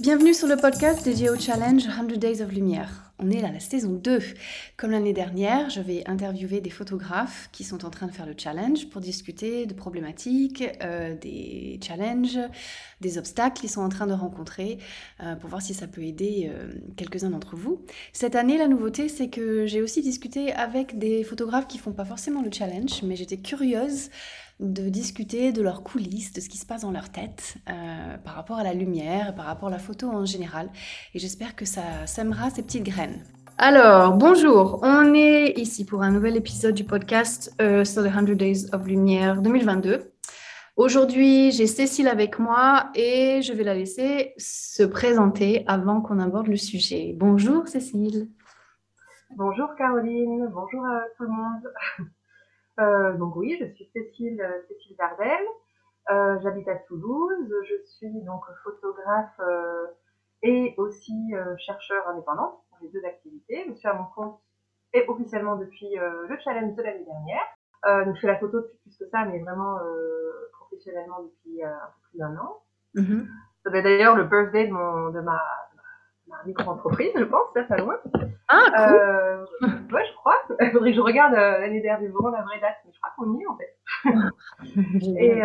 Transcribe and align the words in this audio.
Bienvenue 0.00 0.34
sur 0.34 0.46
le 0.46 0.56
podcast 0.56 1.04
dédié 1.04 1.30
au 1.30 1.36
challenge 1.36 1.82
100 1.82 2.18
Days 2.18 2.40
of 2.40 2.52
Lumière. 2.52 3.05
On 3.18 3.30
est 3.30 3.42
à 3.42 3.50
la 3.50 3.60
saison 3.60 3.92
2. 3.92 4.18
Comme 4.76 4.90
l'année 4.90 5.14
dernière, 5.14 5.70
je 5.70 5.80
vais 5.80 6.06
interviewer 6.06 6.60
des 6.60 6.68
photographes 6.68 7.48
qui 7.50 7.64
sont 7.64 7.86
en 7.86 7.90
train 7.90 8.06
de 8.06 8.12
faire 8.12 8.26
le 8.26 8.34
challenge 8.36 8.90
pour 8.90 9.00
discuter 9.00 9.64
de 9.64 9.72
problématiques, 9.72 10.62
euh, 10.82 11.14
des 11.14 11.80
challenges, 11.82 12.38
des 13.00 13.16
obstacles 13.16 13.60
qu'ils 13.60 13.70
sont 13.70 13.80
en 13.80 13.88
train 13.88 14.06
de 14.06 14.12
rencontrer, 14.12 14.76
euh, 15.22 15.34
pour 15.34 15.48
voir 15.48 15.62
si 15.62 15.72
ça 15.72 15.86
peut 15.86 16.02
aider 16.02 16.50
euh, 16.52 16.74
quelques-uns 16.96 17.30
d'entre 17.30 17.56
vous. 17.56 17.80
Cette 18.12 18.36
année, 18.36 18.58
la 18.58 18.68
nouveauté, 18.68 19.08
c'est 19.08 19.28
que 19.28 19.64
j'ai 19.64 19.80
aussi 19.80 20.02
discuté 20.02 20.52
avec 20.52 20.98
des 20.98 21.24
photographes 21.24 21.68
qui 21.68 21.78
font 21.78 21.92
pas 21.92 22.04
forcément 22.04 22.42
le 22.42 22.50
challenge, 22.52 23.02
mais 23.02 23.16
j'étais 23.16 23.38
curieuse 23.38 24.10
de 24.60 24.88
discuter 24.88 25.52
de 25.52 25.62
leurs 25.62 25.82
coulisses, 25.82 26.32
de 26.32 26.40
ce 26.40 26.48
qui 26.48 26.58
se 26.58 26.66
passe 26.66 26.82
dans 26.82 26.90
leur 26.90 27.10
tête 27.10 27.56
par 28.24 28.34
rapport 28.34 28.56
à 28.56 28.64
la 28.64 28.72
lumière, 28.72 29.34
par 29.34 29.44
rapport 29.44 29.68
à 29.68 29.72
la 29.72 29.78
photo 29.78 30.08
en 30.08 30.24
général. 30.24 30.70
Et 31.14 31.18
j'espère 31.18 31.54
que 31.56 31.64
ça 31.64 32.06
sèmera 32.06 32.50
ces 32.50 32.62
petites 32.62 32.84
graines. 32.84 33.22
Alors, 33.58 34.12
bonjour, 34.12 34.80
on 34.82 35.14
est 35.14 35.58
ici 35.58 35.86
pour 35.86 36.02
un 36.02 36.10
nouvel 36.10 36.36
épisode 36.36 36.74
du 36.74 36.84
podcast 36.84 37.54
euh, 37.62 37.86
sur 37.86 38.02
les 38.02 38.10
100 38.10 38.34
Days 38.34 38.66
of 38.74 38.86
Lumière 38.86 39.40
2022. 39.40 40.12
Aujourd'hui, 40.76 41.52
j'ai 41.52 41.66
Cécile 41.66 42.08
avec 42.08 42.38
moi 42.38 42.90
et 42.94 43.40
je 43.40 43.54
vais 43.54 43.64
la 43.64 43.72
laisser 43.72 44.34
se 44.36 44.82
présenter 44.82 45.64
avant 45.68 46.02
qu'on 46.02 46.18
aborde 46.18 46.48
le 46.48 46.58
sujet. 46.58 47.14
Bonjour 47.16 47.66
Cécile. 47.66 48.28
Bonjour 49.34 49.74
Caroline, 49.78 50.50
bonjour 50.52 50.84
à 50.84 51.00
tout 51.16 51.22
le 51.22 51.30
monde. 51.30 52.08
Euh, 52.78 53.14
donc 53.14 53.36
oui, 53.36 53.56
je 53.60 53.66
suis 53.74 53.88
Cécile, 53.92 54.42
Cécile 54.68 54.96
Dardel, 54.96 55.40
euh, 56.10 56.38
j'habite 56.42 56.68
à 56.68 56.76
Toulouse, 56.76 57.54
je 57.68 57.86
suis 57.86 58.22
donc 58.22 58.42
photographe 58.62 59.40
et 60.42 60.74
aussi 60.76 61.32
chercheur 61.58 62.06
indépendante 62.08 62.60
les 62.82 62.88
deux 62.88 63.04
activités. 63.04 63.64
Je 63.68 63.74
suis 63.74 63.88
à 63.88 63.94
mon 63.94 64.04
compte 64.14 64.40
et 64.92 65.04
officiellement 65.08 65.56
depuis 65.56 65.98
euh, 65.98 66.26
le 66.28 66.38
challenge 66.38 66.74
de 66.74 66.82
l'année 66.82 67.04
dernière. 67.04 67.42
Euh, 67.86 68.04
donc 68.04 68.16
je 68.16 68.20
fais 68.20 68.26
la 68.26 68.38
photo 68.38 68.60
depuis 68.60 68.78
plus 68.78 68.96
que 68.96 69.06
ça, 69.10 69.24
mais 69.24 69.40
vraiment 69.40 69.78
euh, 69.78 70.50
professionnellement 70.52 71.22
depuis 71.22 71.62
un 71.62 71.70
peu 71.70 72.10
plus 72.10 72.18
d'un 72.18 72.36
an. 72.36 72.62
Mm 72.94 73.24
D'ailleurs 73.66 74.14
le 74.14 74.22
birthday 74.22 74.68
de, 74.68 74.72
mon, 74.72 75.10
de 75.10 75.18
ma 75.20 75.40
micro-entreprise, 76.44 77.12
je 77.16 77.24
pense, 77.24 77.52
ça, 77.54 77.66
ça 77.66 77.76
loin. 77.76 77.98
Ah, 78.48 79.46
cool. 79.60 79.68
ouais, 79.92 80.06
je 80.06 80.14
crois. 80.16 80.36
Il 80.60 80.70
faudrait 80.70 80.90
que 80.90 80.96
je 80.96 81.00
regarde 81.00 81.32
l'année 81.32 81.80
dernière, 81.80 82.10
vraiment 82.12 82.30
la 82.30 82.42
vraie 82.42 82.60
date, 82.60 82.76
mais 82.84 82.92
je 82.92 83.00
crois 83.00 83.12
qu'on 83.16 83.34
y 83.34 83.42
est 83.42 83.46
en 83.46 83.56
fait. 83.56 83.76
et 85.20 85.42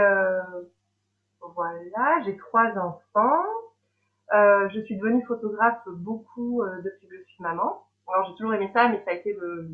voilà, 1.56 2.22
j'ai 2.26 2.38
trois 2.38 2.72
enfants. 2.78 3.46
Euh, 4.34 4.70
je 4.70 4.80
suis 4.82 4.98
devenue 4.98 5.24
photographe 5.26 5.82
beaucoup 5.88 6.62
euh, 6.62 6.82
depuis 6.82 7.08
que 7.08 7.18
je 7.18 7.24
suis 7.24 7.44
maman. 7.44 7.86
Alors 8.08 8.26
j'ai 8.28 8.36
toujours 8.36 8.54
aimé 8.54 8.70
ça, 8.74 8.88
mais 8.88 9.02
ça 9.04 9.12
a 9.12 9.14
été 9.14 9.34
le, 9.34 9.70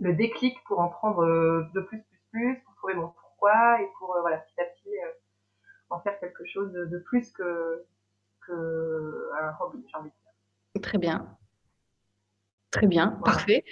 le 0.00 0.12
déclic 0.12 0.56
pour 0.64 0.80
en 0.80 0.88
prendre 0.88 1.24
euh, 1.24 1.66
de 1.74 1.80
plus, 1.80 2.02
plus, 2.02 2.20
plus, 2.30 2.62
pour 2.64 2.74
trouver 2.76 2.94
mon 2.94 3.08
pourquoi 3.08 3.80
et 3.80 3.88
pour 3.98 4.16
voilà 4.20 4.38
petit 4.38 4.60
à 4.60 4.64
petit 4.64 4.90
en 5.90 6.00
faire 6.00 6.18
quelque 6.18 6.44
chose 6.46 6.72
de, 6.72 6.98
plus 6.98 7.30
que, 7.32 7.84
que 8.46 9.30
un 9.40 9.52
hobby, 9.60 9.84
j'ai 9.88 9.96
envie 9.96 10.10
de 10.10 10.14
dire. 10.14 10.23
Très 10.82 10.98
bien. 10.98 11.26
Très 12.70 12.86
bien, 12.86 13.18
parfait. 13.24 13.64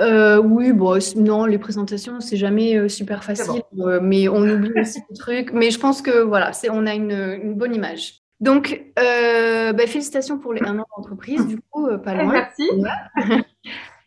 Euh, 0.00 0.38
oui, 0.38 0.72
bon, 0.72 0.98
non, 1.16 1.44
les 1.44 1.58
présentations, 1.58 2.20
c'est 2.20 2.36
jamais 2.36 2.88
super 2.88 3.24
facile, 3.24 3.62
mais 4.00 4.28
on 4.28 4.42
oublie 4.42 4.72
aussi 4.80 5.00
des 5.10 5.16
trucs. 5.16 5.52
Mais 5.52 5.70
je 5.70 5.78
pense 5.78 6.00
que 6.02 6.22
voilà, 6.22 6.52
c'est, 6.52 6.70
on 6.70 6.86
a 6.86 6.94
une, 6.94 7.12
une 7.42 7.54
bonne 7.54 7.74
image. 7.74 8.22
Donc, 8.40 8.84
euh, 8.98 9.72
bah, 9.72 9.86
félicitations 9.86 10.38
pour 10.38 10.52
les 10.52 10.62
un 10.62 10.78
an 10.78 10.84
d'entreprise, 10.96 11.46
du 11.46 11.58
coup, 11.70 11.86
euh, 11.86 11.98
pas 11.98 12.14
loin. 12.22 12.32
Merci. 12.32 12.68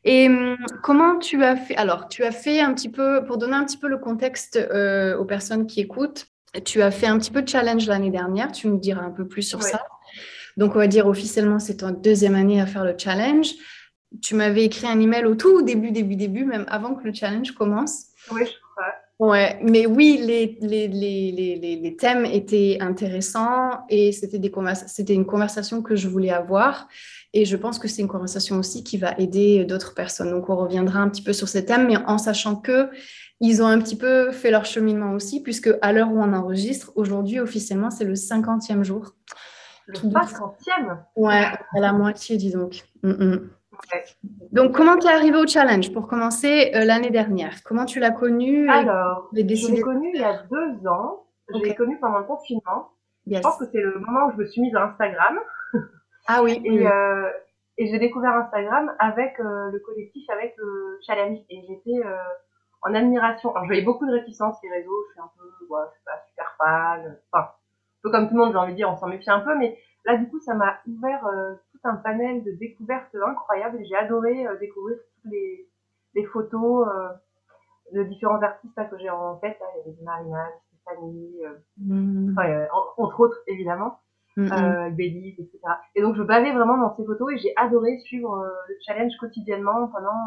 Et 0.04 0.28
hum, 0.28 0.58
comment 0.82 1.20
tu 1.20 1.44
as 1.44 1.56
fait 1.56 1.76
Alors, 1.76 2.08
tu 2.08 2.24
as 2.24 2.32
fait 2.32 2.60
un 2.60 2.74
petit 2.74 2.90
peu, 2.90 3.24
pour 3.26 3.38
donner 3.38 3.56
un 3.56 3.66
petit 3.66 3.78
peu 3.78 3.88
le 3.88 3.98
contexte 3.98 4.56
euh, 4.56 5.18
aux 5.18 5.26
personnes 5.26 5.68
qui 5.68 5.80
écoutent, 5.82 6.28
tu 6.66 6.82
as 6.82 6.92
fait 6.92 7.08
un 7.08 7.18
petit 7.20 7.32
peu 7.32 7.42
de 7.42 7.48
challenge 7.48 7.88
l'année 7.88 8.10
dernière, 8.10 8.52
tu 8.52 8.68
nous 8.68 8.78
diras 8.78 9.04
un 9.04 9.12
peu 9.12 9.28
plus 9.28 9.44
sur 9.44 9.62
ça. 9.62 9.84
Donc, 10.58 10.76
on 10.76 10.80
va 10.80 10.88
dire 10.88 11.08
officiellement, 11.08 11.60
c'est 11.60 11.78
ta 11.78 11.92
deuxième 11.92 12.36
année 12.36 12.62
à 12.62 12.66
faire 12.66 12.84
le 12.84 12.96
challenge. 12.98 13.52
Tu 14.22 14.36
m'avais 14.36 14.66
écrit 14.66 14.88
un 14.88 15.00
email 15.00 15.26
au 15.26 15.36
tout 15.36 15.62
début, 15.62 15.92
début, 15.92 16.16
début, 16.16 16.46
même 16.46 16.66
avant 16.68 16.96
que 16.96 17.04
le 17.04 17.14
challenge 17.14 17.52
commence. 17.52 18.08
Oui, 18.32 18.42
je 18.46 18.52
Ouais, 19.22 19.60
mais 19.62 19.86
oui, 19.86 20.20
les, 20.20 20.58
les, 20.62 20.88
les, 20.88 21.78
les, 21.80 21.96
thèmes 21.96 22.26
étaient 22.26 22.78
intéressants 22.80 23.86
et 23.88 24.12
c'était 24.14 24.42
c'était 24.88 25.14
une 25.14 25.28
conversation 25.28 25.84
que 25.84 25.96
je 25.96 26.08
voulais 26.08 26.32
avoir. 26.32 26.88
Et 27.32 27.46
je 27.46 27.56
pense 27.56 27.78
que 27.78 27.88
c'est 27.88 28.02
une 28.02 28.08
conversation 28.08 28.58
aussi 28.58 28.84
qui 28.84 28.98
va 28.98 29.14
aider 29.20 29.64
d'autres 29.64 29.94
personnes. 29.94 30.32
Donc, 30.32 30.50
on 30.50 30.56
reviendra 30.56 31.02
un 31.02 31.08
petit 31.08 31.22
peu 31.22 31.34
sur 31.34 31.48
ces 31.48 31.66
thèmes, 31.66 31.86
mais 31.86 31.98
en 31.98 32.18
sachant 32.18 32.56
que 32.56 32.90
ils 33.40 33.62
ont 33.62 33.68
un 33.68 33.80
petit 33.80 33.96
peu 33.96 34.32
fait 34.32 34.50
leur 34.50 34.66
cheminement 34.66 35.14
aussi, 35.14 35.44
puisque 35.44 35.70
à 35.84 35.94
l'heure 35.94 36.12
où 36.12 36.20
on 36.20 36.34
enregistre, 36.34 36.92
aujourd'hui, 36.96 37.40
officiellement, 37.40 37.92
c'est 37.92 38.06
le 38.06 38.16
50e 38.16 38.82
jour. 38.82 39.14
Le 39.88 39.94
50e 39.94 40.98
Ouais, 41.16 41.46
à 41.76 41.80
la 41.80 41.94
moitié, 41.94 42.38
dis 42.38 42.52
donc. 42.52 42.84
Mm, 43.04 43.10
mm. 43.12 43.50
Donc, 44.52 44.76
comment 44.76 44.98
tu 44.98 45.08
es 45.08 45.12
arrivé 45.12 45.38
au 45.38 45.48
challenge 45.48 45.92
pour 45.94 46.08
commencer 46.08 46.72
euh, 46.76 46.86
l'année 46.86 47.10
dernière? 47.10 47.64
Comment 47.64 47.86
tu 47.86 48.00
l'as 48.00 48.12
connu 48.12 48.70
Alors, 48.70 49.30
je 49.34 49.42
l'ai 49.42 49.82
connu 49.82 50.12
il 50.14 50.22
y 50.22 50.24
a 50.24 50.44
deux 50.44 50.88
ans. 50.88 51.26
Je 51.54 51.60
l'ai 51.60 51.76
connu 51.76 51.98
pendant 52.00 52.20
le 52.20 52.26
confinement. 52.26 52.92
Je 53.28 53.40
pense 53.40 53.58
que 53.58 53.66
c'est 53.72 53.82
le 53.82 54.00
moment 54.00 54.28
où 54.28 54.32
je 54.32 54.38
me 54.38 54.46
suis 54.46 54.62
mise 54.62 54.76
à 54.76 54.84
Instagram. 54.86 55.40
Ah 56.28 56.44
oui. 56.44 56.62
et, 56.64 56.88
euh, 56.88 57.30
et 57.80 57.88
j'ai 57.88 57.98
découvert 57.98 58.34
Instagram 58.36 58.94
avec 59.00 59.40
euh, 59.40 59.72
le 59.72 59.80
collectif, 59.80 60.30
avec 60.30 60.54
le 60.58 61.00
challenge. 61.06 61.40
Et 61.50 61.64
j'étais 61.68 62.00
en 62.84 62.94
admiration. 62.94 63.56
Alors, 63.56 63.68
j'avais 63.68 63.82
beaucoup 63.82 64.06
de 64.06 64.12
réticence 64.12 64.56
les 64.64 64.70
réseaux. 64.70 65.04
Je 65.08 65.14
suis 65.14 65.20
un 65.20 65.32
peu, 65.36 65.74
ouais, 65.74 65.82
je 65.90 65.96
suis 65.96 66.06
pas 66.06 66.24
super 66.30 66.56
fan. 66.60 67.18
Enfin, 67.32 67.50
peu 68.04 68.12
comme 68.12 68.28
tout 68.28 68.36
le 68.36 68.42
monde, 68.42 68.52
j'ai 68.52 68.58
envie 68.58 68.74
de 68.74 68.78
dire, 68.78 68.90
on 68.90 68.98
s'en 68.98 69.08
méfie 69.08 69.30
un 69.30 69.42
peu. 69.42 69.58
Mais 69.58 69.78
là, 70.06 70.18
du 70.18 70.28
coup, 70.30 70.40
ça 70.40 70.54
m'a 70.54 70.80
ouvert 70.88 71.26
un 71.84 71.96
panel 71.96 72.44
de 72.44 72.52
découvertes 72.52 73.16
incroyables 73.16 73.82
et 73.82 73.86
j'ai 73.86 73.96
adoré 73.96 74.46
euh, 74.46 74.58
découvrir 74.60 74.98
toutes 74.98 75.32
les, 75.32 75.68
les 76.16 76.26
photos 76.26 76.88
euh, 76.88 77.10
de 77.94 78.04
différents 78.04 78.42
artistes 78.42 78.76
que 78.90 78.98
j'ai 79.00 79.10
en 79.10 79.36
tête. 79.38 79.58
Là. 79.60 79.66
Il 79.76 79.92
y 79.92 79.94
avait 79.94 80.04
Marina, 80.04 80.46
Stéphanie, 80.84 81.42
euh, 81.46 81.58
mm. 81.78 82.38
entre 82.98 83.20
autres 83.20 83.38
évidemment, 83.48 84.00
mm 84.38 84.46
-hmm. 84.46 85.40
etc. 85.40 85.60
Et 85.96 86.02
donc 86.02 86.16
je 86.16 86.24
bavais 86.24 86.54
vraiment 86.54 86.78
dans 86.78 86.96
ces 86.96 87.06
photos 87.06 87.34
et 87.34 87.38
j'ai 87.38 87.54
adoré 87.56 87.98
suivre 88.00 88.32
le 88.70 88.76
challenge 88.86 89.16
quotidiennement 89.20 89.88
pendant 89.88 90.22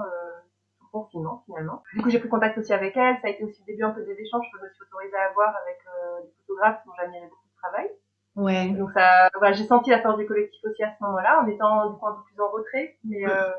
le 0.82 0.86
confinement 0.92 1.42
finalement. 1.46 1.82
Du 1.94 2.02
coup 2.02 2.10
j'ai 2.10 2.20
pris 2.20 2.28
contact 2.28 2.58
aussi 2.58 2.72
avec 2.72 2.96
elle, 2.96 3.16
ça 3.20 3.28
a 3.28 3.30
été 3.30 3.42
aussi 3.44 3.60
le 3.62 3.66
début 3.72 3.84
un 3.84 3.94
peu 3.96 4.02
des 4.04 4.18
échanges 4.24 4.46
que 4.50 4.58
je 4.58 4.64
me 4.64 4.70
suis 4.74 4.82
autorisée 4.86 5.16
à 5.16 5.30
avoir 5.30 5.50
avec 5.62 5.78
des 6.24 6.32
photographes 6.38 6.80
dont 6.86 6.92
j'admirais 6.98 7.30
beaucoup 7.32 7.43
travail. 7.64 7.90
Ouais. 8.36 8.68
Donc 8.70 8.90
ça, 8.92 9.28
voilà, 9.34 9.52
j'ai 9.52 9.64
senti 9.64 9.90
la 9.90 10.02
force 10.02 10.18
du 10.18 10.26
collectif 10.26 10.62
aussi 10.64 10.82
à 10.82 10.94
ce 10.98 11.04
moment-là, 11.04 11.42
en 11.42 11.46
étant 11.46 11.90
du 11.90 11.98
coup 11.98 12.06
un 12.06 12.14
peu 12.14 12.22
plus 12.24 12.40
en 12.40 12.50
retrait, 12.50 12.96
mais 13.04 13.26
euh, 13.28 13.52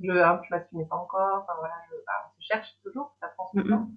je, 0.00 0.10
hein, 0.10 0.40
je 0.44 0.54
m'assumais 0.54 0.86
pas 0.86 0.96
encore. 0.96 1.42
Enfin 1.42 1.52
voilà, 1.58 1.74
je, 1.90 1.96
bah, 2.06 2.12
on 2.26 2.40
se 2.40 2.46
cherche 2.46 2.68
toujours, 2.82 3.14
ça 3.20 3.28
prend 3.36 3.46
son 3.48 3.62
temps. 3.62 3.88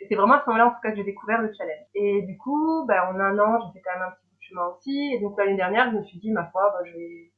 Et 0.00 0.06
c'est 0.08 0.14
vraiment 0.14 0.34
à 0.34 0.42
ce 0.44 0.50
moment-là 0.50 0.68
en 0.68 0.70
tout 0.70 0.80
cas 0.80 0.90
que 0.90 0.96
j'ai 0.96 1.04
découvert 1.04 1.42
le 1.42 1.52
challenge. 1.52 1.86
Et 1.94 2.22
du 2.22 2.38
coup, 2.38 2.84
bah, 2.86 3.10
en 3.10 3.18
un 3.18 3.38
an, 3.38 3.58
j'ai 3.60 3.78
fait 3.78 3.84
quand 3.84 3.98
même 3.98 4.08
un 4.08 4.12
petit 4.12 4.26
bout 4.28 4.36
de 4.36 4.42
chemin 4.42 4.66
aussi. 4.66 5.12
Et 5.14 5.20
donc 5.20 5.36
l'année 5.36 5.56
dernière, 5.56 5.90
je 5.90 5.96
me 5.96 6.04
suis 6.04 6.18
dit 6.18 6.30
ma 6.30 6.46
foi, 6.46 6.70
bah, 6.70 6.84
je 6.84 6.92
vais 6.92 7.32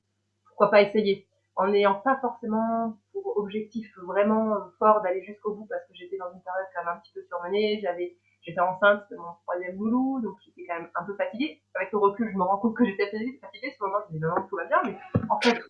pourquoi 0.46 0.70
pas 0.70 0.82
essayer, 0.82 1.26
en 1.56 1.68
n'ayant 1.68 1.94
pas 1.94 2.18
forcément 2.20 2.98
pour 3.12 3.38
objectif 3.38 3.90
vraiment 4.06 4.56
fort 4.78 5.00
d'aller 5.00 5.22
jusqu'au 5.22 5.54
bout 5.54 5.66
parce 5.70 5.82
que 5.86 5.94
j'étais 5.94 6.18
dans 6.18 6.30
une 6.34 6.42
période 6.42 6.66
quand 6.74 6.84
même 6.84 6.94
un 6.96 7.00
petit 7.00 7.12
peu 7.14 7.22
surmenée, 7.22 7.80
j'avais 7.80 8.14
J'étais 8.42 8.60
enceinte 8.60 9.04
de 9.10 9.16
mon 9.16 9.34
troisième 9.44 9.76
boulot, 9.76 10.20
donc 10.22 10.36
j'étais 10.44 10.66
quand 10.66 10.80
même 10.80 10.90
un 10.94 11.04
peu 11.04 11.14
fatiguée. 11.14 11.62
Avec 11.74 11.92
le 11.92 11.98
recul, 11.98 12.30
je 12.32 12.36
me 12.36 12.42
rends 12.42 12.58
compte 12.58 12.76
que 12.76 12.84
j'étais 12.84 13.06
fatiguée. 13.06 13.74
Ce 13.76 13.84
moment, 13.84 13.98
je 14.08 14.14
me 14.14 14.18
dis 14.18 14.24
non, 14.24 14.34
tout 14.48 14.56
va 14.56 14.64
bien, 14.64 14.78
mais 14.84 14.96
en 15.28 15.40
fait, 15.40 15.60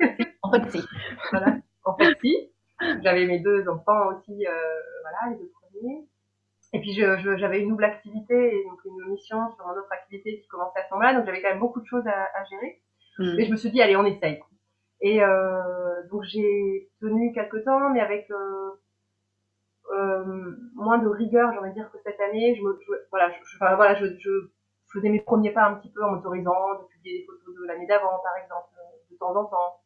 en 0.42 0.50
fait, 0.50 0.70
si. 0.70 0.84
Voilà. 1.30 1.56
En 1.84 1.96
fait, 1.96 2.16
si. 2.20 2.52
J'avais 3.02 3.26
mes 3.26 3.38
deux 3.38 3.68
enfants 3.68 4.08
aussi, 4.08 4.46
euh, 4.46 4.52
voilà, 5.02 5.32
les 5.32 5.36
deux 5.36 5.50
premiers. 5.50 6.08
Et 6.74 6.80
puis 6.80 6.94
j'avais 6.94 7.60
une 7.60 7.68
double 7.68 7.84
activité 7.84 8.34
et 8.34 8.64
donc 8.64 8.82
une 8.86 9.10
mission 9.10 9.36
sur 9.54 9.64
une 9.66 9.78
autre 9.78 9.92
activité 9.92 10.40
qui 10.40 10.48
commençait 10.48 10.80
à 10.80 10.88
ce 10.88 10.94
moment-là, 10.94 11.14
donc 11.14 11.26
j'avais 11.26 11.42
quand 11.42 11.50
même 11.50 11.58
beaucoup 11.58 11.80
de 11.80 11.86
choses 11.86 12.06
à, 12.06 12.28
à 12.34 12.44
gérer. 12.44 12.82
Mm. 13.18 13.40
Et 13.40 13.44
je 13.44 13.50
me 13.50 13.56
suis 13.56 13.70
dit, 13.70 13.82
allez, 13.82 13.94
on 13.94 14.06
essaye. 14.06 14.40
Et 15.02 15.22
euh, 15.22 16.02
donc 16.10 16.22
j'ai 16.24 16.88
tenu 17.00 17.32
quelques 17.34 17.62
temps, 17.64 17.90
mais 17.90 18.00
avec 18.00 18.30
euh, 18.30 18.70
moins 20.92 21.02
de 21.02 21.08
rigueur, 21.08 21.52
j'ai 21.52 21.58
envie 21.58 21.70
de 21.70 21.74
dire, 21.74 21.90
que 21.90 21.98
cette 22.04 22.20
année. 22.20 22.54
Je, 22.54 22.62
me, 22.62 22.78
voilà, 23.10 23.30
je, 23.30 23.56
enfin, 23.56 23.74
voilà, 23.76 23.94
je, 23.94 24.06
je, 24.18 24.30
faisais 24.92 25.08
mes 25.08 25.20
premiers 25.20 25.52
pas 25.52 25.64
un 25.64 25.74
petit 25.74 25.90
peu 25.90 26.04
en 26.04 26.10
m'autorisant 26.10 26.74
de 26.82 26.86
publier 26.88 27.20
des 27.20 27.24
photos 27.24 27.54
de 27.54 27.66
l'année 27.66 27.86
d'avant, 27.86 28.18
par 28.22 28.36
exemple, 28.42 28.68
de 29.10 29.16
temps 29.16 29.34
en 29.34 29.46
temps. 29.46 29.80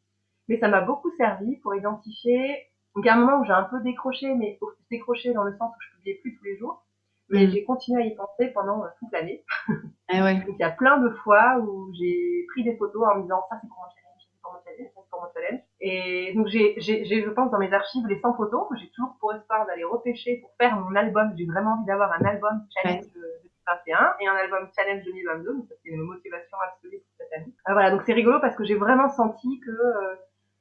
mais 0.49 0.59
ça 0.59 0.67
m'a 0.67 0.81
beaucoup 0.81 1.09
servi 1.15 1.55
pour 1.57 1.73
identifier. 1.75 2.67
Donc, 2.93 3.05
il 3.05 3.07
y 3.07 3.09
a 3.09 3.15
un 3.15 3.19
moment 3.19 3.39
où 3.39 3.45
j'ai 3.45 3.53
un 3.53 3.63
peu 3.63 3.79
décroché, 3.81 4.35
mais 4.35 4.59
décroché 4.91 5.31
dans 5.31 5.43
le 5.43 5.55
sens 5.57 5.71
où 5.71 5.79
je 5.79 5.95
publiais 5.95 6.19
plus 6.21 6.35
tous 6.35 6.43
les 6.43 6.57
jours. 6.57 6.83
Mais 7.29 7.47
mm. 7.47 7.51
j'ai 7.51 7.63
continué 7.63 8.03
à 8.03 8.05
y 8.05 8.15
penser 8.15 8.47
pendant 8.47 8.83
euh, 8.83 8.87
toute 8.99 9.11
l'année. 9.11 9.43
Eh 10.09 10.21
ouais. 10.21 10.35
Donc, 10.35 10.55
il 10.57 10.61
y 10.61 10.63
a 10.63 10.71
plein 10.71 10.99
de 10.99 11.09
fois 11.09 11.57
où 11.59 11.91
j'ai 11.93 12.45
pris 12.47 12.63
des 12.63 12.77
photos 12.77 13.03
en 13.11 13.17
me 13.17 13.23
disant 13.23 13.43
ça 13.49 13.57
c'est 13.61 13.67
pour 13.67 13.77
mon 13.77 13.89
challenge, 13.89 14.21
ça 14.23 14.29
c'est 14.31 14.41
pour 14.41 14.53
mon 14.53 14.59
challenge, 14.63 14.87
ça 14.95 15.01
c'est 15.03 15.09
pour 15.09 15.21
mon 15.21 15.27
challenge. 15.33 15.61
Et 15.79 16.33
donc, 16.35 16.47
j'ai, 16.47 16.79
je 16.79 17.29
pense, 17.29 17.51
dans 17.51 17.59
mes 17.59 17.71
archives, 17.71 18.05
les 18.07 18.19
100 18.19 18.35
photos 18.35 18.67
que 18.69 18.77
j'ai 18.77 18.89
toujours 18.89 19.15
pour 19.19 19.33
espoir 19.33 19.65
d'aller 19.67 19.83
repêcher 19.83 20.37
pour 20.37 20.51
faire 20.59 20.75
mon 20.75 20.95
album. 20.95 21.33
J'ai 21.37 21.45
vraiment 21.45 21.73
envie 21.73 21.85
d'avoir 21.85 22.11
un 22.13 22.25
album 22.25 22.65
challenge 22.75 23.05
ouais. 23.05 23.11
2021 23.13 24.15
et 24.19 24.27
un 24.27 24.35
album 24.35 24.67
challenge 24.75 25.03
2022. 25.03 25.53
Donc, 25.53 25.65
ça, 25.69 25.75
c'est 25.83 25.89
une 25.89 26.01
motivation 26.01 26.57
absolue 26.67 26.97
pour 26.97 27.15
cette 27.17 27.33
année. 27.33 27.53
Euh, 27.69 27.73
voilà, 27.73 27.91
donc 27.91 28.01
c'est 28.05 28.13
rigolo 28.13 28.39
parce 28.39 28.55
que 28.55 28.63
j'ai 28.63 28.75
vraiment 28.75 29.09
senti 29.09 29.59
que, 29.59 29.69
euh, 29.69 30.15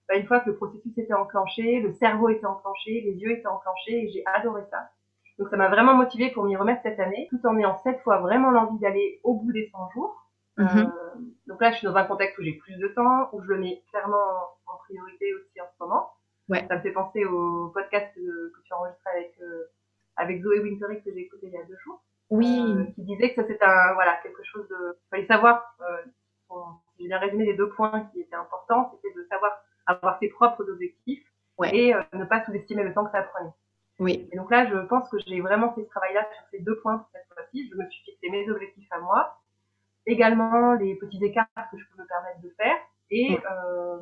bah, 0.08 0.16
une 0.16 0.26
fois 0.26 0.40
que 0.40 0.50
le 0.50 0.56
processus 0.56 0.96
était 0.98 1.14
enclenché, 1.14 1.80
le 1.80 1.92
cerveau 1.92 2.28
était 2.28 2.46
enclenché, 2.46 3.00
les 3.00 3.14
yeux 3.14 3.30
étaient 3.30 3.46
enclenchés 3.46 4.04
et 4.04 4.08
j'ai 4.08 4.22
adoré 4.26 4.62
ça. 4.70 4.90
Donc 5.38 5.48
ça 5.48 5.56
m'a 5.56 5.68
vraiment 5.68 5.94
motivée 5.94 6.30
pour 6.30 6.44
m'y 6.44 6.56
remettre 6.56 6.82
cette 6.82 6.98
année, 7.00 7.26
tout 7.30 7.40
en 7.46 7.56
ayant 7.58 7.78
cette 7.84 8.00
fois 8.00 8.18
vraiment 8.18 8.50
l'envie 8.50 8.78
d'aller 8.78 9.20
au 9.22 9.34
bout 9.34 9.52
des 9.52 9.68
100 9.70 9.90
jours. 9.90 10.25
Mhm. 10.58 10.78
euh, 10.78 11.20
donc 11.46 11.60
là, 11.60 11.70
je 11.70 11.76
suis 11.76 11.86
dans 11.86 11.96
un 11.96 12.04
contexte 12.04 12.38
où 12.38 12.42
j'ai 12.42 12.54
plus 12.54 12.76
de 12.76 12.88
temps, 12.88 13.28
où 13.32 13.42
je 13.42 13.48
le 13.48 13.58
mets 13.58 13.82
clairement 13.90 14.56
en 14.66 14.76
priorité 14.78 15.34
aussi 15.34 15.60
en 15.60 15.66
ce 15.72 15.84
moment. 15.84 16.10
Ouais. 16.48 16.66
Ça 16.68 16.76
me 16.76 16.80
fait 16.80 16.92
penser 16.92 17.24
au 17.24 17.68
podcast 17.68 18.14
que, 18.14 18.20
que 18.20 18.62
tu 18.64 18.72
as 18.72 18.78
enregistré 18.78 19.10
avec, 19.10 19.34
euh, 19.40 19.64
avec 20.16 20.42
Zoé 20.42 20.60
Winterick 20.60 21.04
que 21.04 21.12
j'ai 21.12 21.20
écouté 21.20 21.48
il 21.48 21.52
y 21.52 21.58
a 21.58 21.64
deux 21.64 21.76
jours. 21.84 22.02
Oui. 22.30 22.60
Euh, 22.60 22.84
qui 22.94 23.02
disait 23.02 23.30
que 23.30 23.42
ça 23.42 23.46
c'était 23.46 23.64
un, 23.64 23.94
voilà, 23.94 24.18
quelque 24.22 24.42
chose 24.44 24.66
de, 24.68 24.98
fallait 25.10 25.26
savoir, 25.26 25.76
euh, 25.80 26.02
pour, 26.48 26.82
j'ai 26.98 27.06
bien 27.06 27.18
résumé 27.18 27.44
les 27.44 27.54
deux 27.54 27.68
points 27.70 28.08
qui 28.12 28.20
étaient 28.20 28.36
importants, 28.36 28.90
c'était 28.94 29.14
de 29.14 29.24
savoir 29.30 29.52
avoir 29.86 30.18
ses 30.18 30.28
propres 30.28 30.68
objectifs 30.68 31.24
ouais. 31.58 31.76
et 31.76 31.94
euh, 31.94 32.02
ne 32.12 32.24
pas 32.24 32.44
sous-estimer 32.44 32.82
le 32.82 32.92
temps 32.92 33.04
que 33.04 33.12
ça 33.12 33.22
prenait. 33.22 33.52
Oui. 33.98 34.28
Et 34.32 34.36
donc 34.36 34.50
là, 34.50 34.66
je 34.66 34.76
pense 34.86 35.08
que 35.08 35.18
j'ai 35.26 35.40
vraiment 35.40 35.72
fait 35.74 35.84
ce 35.84 35.88
travail-là 35.88 36.26
sur 36.34 36.46
ces 36.50 36.58
deux 36.60 36.76
points 36.80 37.06
cette 37.12 37.26
fois-ci. 37.32 37.70
Je 37.70 37.76
me 37.76 37.88
suis 37.88 38.02
fixé 38.04 38.28
mes 38.28 38.50
objectifs 38.50 38.90
à 38.90 38.98
moi, 38.98 39.38
également 40.06 40.72
les 40.74 40.94
petits 40.96 41.22
écarts 41.24 41.46
que 41.70 41.78
je 41.78 41.84
peux 41.90 42.02
me 42.02 42.06
permettre 42.06 42.40
de 42.42 42.50
faire, 42.56 42.76
et 43.10 43.32
Ouais. 43.34 43.42
euh, 43.50 43.98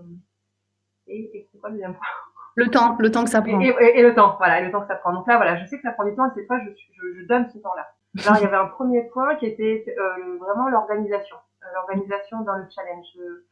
et, 1.06 1.36
et 1.38 1.48
c'est 1.52 1.58
quoi 1.58 1.68
le 1.70 1.74
deuxième 1.74 1.94
point? 1.94 2.06
Le 2.56 2.68
temps, 2.68 2.96
le 3.00 3.10
temps 3.10 3.24
que 3.24 3.30
ça 3.30 3.42
prend. 3.42 3.60
et, 3.60 3.74
et- 3.80 3.98
et 3.98 4.02
le 4.02 4.14
temps, 4.14 4.36
voilà, 4.38 4.60
et 4.60 4.64
le 4.64 4.70
temps 4.70 4.80
que 4.82 4.86
ça 4.86 4.94
prend. 4.96 5.12
Donc 5.12 5.26
là, 5.26 5.36
voilà, 5.36 5.56
je 5.56 5.66
sais 5.66 5.76
que 5.76 5.82
ça 5.82 5.90
prend 5.92 6.04
du 6.04 6.14
temps 6.14 6.26
et 6.26 6.34
cette 6.34 6.46
fois, 6.46 6.58
je, 6.60 6.70
je, 6.70 7.20
je 7.20 7.26
donne 7.26 7.48
ce 7.50 7.58
temps-là. 7.58 7.88
Alors, 8.24 8.38
il 8.38 8.42
y 8.44 8.46
avait 8.46 8.56
un 8.56 8.66
premier 8.66 9.02
point 9.12 9.34
qui 9.34 9.46
était 9.46 9.84
euh, 9.98 10.38
vraiment 10.38 10.68
l'organisation. 10.68 11.36
Euh, 11.64 11.66
l'organisation 11.74 12.42
dans 12.42 12.54
le 12.54 12.64
challenge. 12.70 13.06
Je, 13.16 13.44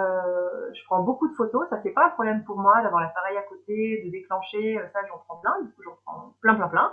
euh, 0.00 0.72
je 0.74 0.84
prends 0.86 1.02
beaucoup 1.02 1.28
de 1.28 1.34
photos, 1.34 1.66
ça 1.70 1.78
c'est 1.82 1.90
pas 1.90 2.06
un 2.06 2.10
problème 2.10 2.44
pour 2.44 2.58
moi 2.58 2.80
d'avoir 2.82 3.00
l'appareil 3.02 3.36
à 3.38 3.42
côté, 3.42 4.02
de 4.04 4.10
déclencher, 4.10 4.78
euh, 4.78 4.86
ça 4.92 5.00
j'en 5.08 5.16
prends 5.26 5.36
plein, 5.36 5.62
du 5.62 5.70
coup 5.72 5.82
j'en 5.82 5.96
prends 6.04 6.34
plein 6.42 6.54
plein 6.56 6.68
plein. 6.68 6.92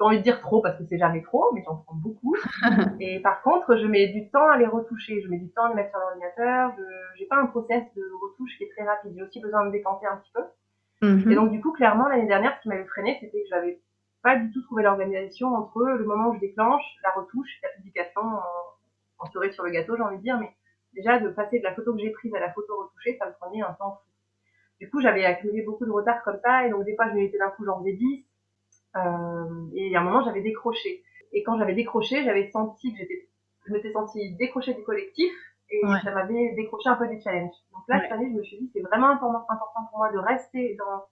J'ai 0.00 0.06
envie 0.06 0.18
de 0.18 0.22
dire 0.22 0.40
trop 0.40 0.62
parce 0.62 0.78
que 0.78 0.84
c'est 0.88 0.96
jamais 0.96 1.20
trop, 1.20 1.52
mais 1.52 1.62
j'en 1.62 1.76
prends 1.76 1.94
beaucoup. 1.94 2.34
Et 3.00 3.20
par 3.20 3.42
contre, 3.42 3.76
je 3.76 3.86
mets 3.86 4.08
du 4.08 4.30
temps 4.30 4.48
à 4.48 4.56
les 4.56 4.66
retoucher, 4.66 5.20
je 5.20 5.28
mets 5.28 5.36
du 5.36 5.50
temps 5.50 5.64
à 5.64 5.68
les 5.68 5.74
mettre 5.74 5.90
sur 5.90 5.98
l'ordinateur, 5.98 6.72
je 6.78 6.82
j'ai 7.18 7.26
pas 7.26 7.36
un 7.36 7.44
process 7.44 7.84
de 7.94 8.02
retouche 8.22 8.56
qui 8.56 8.64
est 8.64 8.70
très 8.70 8.84
rapide, 8.84 9.12
j'ai 9.14 9.22
aussi 9.22 9.40
besoin 9.40 9.60
de 9.60 9.66
me 9.66 9.72
décanter 9.72 10.06
un 10.06 10.16
petit 10.16 10.32
peu. 10.32 10.40
Mhm. 11.06 11.30
Et 11.30 11.34
donc, 11.34 11.50
du 11.50 11.60
coup, 11.60 11.72
clairement, 11.72 12.08
l'année 12.08 12.26
dernière, 12.26 12.56
ce 12.56 12.62
qui 12.62 12.68
m'avait 12.70 12.86
freiné, 12.86 13.18
c'était 13.20 13.42
que 13.42 13.48
j'avais 13.50 13.78
pas 14.22 14.36
du 14.36 14.50
tout 14.52 14.62
trouvé 14.62 14.82
l'organisation 14.84 15.54
entre 15.54 15.82
le 15.82 16.04
moment 16.06 16.30
où 16.30 16.34
je 16.34 16.40
déclenche, 16.40 16.84
la 17.02 17.10
retouche, 17.10 17.50
la 17.62 17.68
publication 17.76 18.22
en, 18.22 18.42
en 19.18 19.30
cerise 19.32 19.52
sur 19.52 19.64
le 19.64 19.70
gâteau, 19.70 19.96
j'ai 19.96 20.02
envie 20.02 20.16
de 20.16 20.22
dire, 20.22 20.40
mais 20.40 20.50
déjà, 20.94 21.18
de 21.18 21.28
passer 21.28 21.58
de 21.58 21.64
la 21.64 21.74
photo 21.74 21.92
que 21.92 22.00
j'ai 22.00 22.10
prise 22.10 22.34
à 22.34 22.40
la 22.40 22.50
photo 22.52 22.84
retouchée, 22.84 23.18
ça 23.18 23.26
me 23.26 23.32
prenait 23.32 23.60
un 23.60 23.74
temps 23.74 24.00
fou. 24.02 24.10
Du 24.80 24.88
coup, 24.88 25.02
j'avais 25.02 25.26
accumulé 25.26 25.60
beaucoup 25.60 25.84
de 25.84 25.90
retard 25.90 26.22
comme 26.22 26.38
ça, 26.42 26.66
et 26.66 26.70
donc 26.70 26.86
des 26.86 26.96
fois, 26.96 27.06
je 27.10 27.14
me 27.16 27.20
mettais 27.20 27.36
d'un 27.36 27.50
coup, 27.50 27.66
j'en 27.66 27.80
faisais 27.80 27.92
10, 27.92 28.04
euh, 28.04 28.29
et 28.94 29.96
à 29.96 30.00
un 30.00 30.02
moment, 30.04 30.22
j'avais 30.24 30.42
décroché. 30.42 31.02
Et 31.32 31.42
quand 31.42 31.56
j'avais 31.58 31.74
décroché, 31.74 32.24
j'avais 32.24 32.50
senti 32.50 32.92
que 32.92 32.98
j'étais, 32.98 33.28
je 33.66 33.72
m'étais 33.72 33.92
sentie 33.92 34.34
décrochée 34.36 34.74
du 34.74 34.82
collectif, 34.82 35.32
et 35.70 35.86
Ouais. 35.86 36.00
ça 36.02 36.10
m'avait 36.10 36.52
décroché 36.54 36.88
un 36.88 36.96
peu 36.96 37.06
du 37.06 37.20
challenge. 37.20 37.52
Donc 37.72 37.82
là, 37.88 37.96
Ouais. 37.96 38.02
cette 38.02 38.12
année, 38.12 38.28
je 38.32 38.36
me 38.38 38.42
suis 38.42 38.58
dit, 38.58 38.70
c'est 38.74 38.80
vraiment 38.82 39.10
important, 39.10 39.46
pour 39.90 39.98
moi 39.98 40.10
de 40.12 40.18
rester 40.18 40.76
dans 40.76 41.04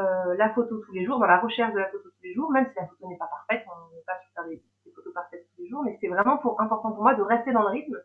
euh, 0.00 0.34
la 0.36 0.50
photo 0.50 0.78
tous 0.84 0.92
les 0.92 1.04
jours, 1.06 1.18
dans 1.18 1.26
la 1.26 1.38
recherche 1.38 1.72
de 1.72 1.78
la 1.78 1.86
photo 1.88 2.08
tous 2.10 2.22
les 2.22 2.34
jours, 2.34 2.50
même 2.50 2.66
si 2.68 2.74
la 2.76 2.86
photo 2.86 3.08
n'est 3.08 3.16
pas 3.16 3.26
parfaite, 3.28 3.64
on 3.66 3.94
n'est 3.94 4.02
pas 4.06 4.18
sur 4.22 4.30
faire 4.34 4.44
des, 4.48 4.62
des 4.84 4.92
photos 4.92 5.12
parfaites 5.14 5.46
tous 5.54 5.62
les 5.62 5.68
jours, 5.68 5.82
mais 5.84 5.96
c'est 6.00 6.08
vraiment 6.08 6.36
pour, 6.38 6.60
important 6.60 6.92
pour 6.92 7.02
moi 7.02 7.14
de 7.14 7.22
rester 7.22 7.52
dans 7.52 7.62
le 7.62 7.68
rythme 7.68 7.98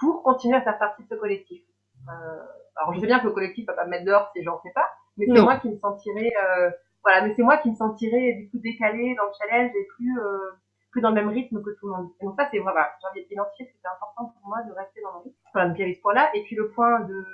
pour 0.00 0.22
continuer 0.22 0.56
à 0.56 0.62
faire 0.62 0.78
partie 0.78 1.02
de 1.04 1.08
ce 1.08 1.14
collectif. 1.14 1.62
Euh, 2.08 2.42
alors 2.76 2.92
je 2.94 3.00
sais 3.00 3.06
bien 3.06 3.18
que 3.20 3.26
le 3.26 3.32
collectif 3.32 3.66
va 3.66 3.72
pas 3.74 3.84
me 3.84 3.90
mettre 3.90 4.04
dehors 4.04 4.30
si 4.34 4.42
j'en 4.42 4.58
fais 4.58 4.72
pas, 4.72 4.88
mais 5.16 5.26
c'est 5.32 5.40
moi 5.42 5.56
qui 5.56 5.70
me 5.70 5.78
sentirais, 5.78 6.32
euh, 6.42 6.70
voilà, 7.06 7.24
mais 7.24 7.32
c'est 7.36 7.44
moi 7.44 7.56
qui 7.58 7.70
me 7.70 7.76
sentirais 7.76 8.32
du 8.32 8.50
coup 8.50 8.58
décalée 8.58 9.14
dans 9.14 9.26
le 9.26 9.32
challenge 9.38 9.70
et 9.76 9.86
plus 9.96 10.18
euh, 10.18 10.50
plus 10.90 11.00
dans 11.00 11.10
le 11.10 11.14
même 11.14 11.28
rythme 11.28 11.62
que 11.62 11.70
tout 11.78 11.86
le 11.86 11.92
monde. 11.92 12.10
Et 12.20 12.24
donc 12.24 12.34
ça 12.34 12.48
c'est 12.50 12.58
voilà, 12.58 12.90
j'ai 13.00 13.06
envie 13.06 13.28
d'identifier 13.28 13.66
que 13.66 13.72
c'était 13.76 13.86
important 13.86 14.34
pour 14.34 14.48
moi 14.48 14.60
de 14.62 14.72
rester 14.72 15.00
dans 15.02 15.12
le 15.12 15.18
rythme. 15.18 15.36
Voilà, 15.52 15.68
donc 15.68 15.78
il 15.78 15.82
y 15.82 15.84
avait 15.84 15.94
ce 15.94 16.00
point-là 16.00 16.30
et 16.34 16.42
puis 16.42 16.56
le 16.56 16.68
point 16.70 16.98
de 17.02 17.24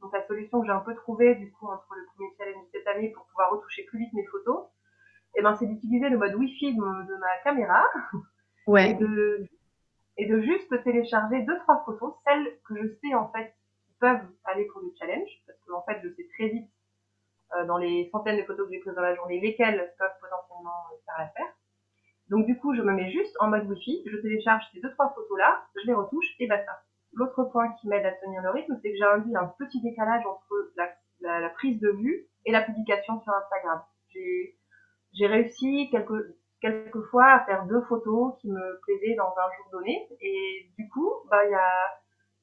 donc 0.00 0.12
la 0.12 0.24
solution 0.28 0.60
que 0.60 0.66
j'ai 0.66 0.72
un 0.72 0.78
peu 0.78 0.94
trouvée 0.94 1.34
du 1.34 1.50
coup 1.50 1.66
entre 1.66 1.88
le 1.96 2.06
premier 2.14 2.30
challenge 2.38 2.66
cette 2.70 2.86
année 2.86 3.08
pour 3.08 3.26
pouvoir 3.26 3.50
retoucher 3.50 3.82
plus 3.82 3.98
vite 3.98 4.12
mes 4.12 4.26
photos, 4.26 4.68
et 5.34 5.42
ben 5.42 5.56
c'est 5.56 5.66
d'utiliser 5.66 6.08
le 6.08 6.16
mode 6.16 6.36
Wi-Fi 6.36 6.76
de, 6.76 7.18
ma 7.18 7.38
caméra 7.42 7.82
et 8.78 8.94
de 8.94 9.48
et 10.18 10.26
de 10.26 10.40
juste 10.40 10.84
télécharger 10.84 11.42
deux 11.42 11.58
trois 11.64 11.82
photos, 11.84 12.14
celles 12.24 12.46
que 12.64 12.76
je 12.80 12.86
sais 13.02 13.14
en 13.16 13.28
fait 13.32 13.56
qui 13.88 13.94
peuvent 13.98 14.28
aller 14.44 14.66
pour 14.66 14.82
le 14.82 14.94
challenge, 14.96 15.42
parce 15.48 15.58
que 15.66 15.72
en 15.72 15.82
fait 15.82 16.00
je 16.04 16.10
sais 16.14 16.28
très 16.36 16.48
vite 16.50 16.70
dans 17.66 17.76
les 17.76 18.08
centaines 18.10 18.36
de 18.36 18.42
photos 18.42 18.66
que 18.66 18.72
j'ai 18.72 18.80
prises 18.80 18.94
dans 18.94 19.02
la 19.02 19.14
journée 19.14 19.40
lesquelles 19.40 19.94
peuvent 19.98 20.18
potentiellement 20.20 20.84
euh, 20.92 20.96
faire 21.06 21.18
l'affaire. 21.18 21.54
Donc 22.28 22.46
du 22.46 22.58
coup 22.58 22.74
je 22.74 22.82
me 22.82 22.92
mets 22.92 23.10
juste 23.10 23.36
en 23.40 23.48
mode 23.48 23.68
Wi-Fi, 23.68 24.02
je 24.06 24.16
télécharge 24.16 24.64
ces 24.72 24.80
deux 24.80 24.90
trois 24.92 25.12
photos 25.14 25.38
là, 25.38 25.62
je 25.76 25.86
les 25.86 25.94
retouche 25.94 26.34
et 26.40 26.46
basta. 26.46 26.82
L'autre 27.12 27.44
point 27.44 27.70
qui 27.80 27.88
m'aide 27.88 28.04
à 28.04 28.12
tenir 28.12 28.42
le 28.42 28.50
rythme, 28.50 28.76
c'est 28.82 28.90
que 28.90 28.96
j'ai 28.96 29.04
induit 29.04 29.36
un 29.36 29.46
petit 29.58 29.80
décalage 29.82 30.26
entre 30.26 30.72
la, 30.76 31.48
prise 31.50 31.80
de 31.80 31.90
vue 31.90 32.26
et 32.44 32.50
la 32.50 32.62
publication 32.62 33.20
sur 33.20 33.32
Instagram. 33.32 33.82
J'ai 34.08 34.56
j'ai 35.12 35.26
réussi 35.28 35.88
quelques 35.92 36.34
quelquefois 36.60 37.26
à 37.26 37.44
faire 37.44 37.66
deux 37.66 37.82
photos 37.82 38.34
qui 38.40 38.50
me 38.50 38.80
plaisaient 38.80 39.14
dans 39.16 39.28
un 39.28 39.56
jour 39.56 39.66
donné. 39.70 40.08
Et 40.20 40.70
du 40.78 40.88
coup, 40.88 41.12
bah, 41.30 41.44
il 41.44 41.50
y 41.50 41.54
a 41.54 41.70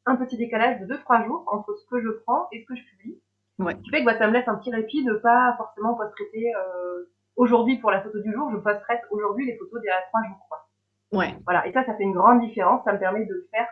un 0.06 0.16
petit 0.16 0.38
décalage 0.38 0.80
de 0.80 0.86
2-3 0.86 1.26
jours 1.26 1.44
entre 1.48 1.74
ce 1.76 1.86
que 1.88 2.02
je 2.02 2.10
prends 2.26 2.48
et 2.52 2.62
ce 2.62 2.66
que 2.66 2.76
je 2.76 2.84
publie. 2.92 3.21
Ouais. 3.62 3.76
Ce 3.76 3.82
qui 3.82 3.90
fait 3.90 4.02
que 4.02 4.06
bah, 4.06 4.18
ça 4.18 4.28
me 4.28 4.34
laisse 4.34 4.48
un 4.48 4.56
petit 4.56 4.72
répit 4.72 5.04
de 5.04 5.14
pas 5.14 5.54
forcément 5.58 5.96
post-traiter 5.96 6.54
euh, 6.56 7.06
aujourd'hui 7.36 7.78
pour 7.78 7.92
la 7.92 8.02
photo 8.02 8.20
du 8.20 8.34
jour, 8.34 8.50
je 8.52 8.58
post-traite 8.58 9.02
aujourd'hui 9.12 9.46
les 9.46 9.58
photos 9.58 9.80
d'il 9.82 9.88
y 9.88 9.92
a 9.92 10.02
3 10.10 10.22
jours. 10.28 10.46
Quoi. 10.50 10.68
Ouais. 11.14 11.36
Voilà. 11.46 11.68
Et 11.68 11.74
ça, 11.74 11.86
ça 11.86 11.96
fait 11.96 12.04
une 12.04 12.14
grande 12.14 12.42
différence. 12.42 12.84
Ça 12.86 12.94
me 12.94 13.00
permet 13.00 13.26
de 13.26 13.34
le 13.34 13.48
faire 13.52 13.68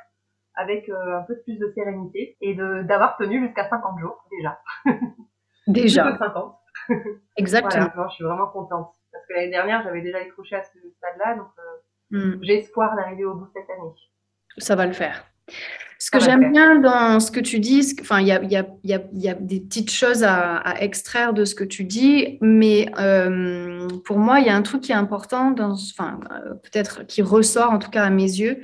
avec 0.55 0.89
euh, 0.89 1.19
un 1.19 1.23
peu 1.23 1.37
plus 1.43 1.57
de 1.57 1.71
sérénité 1.75 2.37
et 2.41 2.53
de 2.53 2.83
d'avoir 2.83 3.17
tenu 3.17 3.45
jusqu'à 3.45 3.69
50 3.69 3.99
jours 3.99 4.23
déjà. 4.31 4.59
Déjà. 5.67 6.03
Plus 6.03 6.13
que 6.13 6.17
50. 6.19 6.55
Exactement. 7.37 7.69
Voilà, 7.69 7.93
non, 7.95 8.09
je 8.09 8.15
suis 8.15 8.23
vraiment 8.23 8.47
contente. 8.47 8.91
Parce 9.11 9.25
que 9.27 9.33
l'année 9.33 9.51
dernière, 9.51 9.83
j'avais 9.83 10.01
déjà 10.01 10.23
décroché 10.23 10.55
à 10.55 10.63
ce 10.63 10.79
stade-là, 10.97 11.35
donc 11.35 11.49
euh, 11.59 11.61
Mm. 12.11 12.39
j'ai 12.41 12.57
espoir 12.59 12.95
d'arriver 12.95 13.25
au 13.25 13.35
bout 13.35 13.47
cette 13.53 13.69
année. 13.69 13.93
Ça 14.57 14.75
va 14.75 14.87
le 14.87 14.93
faire. 14.93 15.25
Ce 16.01 16.09
que 16.11 16.19
j'aime 16.21 16.51
bien 16.53 16.79
dans 16.79 17.19
ce 17.19 17.29
que 17.29 17.41
tu 17.41 17.59
dis, 17.59 17.93
enfin, 17.99 18.21
il 18.21 18.27
y 18.27 18.31
a, 18.31 18.41
il 18.41 18.49
y, 18.49 18.55
a, 18.55 18.65
il 18.85 18.89
y, 18.89 18.93
a, 18.93 19.01
il 19.13 19.21
y 19.21 19.27
a 19.27 19.33
des 19.33 19.59
petites 19.59 19.91
choses 19.91 20.23
à, 20.23 20.55
à 20.55 20.79
extraire 20.81 21.33
de 21.33 21.43
ce 21.43 21.53
que 21.55 21.65
tu 21.65 21.83
dis, 21.83 22.37
mais 22.39 22.89
euh, 22.97 23.85
pour 24.05 24.17
moi, 24.17 24.39
il 24.39 24.45
y 24.47 24.49
a 24.49 24.55
un 24.55 24.61
truc 24.61 24.81
qui 24.81 24.93
est 24.93 24.95
important, 24.95 25.53
enfin, 25.59 26.21
euh, 26.31 26.53
peut-être 26.53 27.05
qui 27.05 27.21
ressort 27.21 27.71
en 27.71 27.79
tout 27.79 27.89
cas 27.89 28.05
à 28.05 28.09
mes 28.09 28.23
yeux, 28.23 28.61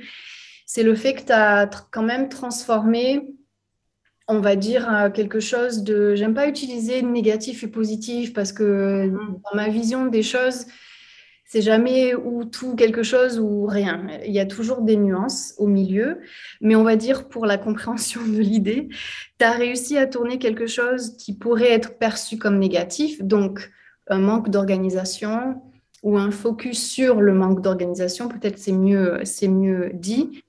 c'est 0.64 0.82
le 0.82 0.94
fait 0.94 1.12
que 1.14 1.22
tu 1.26 1.32
as 1.32 1.68
quand 1.90 2.02
même 2.02 2.30
transformé, 2.30 3.34
on 4.28 4.40
va 4.40 4.56
dire, 4.56 4.90
euh, 4.92 5.10
quelque 5.10 5.38
chose 5.38 5.82
de... 5.84 6.14
J'aime 6.14 6.32
pas 6.34 6.48
utiliser 6.48 7.02
négatif 7.02 7.62
et 7.62 7.68
positif 7.68 8.32
parce 8.32 8.52
que 8.52 9.08
Mhm. 9.08 9.40
dans 9.44 9.54
ma 9.56 9.68
vision 9.68 10.06
des 10.06 10.22
choses, 10.22 10.64
c'est 11.46 11.62
jamais 11.62 12.14
ou 12.14 12.44
tout 12.44 12.74
quelque 12.74 13.04
chose 13.04 13.38
ou 13.38 13.66
rien. 13.66 14.06
Il 14.26 14.32
y 14.32 14.40
a 14.40 14.46
toujours 14.46 14.82
des 14.82 14.96
nuances 14.96 15.54
au 15.58 15.68
milieu, 15.68 16.18
mais 16.60 16.74
on 16.74 16.82
va 16.82 16.96
dire 16.96 17.28
pour 17.28 17.46
la 17.46 17.56
compréhension 17.56 18.20
de 18.26 18.38
l'idée, 18.38 18.88
tu 19.38 19.44
as 19.44 19.52
réussi 19.52 19.96
à 19.96 20.06
tourner 20.06 20.38
quelque 20.38 20.66
chose 20.66 21.16
qui 21.16 21.36
pourrait 21.36 21.70
être 21.70 21.98
perçu 21.98 22.36
comme 22.36 22.58
négatif, 22.58 23.22
donc 23.22 23.70
un 24.08 24.18
manque 24.18 24.50
d'organisation 24.50 25.62
ou 26.02 26.18
un 26.18 26.30
focus 26.30 26.84
sur 26.84 27.20
le 27.20 27.32
manque 27.32 27.62
d'organisation, 27.62 28.28
peut-être 28.28 28.58
c'est 28.58 28.72
mieux, 28.72 29.20
mieux 29.48 29.90
dit, 29.94 30.42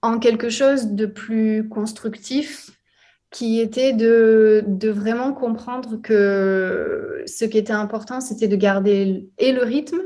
en 0.00 0.18
quelque 0.18 0.48
chose 0.48 0.92
de 0.92 1.06
plus 1.06 1.68
constructif 1.68 2.70
qui 3.30 3.60
était 3.60 3.92
de, 3.92 4.64
de 4.66 4.88
vraiment 4.88 5.32
comprendre 5.32 6.00
que 6.00 7.22
ce 7.26 7.44
qui 7.44 7.58
était 7.58 7.72
important, 7.72 8.20
c'était 8.20 8.48
de 8.48 8.56
garder 8.56 9.28
et 9.38 9.52
le 9.52 9.62
rythme 9.62 10.00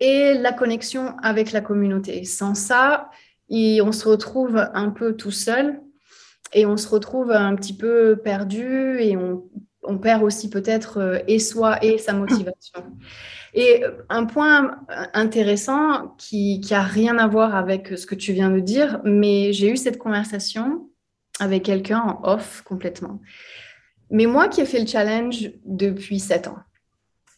et 0.00 0.34
la 0.34 0.52
connexion 0.52 1.16
avec 1.22 1.52
la 1.52 1.60
communauté. 1.60 2.24
Sans 2.24 2.54
ça, 2.54 3.10
on 3.50 3.92
se 3.92 4.08
retrouve 4.08 4.56
un 4.74 4.90
peu 4.90 5.16
tout 5.16 5.30
seul 5.30 5.80
et 6.52 6.66
on 6.66 6.76
se 6.76 6.88
retrouve 6.88 7.32
un 7.32 7.54
petit 7.54 7.76
peu 7.76 8.16
perdu 8.22 8.98
et 9.00 9.16
on, 9.16 9.44
on 9.82 9.98
perd 9.98 10.22
aussi 10.22 10.50
peut-être 10.50 10.98
euh, 10.98 11.18
et 11.26 11.38
soi 11.38 11.82
et 11.84 11.98
sa 11.98 12.12
motivation. 12.12 12.82
Et 13.58 13.82
un 14.10 14.26
point 14.26 14.80
intéressant 15.14 16.14
qui 16.18 16.60
n'a 16.70 16.82
rien 16.82 17.16
à 17.16 17.26
voir 17.26 17.56
avec 17.56 17.96
ce 17.96 18.04
que 18.04 18.14
tu 18.14 18.34
viens 18.34 18.50
de 18.50 18.60
dire, 18.60 19.00
mais 19.02 19.54
j'ai 19.54 19.70
eu 19.70 19.78
cette 19.78 19.96
conversation 19.96 20.90
avec 21.40 21.62
quelqu'un 21.62 22.00
en 22.00 22.20
off 22.22 22.60
complètement. 22.66 23.18
Mais 24.10 24.26
moi 24.26 24.48
qui 24.48 24.60
ai 24.60 24.66
fait 24.66 24.80
le 24.80 24.86
challenge 24.86 25.52
depuis 25.64 26.20
sept 26.20 26.48
ans, 26.48 26.58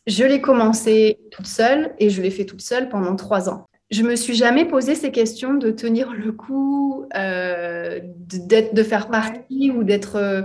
je 0.09 0.25
l'ai 0.25 0.41
commencé 0.41 1.21
toute 1.31 1.47
seule 1.47 1.95
et 1.99 2.11
je 2.11 2.23
l'ai 2.23 2.31
fait 2.31 2.47
toute 2.47 2.63
seule 2.63 2.89
pendant 2.89 3.15
trois 3.15 3.49
ans. 3.49 3.69
Je 3.91 4.03
me 4.03 4.17
suis 4.17 4.35
jamais 4.35 4.65
posé 4.65 4.95
ces 4.95 5.13
questions 5.13 5.55
de 5.55 5.71
tenir 5.71 6.13
le 6.13 6.33
coup, 6.33 7.07
euh, 7.15 8.01
de, 8.03 8.75
de, 8.75 8.83
faire 8.83 9.09
partie 9.09 9.71
ou 9.71 9.85
d'être 9.85 10.17
euh, 10.17 10.43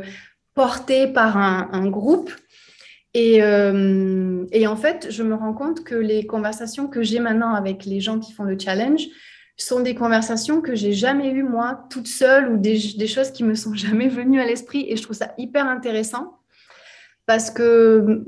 portée 0.53 1.07
par 1.07 1.37
un, 1.37 1.87
groupe. 1.87 2.31
Et, 3.13 3.43
euh, 3.43 4.45
et, 4.51 4.65
en 4.65 4.75
fait, 4.75 5.07
je 5.09 5.23
me 5.23 5.35
rends 5.35 5.53
compte 5.53 5.83
que 5.83 5.95
les 5.95 6.25
conversations 6.25 6.87
que 6.87 7.03
j'ai 7.03 7.19
maintenant 7.19 7.53
avec 7.53 7.85
les 7.85 7.99
gens 7.99 8.19
qui 8.19 8.33
font 8.33 8.43
le 8.43 8.57
challenge 8.57 9.07
sont 9.57 9.81
des 9.81 9.93
conversations 9.93 10.61
que 10.61 10.73
j'ai 10.73 10.93
jamais 10.93 11.29
eues 11.29 11.43
moi 11.43 11.85
toute 11.89 12.07
seule 12.07 12.49
ou 12.49 12.57
des, 12.57 12.79
des, 12.97 13.07
choses 13.07 13.31
qui 13.31 13.43
me 13.43 13.55
sont 13.55 13.73
jamais 13.75 14.07
venues 14.07 14.39
à 14.39 14.45
l'esprit. 14.45 14.85
Et 14.89 14.95
je 14.95 15.03
trouve 15.03 15.17
ça 15.17 15.33
hyper 15.37 15.67
intéressant 15.67 16.37
parce 17.25 17.51
que 17.51 18.25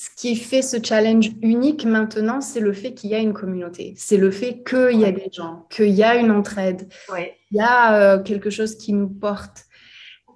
ce 0.00 0.10
qui 0.14 0.36
fait 0.36 0.62
ce 0.62 0.76
challenge 0.80 1.32
unique 1.42 1.84
maintenant, 1.84 2.40
c'est 2.40 2.60
le 2.60 2.72
fait 2.72 2.94
qu'il 2.94 3.10
y 3.10 3.16
a 3.16 3.18
une 3.18 3.32
communauté. 3.32 3.94
C'est 3.96 4.16
le 4.16 4.30
fait 4.30 4.62
qu'il 4.62 5.00
y 5.00 5.04
a 5.04 5.10
des 5.10 5.28
gens, 5.32 5.66
qu'il 5.70 5.90
y 5.90 6.04
a 6.04 6.14
une 6.14 6.30
entraide, 6.30 6.88
il 7.50 7.56
y 7.56 7.60
a 7.60 8.00
euh, 8.00 8.22
quelque 8.22 8.48
chose 8.48 8.76
qui 8.76 8.92
nous 8.92 9.08
porte. 9.08 9.64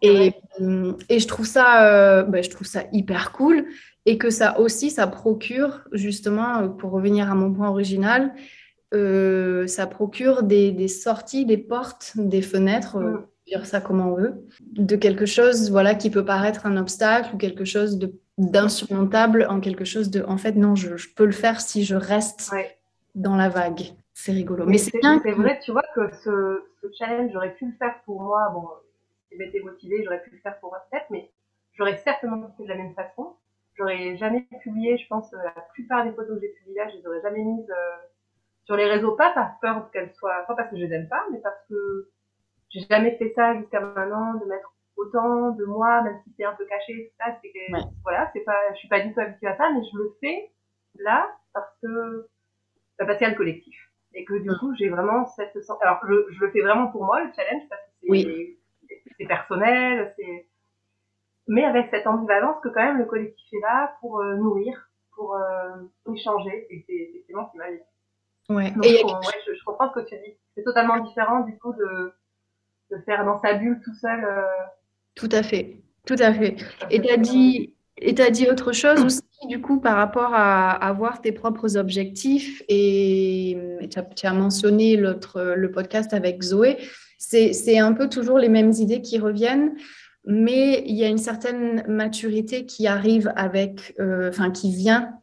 Et, 0.01 0.33
euh, 0.61 0.95
et 1.09 1.21
je, 1.21 1.29
trouve 1.29 1.47
ça, 1.47 1.87
euh, 1.87 2.25
bah, 2.25 2.43
je 2.43 2.51
trouve 2.51 2.67
ça 2.67 2.87
hyper 2.93 3.31
cool. 3.31 3.67
Et 4.05 4.19
que 4.19 4.31
ça 4.31 4.59
aussi, 4.59 4.91
ça 4.91 5.07
procure, 5.07 5.85
justement, 5.93 6.69
pour 6.69 6.91
revenir 6.91 7.31
à 7.31 7.37
mon 7.37 7.53
point 7.53 7.69
original, 7.69 8.35
ça 8.93 9.87
procure 9.87 10.43
des, 10.43 10.73
des, 10.73 10.89
sorties, 10.89 11.47
des 11.47 11.57
portes, 11.57 12.15
des 12.17 12.43
fenêtres, 12.43 12.99
mm. 12.99 13.27
dire 13.47 13.65
ça 13.65 13.81
comme 13.81 14.01
on 14.01 14.17
veut, 14.17 14.45
de 14.73 14.97
quelque 14.97 15.25
chose 15.25 15.71
voilà, 15.71 15.95
qui 15.95 16.11
peut 16.11 16.25
paraître 16.25 16.67
un 16.67 16.77
obstacle 16.77 17.37
ou 17.37 17.39
quelque 17.39 17.65
chose 17.65 17.97
de 17.97 18.13
d'insurmontable 18.39 19.47
en 19.49 19.61
quelque 19.61 19.85
chose 19.85 20.11
de 20.11 20.23
en 20.23 20.39
fait 20.39 20.53
non 20.53 20.75
je, 20.75 20.95
peux 21.15 21.27
le 21.27 21.33
faire 21.33 21.61
si 21.61 21.85
je 21.85 21.95
reste 21.95 22.53
dans 23.15 23.37
la 23.37 23.49
vague. 23.49 23.95
C'est 24.15 24.33
rigolo. 24.33 24.65
Mais, 24.67 24.79
c'est 24.79 24.99
bien 24.99 25.21
c'est 25.23 25.33
vrai 25.33 25.59
tu 25.63 25.73
vois 25.73 25.85
que 25.95 26.11
ce, 26.23 26.63
challenge 26.99 27.31
j'aurais 27.33 27.55
pu 27.55 27.67
le 27.67 27.73
faire 27.73 27.95
pour 28.05 28.23
moi. 28.23 28.51
Bon 28.55 28.69
si 29.31 29.37
m'étais 29.37 29.61
motivée 29.61 30.03
j'aurais 30.05 30.23
pu 30.23 30.31
le 30.31 30.39
faire 30.39 30.59
pour 30.61 30.71
moi 30.71 30.85
peut-être 30.91 31.07
mais 31.11 31.31
j'aurais 31.75 31.99
certainement 31.99 32.53
fait 32.57 32.65
de 32.65 32.69
la 32.69 32.77
même 32.77 32.95
façon. 32.95 33.35
J'aurais 33.75 34.17
jamais 34.17 34.47
publié 34.63 34.97
je 34.99 35.07
pense 35.09 35.33
la 35.33 35.55
plupart 35.75 36.05
des 36.05 36.13
photos 36.13 36.37
que 36.37 36.41
j'ai 36.41 36.53
publiées 36.53 36.79
là 36.79 36.89
je 36.89 36.97
les 36.99 37.07
aurais 37.07 37.23
jamais 37.23 37.45
mises 37.45 37.71
euh, 37.71 37.97
sur 38.65 38.77
les 38.77 38.87
réseaux. 38.87 39.13
Pas 39.13 39.33
par 39.35 39.59
peur 39.61 39.91
qu'elles 39.91 40.13
soient 40.15 40.45
pas 40.47 40.55
parce 40.55 40.71
que 40.71 40.77
je 40.77 40.85
les 40.85 40.93
aime 40.95 41.09
pas 41.09 41.25
mais 41.31 41.39
parce 41.39 41.61
que 41.69 42.09
j'ai 42.71 42.87
jamais 42.89 43.17
fait 43.17 43.33
ça 43.37 43.55
jusqu'à 43.59 43.81
maintenant 43.81 44.35
de 44.35 44.47
mettre 44.47 44.72
autant 44.97 45.51
de 45.51 45.65
moi, 45.65 46.03
même 46.03 46.21
si 46.25 46.35
c'est 46.37 46.45
un 46.45 46.55
peu 46.55 46.65
caché, 46.67 47.11
tout 47.11 47.25
ça, 47.25 47.37
c'est 47.43 47.51
que, 47.51 47.89
voilà, 48.03 48.31
c'est 48.33 48.41
pas, 48.41 48.59
je 48.73 48.79
suis 48.79 48.89
pas 48.89 49.01
du 49.01 49.13
tout 49.13 49.21
habituée 49.21 49.49
à 49.49 49.57
ça, 49.57 49.71
mais 49.71 49.81
je 49.83 49.99
le 49.99 50.17
fais 50.21 50.51
là 50.99 51.29
parce 51.53 51.71
que, 51.83 52.29
bah, 52.99 53.07
parce 53.07 53.19
qu'il 53.19 53.27
y 53.27 53.29
a 53.29 53.33
le 53.33 53.39
collectif. 53.39 53.77
Et 54.15 54.25
que 54.25 54.35
du 54.35 54.51
mm. 54.51 54.59
coup, 54.59 54.75
j'ai 54.75 54.89
vraiment 54.89 55.27
cette 55.27 55.57
alors 55.81 56.01
je, 56.07 56.33
je, 56.33 56.41
le 56.41 56.51
fais 56.51 56.61
vraiment 56.61 56.89
pour 56.89 57.05
moi, 57.05 57.23
le 57.23 57.33
challenge, 57.35 57.63
parce 57.69 57.83
que 57.83 58.17
c'est, 58.17 58.59
c'est 59.19 59.27
personnel, 59.27 60.15
c'est, 60.19 60.47
mais 61.49 61.65
avec 61.65 61.89
cette 61.91 62.07
ambivalence 62.07 62.61
que 62.63 62.69
quand 62.69 62.83
même 62.83 62.99
le 62.99 63.07
collectif 63.07 63.47
est 63.53 63.61
là 63.61 63.97
pour 64.01 64.21
euh, 64.21 64.37
nourrir, 64.37 64.91
pour 65.15 65.35
euh, 65.35 66.13
échanger, 66.15 66.67
et 66.71 66.85
c'est 66.87 66.95
effectivement 66.95 67.47
ce 67.47 67.53
qui 67.53 67.59
m'a 67.59 67.71
dit. 67.71 67.81
Ouais. 68.49 68.67
et 68.83 68.99
je, 68.99 69.05
ouais 69.07 69.55
je, 69.57 69.65
comprends 69.65 69.89
ce 69.91 70.01
que 70.01 70.09
tu 70.09 70.17
dis. 70.17 70.37
C'est 70.55 70.65
totalement 70.65 70.99
différent 70.99 71.41
du 71.41 71.57
coup 71.59 71.73
de, 71.73 72.13
de 72.91 72.99
faire 73.03 73.25
dans 73.25 73.39
sa 73.41 73.55
bulle 73.55 73.81
tout 73.83 73.95
seul. 73.95 74.25
Euh, 74.25 74.43
tout 75.15 75.29
à 75.33 75.43
fait, 75.43 75.77
tout 76.07 76.17
à 76.19 76.33
fait. 76.33 76.57
Et 76.91 77.01
tu 77.01 77.09
as 77.11 77.17
dit, 77.17 77.75
et 77.99 78.21
as 78.21 78.31
dit 78.31 78.49
autre 78.49 78.73
chose 78.73 79.01
aussi, 79.05 79.21
du 79.49 79.61
coup, 79.61 79.81
par 79.81 79.97
rapport 79.97 80.35
à 80.35 80.71
avoir 80.71 81.21
tes 81.21 81.33
propres 81.33 81.77
objectifs. 81.77 82.63
Et 82.69 83.57
tu 83.91 84.27
as, 84.27 84.33
mentionné 84.33 84.97
le 84.97 85.67
podcast 85.71 86.13
avec 86.13 86.43
Zoé. 86.43 86.79
C'est 87.19 87.79
un 87.79 87.93
peu 87.93 88.09
toujours 88.09 88.39
les 88.39 88.49
mêmes 88.49 88.73
idées 88.73 89.01
qui 89.01 89.19
reviennent, 89.19 89.77
mais 90.25 90.83
il 90.87 90.97
y 90.97 91.05
a 91.05 91.09
une 91.09 91.19
certaine 91.19 91.85
maturité 91.87 92.67
qui 92.67 92.87
arrive 92.87 93.33
avec, 93.37 93.95
euh, 94.01 94.29
enfin, 94.29 94.51
qui 94.51 94.75
vient 94.75 95.15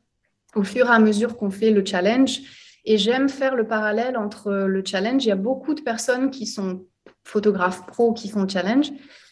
au 0.55 0.63
fur 0.63 0.87
et 0.87 0.89
à 0.89 0.99
mesure 0.99 1.37
qu'on 1.37 1.51
fait 1.51 1.71
le 1.71 1.85
challenge. 1.85 2.39
Et 2.85 2.97
j'aime 2.97 3.29
faire 3.29 3.55
le 3.55 3.67
parallèle 3.67 4.17
entre 4.17 4.51
le 4.51 4.83
challenge. 4.83 5.25
Il 5.25 5.27
y 5.27 5.31
a 5.31 5.35
beaucoup 5.35 5.73
de 5.73 5.81
personnes 5.81 6.31
qui 6.31 6.47
sont 6.47 6.85
photographes 7.23 7.85
pro 7.85 8.13
qui 8.13 8.29
font 8.29 8.43
le 8.43 8.49
challenge 8.49 8.91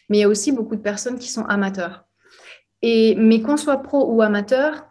mais 0.10 0.18
il 0.18 0.22
y 0.22 0.24
a 0.24 0.30
aussi 0.30 0.52
beaucoup 0.52 0.76
de 0.76 0.82
personnes 0.82 1.20
qui 1.20 1.30
sont 1.30 1.46
amateurs. 1.46 2.06
Et, 2.82 3.16
mais 3.16 3.42
qu'on 3.42 3.58
soit 3.58 3.82
pro 3.82 4.14
ou 4.14 4.22
amateur, 4.22 4.88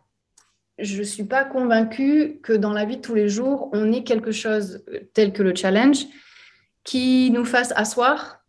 je 0.78 0.98
ne 0.98 1.04
suis 1.04 1.24
pas 1.24 1.44
convaincue 1.44 2.40
que 2.42 2.52
dans 2.52 2.72
la 2.72 2.84
vie 2.84 2.96
de 2.96 3.02
tous 3.02 3.14
les 3.14 3.28
jours, 3.28 3.70
on 3.72 3.92
ait 3.92 4.04
quelque 4.04 4.32
chose 4.32 4.84
tel 5.14 5.32
que 5.32 5.42
le 5.42 5.54
challenge 5.54 6.06
qui 6.84 7.30
nous 7.30 7.44
fasse 7.44 7.72
asseoir 7.76 8.44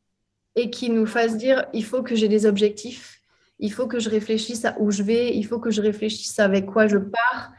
et 0.56 0.70
qui 0.70 0.90
nous 0.90 1.06
fasse 1.06 1.38
dire 1.38 1.66
il 1.74 1.86
faut 1.86 2.04
que 2.04 2.16
j'ai 2.16 2.28
des 2.28 2.46
objectifs, 2.46 3.22
il 3.60 3.72
faut 3.72 3.88
que 3.88 4.00
je 4.00 4.10
réfléchisse 4.10 4.66
à 4.66 4.76
où 4.80 4.92
je 4.92 5.04
vais, 5.04 5.36
il 5.36 5.44
faut 5.44 5.60
que 5.60 5.72
je 5.72 5.82
réfléchisse 5.82 6.40
avec 6.40 6.66
quoi 6.66 6.88
je 6.88 6.98
pars 6.98 7.52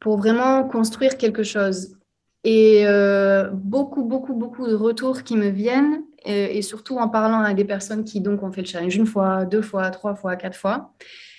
pour 0.00 0.16
vraiment 0.16 0.64
construire 0.64 1.18
quelque 1.18 1.42
chose. 1.42 1.96
Et 2.44 2.86
euh, 2.86 3.50
beaucoup, 3.52 4.04
beaucoup, 4.04 4.34
beaucoup 4.34 4.66
de 4.66 4.74
retours 4.74 5.22
qui 5.22 5.36
me 5.36 5.48
viennent, 5.48 6.02
et, 6.24 6.62
surtout 6.62 6.98
en 6.98 7.08
parlant 7.08 7.40
à 7.40 7.54
des 7.54 7.64
personnes 7.64 8.04
qui 8.04 8.20
donc 8.20 8.42
ont 8.42 8.52
fait 8.52 8.62
le 8.62 8.66
challenge 8.66 8.96
une 8.96 9.06
fois, 9.06 9.44
deux 9.44 9.62
fois, 9.62 9.90
trois 9.90 10.14
fois, 10.14 10.36
quatre 10.36 10.56
fois, 10.56 10.92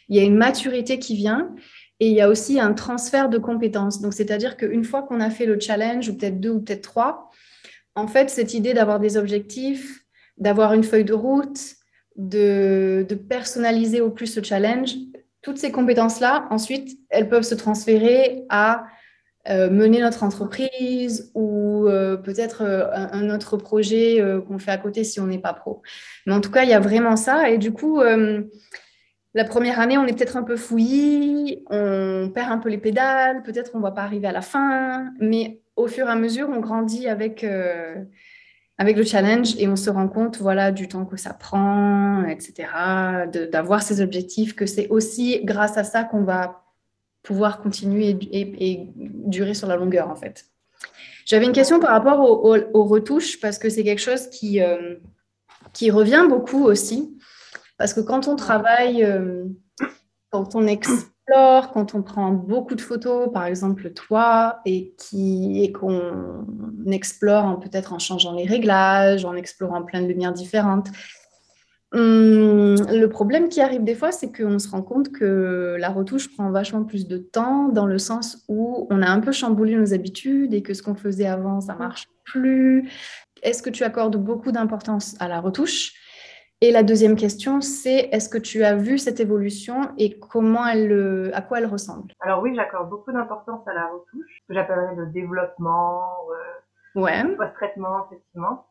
il 0.08 0.16
y 0.16 0.20
a 0.20 0.24
une 0.24 0.38
maturité 0.38 1.00
qui 1.00 1.16
vient 1.16 1.54
et 2.00 2.08
il 2.08 2.14
y 2.14 2.22
a 2.22 2.30
aussi 2.30 2.60
un 2.60 2.74
transfert 2.74 3.30
de 3.30 3.38
compétences. 3.38 4.02
Donc, 4.02 4.14
c'est-à-dire 4.14 4.58
qu'une 4.58 4.84
fois 4.84 5.04
qu'on 5.04 5.20
a 5.20 5.30
fait 5.30 5.46
le 5.46 5.60
challenge, 5.60 6.10
ou 6.10 6.18
peut-être 6.18 6.40
deux 6.40 6.52
ou 6.52 6.62
peut-être 6.62 6.82
trois, 6.82 7.30
en 7.96 8.08
fait, 8.08 8.30
cette 8.30 8.54
idée 8.54 8.74
d'avoir 8.74 9.00
des 9.00 9.18
objectifs, 9.18 10.06
d'avoir 10.38 10.74
une 10.74 10.84
feuille 10.84 11.04
de 11.04 11.14
route, 11.14 11.60
de, 12.16 13.06
personnaliser 13.28 14.02
au 14.02 14.10
plus 14.10 14.28
ce 14.28 14.42
challenge, 14.42 14.96
toutes 15.42 15.58
ces 15.58 15.72
compétences-là, 15.72 16.48
ensuite, 16.50 16.98
elles 17.10 17.30
peuvent 17.30 17.44
se 17.44 17.56
transférer 17.56 18.44
à 18.50 18.86
euh, 19.48 19.70
mener 19.70 20.02
notre 20.02 20.24
entreprise 20.24 21.32
ou 21.34 21.88
euh, 21.88 22.18
peut-être 22.18 22.62
euh, 22.62 22.86
un, 22.94 23.30
autre 23.30 23.56
projet 23.56 24.22
qu'on 24.48 24.60
fait 24.60 24.72
à 24.72 24.78
côté 24.78 25.06
si 25.06 25.20
on 25.22 25.28
n'est 25.28 25.40
pas 25.40 25.54
pro. 25.54 25.82
Mais 26.26 26.34
en 26.34 26.42
tout 26.42 26.52
cas, 26.52 26.64
il 26.64 26.70
y 26.70 26.74
a 26.74 26.80
vraiment 26.80 27.16
ça. 27.16 27.50
Et 27.50 27.58
du 27.58 27.72
coup, 27.72 28.02
la 29.34 29.44
première 29.46 29.80
année, 29.80 29.98
on 29.98 30.06
est 30.06 30.14
peut-être 30.14 30.38
un 30.38 30.44
peu 30.44 30.58
fouillis, 30.58 31.64
on 31.70 32.32
perd 32.34 32.52
un 32.52 32.58
peu 32.58 32.70
les 32.70 32.78
pédales, 32.78 33.44
peut-être 33.44 33.72
on 33.76 33.78
ne 33.78 33.84
va 33.84 33.92
pas 33.92 34.04
arriver 34.04 34.28
à 34.28 34.32
la 34.32 34.42
fin, 34.42 35.12
mais 35.20 35.62
au 35.76 35.88
fur 35.88 36.08
et 36.08 36.12
à 36.12 36.16
mesure, 36.16 36.50
on 36.50 36.60
grandit 36.60 37.08
avec, 37.08 37.46
avec 38.78 38.98
le 38.98 39.04
challenge 39.04 39.56
et 39.58 39.68
on 39.68 39.78
se 39.78 39.90
rend 39.90 40.10
compte 40.10 40.38
voilà, 40.40 40.72
du 40.72 40.88
temps 40.88 41.06
que 41.06 41.16
ça 41.16 41.34
prend, 41.34 42.26
etc., 42.26 42.68
d'avoir 43.52 43.84
ces 43.84 44.02
objectifs, 44.02 44.54
que 44.56 44.66
c'est 44.66 44.90
aussi 44.90 45.42
grâce 45.46 45.78
à 45.78 45.84
ça 45.84 46.04
qu'on 46.04 46.24
va 46.24 46.69
pouvoir 47.24 47.62
continuer 47.62 48.18
et, 48.32 48.90
durer 48.96 49.54
sur 49.54 49.68
la 49.68 49.76
longueur, 49.76 50.10
en 50.10 50.16
fait. 50.16 50.46
J'avais 51.26 51.46
une 51.46 51.52
question 51.52 51.80
par 51.80 51.92
rapport 51.92 52.20
aux, 52.22 52.84
retouches, 52.86 53.40
parce 53.40 53.58
que 53.58 53.70
c'est 53.70 53.84
quelque 53.84 54.02
chose 54.02 54.28
qui, 54.30 54.62
euh, 54.62 54.96
qui 55.74 55.92
revient 55.92 56.26
beaucoup 56.28 56.66
aussi. 56.66 57.18
Parce 57.78 57.94
que 57.94 58.02
quand 58.02 58.28
on 58.28 58.36
travaille, 58.36 59.04
euh, 59.04 59.46
quand 60.32 60.56
on 60.56 60.68
explore, 60.68 61.72
quand 61.72 61.94
on 61.94 62.02
prend 62.02 62.32
beaucoup 62.32 62.76
de 62.76 62.82
photos, 62.82 63.32
par 63.32 63.46
exemple 63.46 63.92
toi, 63.92 64.60
et 64.66 64.96
qu'on 64.98 65.56
et 65.56 65.72
qu'on 65.72 66.46
explore 66.92 67.60
peut-être 67.60 67.94
en 67.94 68.00
changeant 68.00 68.34
les 68.34 68.46
réglages, 68.46 69.26
en 69.26 69.36
explorant 69.36 69.84
plein 69.84 70.02
de 70.02 70.08
lumières 70.08 70.34
différentes, 70.34 70.88
Hum, 71.92 72.76
le 72.92 73.06
problème 73.08 73.50
qui 73.50 73.62
arrive 73.62 73.84
des 73.84 73.96
fois, 73.96 74.12
c'est 74.12 74.32
qu'on 74.32 74.60
se 74.60 74.70
rend 74.70 74.84
compte 74.84 75.12
que 75.12 75.76
la 75.80 75.90
retouche 75.90 76.34
prend 76.36 76.52
vachement 76.52 76.84
plus 76.84 77.08
de 77.08 77.18
temps 77.18 77.70
dans 77.70 77.88
le 77.88 77.98
sens 77.98 78.46
où 78.48 78.88
on 78.92 79.02
a 79.02 79.10
un 79.10 79.20
peu 79.20 79.32
chamboulé 79.32 79.76
nos 79.76 79.94
habitudes 79.94 80.54
et 80.54 80.62
que 80.62 80.76
ce 80.76 80.84
qu'on 80.84 80.94
faisait 80.94 81.26
avant, 81.26 81.62
ça 81.62 81.74
marche 81.74 82.08
plus. 82.26 82.92
Est-ce 83.42 83.64
que 83.64 83.72
tu 83.72 83.84
accordes 83.84 84.18
beaucoup 84.18 84.52
d'importance 84.52 85.16
à 85.20 85.28
la 85.28 85.40
retouche? 85.40 85.94
Et 86.62 86.72
la 86.72 86.84
deuxième 86.84 87.16
question, 87.16 87.62
c'est 87.62 88.10
est-ce 88.12 88.28
que 88.28 88.38
tu 88.38 88.64
as 88.66 88.76
vu 88.76 88.98
cette 88.98 89.22
évolution 89.22 89.92
et 89.98 90.20
comment 90.20 90.68
elle, 90.68 91.32
à 91.34 91.42
quoi 91.42 91.60
elle 91.60 91.66
ressemble? 91.66 92.14
Alors 92.20 92.42
oui, 92.42 92.54
j'accorde 92.54 92.90
beaucoup 92.90 93.14
d'importance 93.14 93.66
à 93.66 93.74
la 93.74 93.88
retouche, 93.88 94.44
que 94.48 94.54
j'appellerais 94.54 94.96
le 94.96 95.06
développement, 95.08 96.04
euh, 96.96 97.02
ouais. 97.02 97.24
post-traitement, 97.36 98.06
effectivement. 98.08 98.66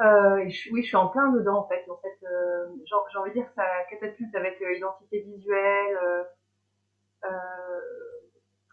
Euh, 0.00 0.44
oui, 0.72 0.82
je 0.82 0.86
suis 0.88 0.96
en 0.96 1.08
plein 1.08 1.30
dedans 1.30 1.58
en 1.58 1.68
fait. 1.68 1.84
En 1.88 1.96
fait, 1.98 2.26
euh, 2.26 2.66
j'ai 2.84 3.18
envie 3.18 3.30
de 3.30 3.34
dire 3.34 3.48
ça 3.54 3.64
catapulte 3.90 4.34
avec 4.34 4.60
euh, 4.60 4.76
identité 4.76 5.20
visuelle. 5.20 5.98
Euh, 6.02 6.24
euh, 7.26 7.80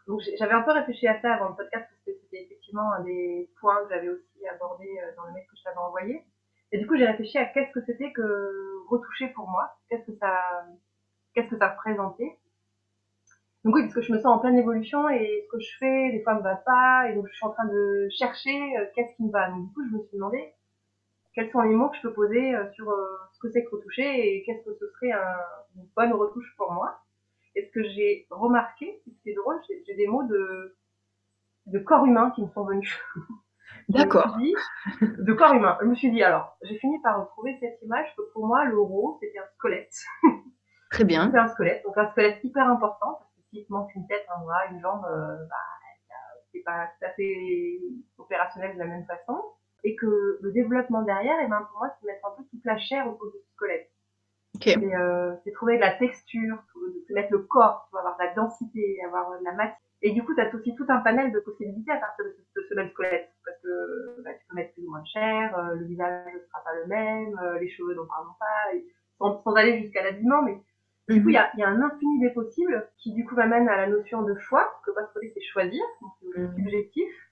donc 0.07 0.21
j'avais 0.39 0.53
un 0.53 0.63
peu 0.63 0.71
réfléchi 0.71 1.07
à 1.07 1.21
ça 1.21 1.33
avant 1.33 1.49
le 1.49 1.55
podcast 1.55 1.87
parce 1.89 2.01
que 2.05 2.23
c'était 2.23 2.43
effectivement 2.43 2.91
un 2.93 3.01
des 3.01 3.49
points 3.59 3.83
que 3.83 3.93
j'avais 3.93 4.09
aussi 4.09 4.47
abordé 4.47 4.87
dans 5.15 5.25
le 5.25 5.33
mail 5.33 5.45
que 5.45 5.55
je 5.55 5.63
t'avais 5.63 5.77
envoyé. 5.77 6.25
Et 6.71 6.79
du 6.79 6.87
coup, 6.87 6.97
j'ai 6.97 7.05
réfléchi 7.05 7.37
à 7.37 7.45
qu'est-ce 7.45 7.71
que 7.71 7.85
c'était 7.85 8.11
que 8.13 8.87
retoucher 8.89 9.27
pour 9.29 9.47
moi, 9.47 9.75
qu'est-ce 9.89 10.05
que 10.05 10.17
ça, 10.17 10.65
qu'est-ce 11.35 11.49
que 11.49 11.57
ça 11.57 11.69
représentait. 11.69 12.39
Donc 13.63 13.75
oui, 13.75 13.83
parce 13.83 13.93
que 13.93 14.01
je 14.01 14.11
me 14.11 14.17
sens 14.17 14.37
en 14.37 14.39
pleine 14.39 14.57
évolution 14.57 15.07
et 15.09 15.43
ce 15.45 15.51
que 15.51 15.59
je 15.59 15.77
fais, 15.77 16.11
des 16.11 16.23
fois, 16.23 16.33
me 16.33 16.41
va 16.41 16.55
pas, 16.55 17.09
et 17.09 17.13
donc 17.13 17.27
je 17.27 17.35
suis 17.35 17.45
en 17.45 17.51
train 17.51 17.65
de 17.65 18.07
chercher 18.09 18.73
qu'est-ce 18.95 19.15
qui 19.15 19.23
me 19.23 19.31
va. 19.31 19.49
Donc 19.49 19.67
du 19.67 19.73
coup, 19.73 19.83
je 19.87 19.95
me 19.95 20.01
suis 20.01 20.17
demandé 20.17 20.53
quels 21.33 21.49
sont 21.51 21.61
les 21.61 21.73
mots 21.73 21.89
que 21.89 21.97
je 21.97 22.01
peux 22.01 22.13
poser 22.13 22.55
euh, 22.55 22.69
sur 22.73 22.89
euh, 22.89 23.17
ce 23.33 23.39
que 23.39 23.51
c'est 23.51 23.63
que 23.63 23.75
retoucher 23.75 24.35
et 24.35 24.43
qu'est-ce 24.43 24.63
que 24.65 24.75
ce 24.75 24.87
serait 24.93 25.11
un, 25.11 25.37
une 25.75 25.87
bonne 25.95 26.13
retouche 26.13 26.53
pour 26.57 26.71
moi. 26.71 26.99
Et 27.55 27.65
ce 27.65 27.71
que 27.71 27.83
j'ai 27.83 28.27
remarqué, 28.29 29.01
c'est 29.23 29.33
drôle, 29.33 29.59
j'ai 29.67 29.95
des 29.95 30.07
mots 30.07 30.23
de, 30.23 30.77
de 31.67 31.79
corps 31.79 32.05
humain 32.05 32.31
qui 32.31 32.43
me 32.43 32.49
sont 32.49 32.65
venus. 32.65 32.97
D'accord. 33.89 34.37
de 35.01 35.33
corps 35.33 35.53
humain. 35.53 35.77
Je 35.81 35.87
me 35.87 35.95
suis 35.95 36.11
dit, 36.11 36.23
alors, 36.23 36.57
j'ai 36.63 36.77
fini 36.77 37.01
par 37.01 37.19
retrouver 37.19 37.57
cette 37.59 37.81
image 37.81 38.07
que 38.15 38.21
pour 38.33 38.45
moi, 38.45 38.63
le 38.65 38.71
l'euro, 38.71 39.17
c'était 39.21 39.39
un 39.39 39.47
squelette. 39.55 39.95
Très 40.91 41.03
bien. 41.03 41.25
C'était 41.25 41.39
un 41.39 41.47
squelette, 41.47 41.83
donc 41.83 41.97
un 41.97 42.09
squelette 42.11 42.43
hyper 42.43 42.67
important, 42.69 43.17
parce 43.19 43.31
que 43.33 43.41
s'il 43.49 43.65
te 43.65 43.71
manque 43.71 43.93
une 43.95 44.07
tête, 44.07 44.25
un 44.35 44.41
bras, 44.43 44.65
une 44.71 44.79
jambe, 44.79 45.05
euh, 45.05 45.45
bah, 45.49 46.15
c'est 46.51 46.63
pas 46.63 46.87
tout 46.87 47.05
à 47.05 47.09
fait 47.11 47.79
opérationnel 48.17 48.73
de 48.73 48.79
la 48.79 48.85
même 48.85 49.05
façon 49.05 49.41
et 49.83 49.95
que 49.95 50.39
le 50.41 50.51
développement 50.51 51.01
derrière, 51.01 51.39
et 51.39 51.45
eh 51.45 51.49
ben 51.49 51.61
pour 51.71 51.79
moi, 51.79 51.89
c'est 51.99 52.07
mettre 52.07 52.25
un 52.27 52.35
peu 52.37 52.43
toute 52.49 52.65
la 52.65 52.77
chair 52.77 53.07
autour 53.07 53.31
du 53.31 53.37
squelette. 53.53 53.89
Okay. 54.55 54.77
Euh, 54.77 55.33
c'est 55.43 55.51
trouver 55.51 55.77
de 55.77 55.81
la 55.81 55.93
texture, 55.93 56.57
de 56.75 57.13
mettre 57.13 57.31
le 57.31 57.39
corps, 57.39 57.87
tu 57.89 57.97
avoir 57.97 58.17
de 58.17 58.23
la 58.23 58.33
densité, 58.33 58.99
avoir 59.05 59.39
de 59.39 59.43
la 59.43 59.53
matière. 59.53 59.77
Et 60.03 60.11
du 60.11 60.23
coup, 60.23 60.33
tu 60.33 60.41
as 60.41 60.53
aussi 60.53 60.75
tout 60.75 60.85
un 60.89 60.99
panel 60.99 61.31
de 61.31 61.39
possibilités 61.39 61.91
à 61.91 61.97
partir 61.97 62.25
de 62.25 62.31
ce, 62.31 62.59
de 62.59 62.65
ce 62.67 62.73
même 62.73 62.89
squelette. 62.89 63.29
Parce 63.45 63.57
que 63.61 64.21
bah, 64.23 64.31
tu 64.33 64.45
peux 64.47 64.55
mettre 64.55 64.73
plus 64.73 64.85
ou 64.85 64.89
moins 64.89 65.01
de 65.01 65.07
chair, 65.07 65.57
euh, 65.57 65.75
le 65.75 65.85
visage 65.85 66.33
ne 66.33 66.39
sera 66.39 66.63
pas 66.63 66.75
le 66.75 66.87
même, 66.87 67.39
euh, 67.43 67.59
les 67.59 67.69
cheveux 67.69 67.93
n'en 67.93 68.05
parlons 68.05 68.33
pas, 68.39 68.75
et, 68.75 68.85
sans, 69.19 69.41
sans, 69.43 69.53
aller 69.53 69.81
jusqu'à 69.81 70.03
l'habillement, 70.03 70.41
mais 70.41 70.57
du 71.09 71.21
coup, 71.21 71.29
il 71.29 71.33
y, 71.33 71.37
a, 71.37 71.51
y 71.57 71.63
a, 71.63 71.67
un 71.67 71.81
infini 71.81 72.19
des 72.19 72.29
possibles 72.29 72.87
qui, 72.97 73.13
du 73.13 73.25
coup, 73.25 73.35
m'amène 73.35 73.67
à 73.67 73.77
la 73.77 73.87
notion 73.87 74.21
de 74.23 74.35
choix, 74.35 74.63
parce 74.63 74.85
que 74.85 74.91
poster, 74.91 75.31
c'est 75.33 75.41
choisir, 75.41 75.83
c'est 76.21 76.39
mm. 76.39 76.55
subjectif 76.55 77.30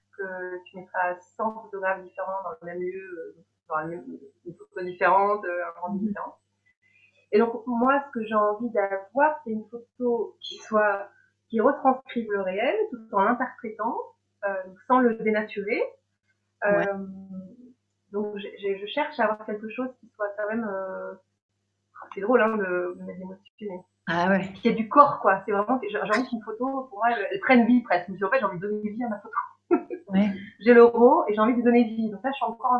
tu 0.66 0.76
mettras 0.76 1.16
100 1.36 1.62
photographes 1.62 2.02
différents 2.02 2.42
dans 2.44 2.50
le 2.60 2.66
même 2.66 2.80
lieu, 2.80 3.34
dans 3.70 3.88
euh, 3.88 4.00
une 4.44 4.54
photo 4.54 4.84
différente, 4.84 5.44
euh, 5.44 5.66
un 5.66 5.80
rendu 5.80 6.00
mhm. 6.00 6.08
différent. 6.08 6.36
Et 7.32 7.38
donc, 7.38 7.62
moi, 7.66 8.02
ce 8.06 8.18
que 8.18 8.26
j'ai 8.26 8.34
envie 8.34 8.70
d'avoir, 8.70 9.40
c'est 9.44 9.50
une 9.50 9.64
photo 9.70 10.36
qui 10.40 10.56
soit, 10.58 11.08
qui 11.48 11.60
retranscrive 11.60 12.30
le 12.32 12.40
réel, 12.40 12.76
tout 12.90 13.16
en 13.16 13.22
l'interprétant, 13.22 13.96
euh, 14.44 14.54
sans 14.88 14.98
le 14.98 15.14
dénaturer. 15.14 15.80
Euh, 16.64 17.06
donc, 18.10 18.36
je 18.36 18.86
cherche 18.86 19.18
à 19.20 19.24
avoir 19.24 19.46
quelque 19.46 19.68
chose 19.70 19.88
qui 20.00 20.08
soit 20.16 20.28
quand 20.36 20.48
même, 20.48 20.68
euh... 20.68 21.14
c'est 22.12 22.20
drôle, 22.20 22.42
hein, 22.42 22.56
de, 22.56 22.96
de 22.98 23.02
mettre 23.04 23.20
émotions, 23.20 23.84
ah 24.08 24.28
ouais. 24.28 24.52
Qui 24.54 24.68
a 24.68 24.72
du 24.72 24.88
corps, 24.88 25.20
quoi. 25.20 25.40
C'est 25.46 25.52
vraiment, 25.52 25.80
j'ai 25.88 25.96
envie 25.96 26.28
qu'une 26.28 26.42
photo, 26.42 26.88
pour 26.88 26.98
moi, 26.98 27.10
elle, 27.12 27.28
elle 27.30 27.38
prenne 27.38 27.64
vie 27.66 27.80
presque. 27.82 28.08
Mais 28.08 28.24
en 28.24 28.28
fait, 28.28 28.40
j'ai 28.40 28.44
envie 28.44 28.58
de 28.58 28.66
donner 28.66 28.90
vie 28.90 29.04
à 29.04 29.08
ma 29.08 29.20
photo. 29.20 29.36
J'ai 30.60 30.74
l'euro 30.74 31.24
et 31.28 31.34
j'ai 31.34 31.40
envie 31.40 31.56
de 31.56 31.62
donner 31.62 31.84
vie. 31.84 32.10
Donc 32.10 32.22
là, 32.22 32.30
je 32.30 32.36
suis 32.36 32.44
encore 32.44 32.72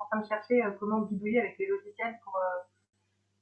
en 0.00 0.06
train 0.06 0.20
de 0.20 0.26
chercher 0.26 0.64
euh, 0.64 0.70
comment 0.78 1.00
bidouiller 1.00 1.40
avec 1.40 1.58
les 1.58 1.66
logiciels 1.66 2.16
pour, 2.24 2.36
euh, 2.36 2.62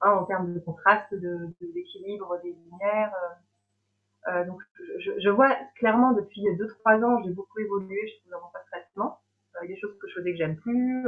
hein, 0.02 0.12
en 0.12 0.24
termes 0.24 0.52
de 0.52 0.60
contraste, 0.60 1.12
de, 1.14 1.54
d'équilibre 1.60 2.40
des 2.42 2.52
lumières. 2.52 3.12
Euh, 3.14 4.30
euh 4.30 4.44
donc 4.46 4.62
je, 4.98 5.12
je, 5.18 5.28
vois 5.28 5.54
clairement 5.76 6.12
depuis 6.12 6.42
2-3 6.42 7.04
ans, 7.04 7.22
j'ai 7.22 7.30
beaucoup 7.30 7.58
évolué, 7.58 7.98
je 8.08 8.20
trouve 8.20 8.32
dans 8.32 8.40
mon 8.40 8.50
traitement. 8.70 9.20
Il 9.62 9.68
y 9.68 9.72
a 9.72 9.74
des 9.74 9.80
choses 9.80 9.96
que 9.98 10.08
je 10.08 10.14
faisais 10.14 10.32
que 10.32 10.38
j'aime 10.38 10.56
plus. 10.56 11.06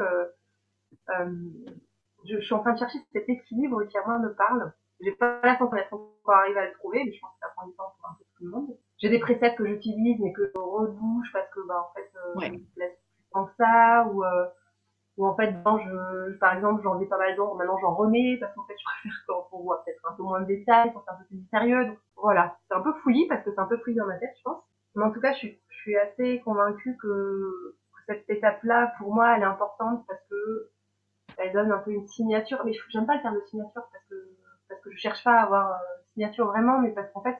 Je, 1.08 2.36
je, 2.36 2.40
suis 2.40 2.54
en 2.54 2.60
train 2.60 2.74
de 2.74 2.78
chercher 2.78 2.98
cet 3.12 3.28
équilibre 3.28 3.84
qui 3.84 3.98
à 3.98 4.04
moi 4.06 4.18
me 4.18 4.34
parle. 4.34 4.72
J'ai 5.00 5.12
pas 5.12 5.40
la 5.42 5.58
sensation 5.58 5.76
d'être 5.76 5.92
encore 5.92 6.34
arrivé 6.34 6.58
à 6.58 6.66
le 6.66 6.72
trouver, 6.72 7.04
mais 7.04 7.12
je 7.12 7.20
pense 7.20 7.32
que 7.32 7.40
ça 7.40 7.52
prend 7.56 7.66
du 7.66 7.74
temps 7.74 7.94
pour 7.98 8.10
un 8.10 8.14
peu 8.14 8.24
tout 8.36 8.44
le 8.44 8.50
monde 8.50 8.76
j'ai 8.98 9.08
des 9.10 9.18
presets 9.18 9.54
que 9.54 9.66
j'utilise 9.66 10.18
mais 10.20 10.32
que 10.32 10.50
je 10.54 10.60
rebouche 10.60 11.32
parce 11.32 11.48
que 11.50 11.60
bah 11.66 11.88
en 11.90 11.94
fait 11.94 12.10
euh, 12.16 12.34
ouais. 12.40 12.60
je 12.74 12.80
laisse 12.80 12.98
plus 13.32 13.42
ça 13.58 14.08
ou 14.10 14.24
euh, 14.24 14.46
ou 15.16 15.26
en 15.26 15.34
fait 15.34 15.52
bon, 15.62 15.78
je, 15.78 16.38
par 16.38 16.54
exemple 16.54 16.82
j'en 16.82 17.00
ai 17.00 17.06
pas 17.06 17.18
mal 17.18 17.34
d'ombre 17.36 17.56
maintenant 17.56 17.78
j'en 17.78 17.94
remets 17.94 18.36
parce 18.38 18.54
qu'en 18.54 18.64
fait 18.64 18.74
je 18.78 18.84
préfère 18.84 19.48
qu'on 19.50 19.62
voit 19.62 19.82
peut-être 19.84 20.00
un 20.10 20.14
peu 20.14 20.22
moins 20.22 20.40
de 20.40 20.46
détails 20.46 20.92
pour 20.92 21.04
faire 21.04 21.14
un 21.14 21.18
peu 21.18 21.24
plus 21.24 21.46
sérieux. 21.50 21.86
Donc 21.86 21.98
voilà. 22.16 22.58
C'est 22.68 22.76
un 22.76 22.82
peu 22.82 22.92
fouillis 23.02 23.26
parce 23.28 23.42
que 23.44 23.50
c'est 23.52 23.60
un 23.60 23.66
peu 23.66 23.78
fouillis 23.78 23.96
dans 23.96 24.06
ma 24.06 24.18
tête 24.18 24.34
je 24.38 24.42
pense. 24.42 24.62
Mais 24.94 25.04
en 25.04 25.10
tout 25.10 25.20
cas 25.20 25.32
je 25.32 25.38
suis, 25.38 25.60
je 25.68 25.76
suis 25.76 25.96
assez 25.96 26.40
convaincue 26.40 26.96
que, 27.00 27.06
que 27.08 28.00
cette 28.06 28.28
étape 28.28 28.62
là 28.62 28.92
pour 28.98 29.14
moi 29.14 29.36
elle 29.36 29.42
est 29.42 29.46
importante 29.46 30.04
parce 30.06 30.20
que 30.30 30.70
elle 31.38 31.52
donne 31.52 31.72
un 31.72 31.78
peu 31.78 31.92
une 31.92 32.06
signature. 32.08 32.62
Mais 32.64 32.72
j'aime 32.90 33.06
pas 33.06 33.16
le 33.16 33.22
terme 33.22 33.36
de 33.36 33.44
signature 33.46 33.82
parce 33.90 34.04
que 34.10 34.14
parce 34.68 34.80
que 34.82 34.90
je 34.90 34.98
cherche 34.98 35.24
pas 35.24 35.38
à 35.38 35.44
avoir 35.44 35.70
une 35.70 36.12
signature 36.12 36.46
vraiment 36.46 36.78
mais 36.80 36.90
parce 36.90 37.10
qu'en 37.12 37.22
fait 37.22 37.36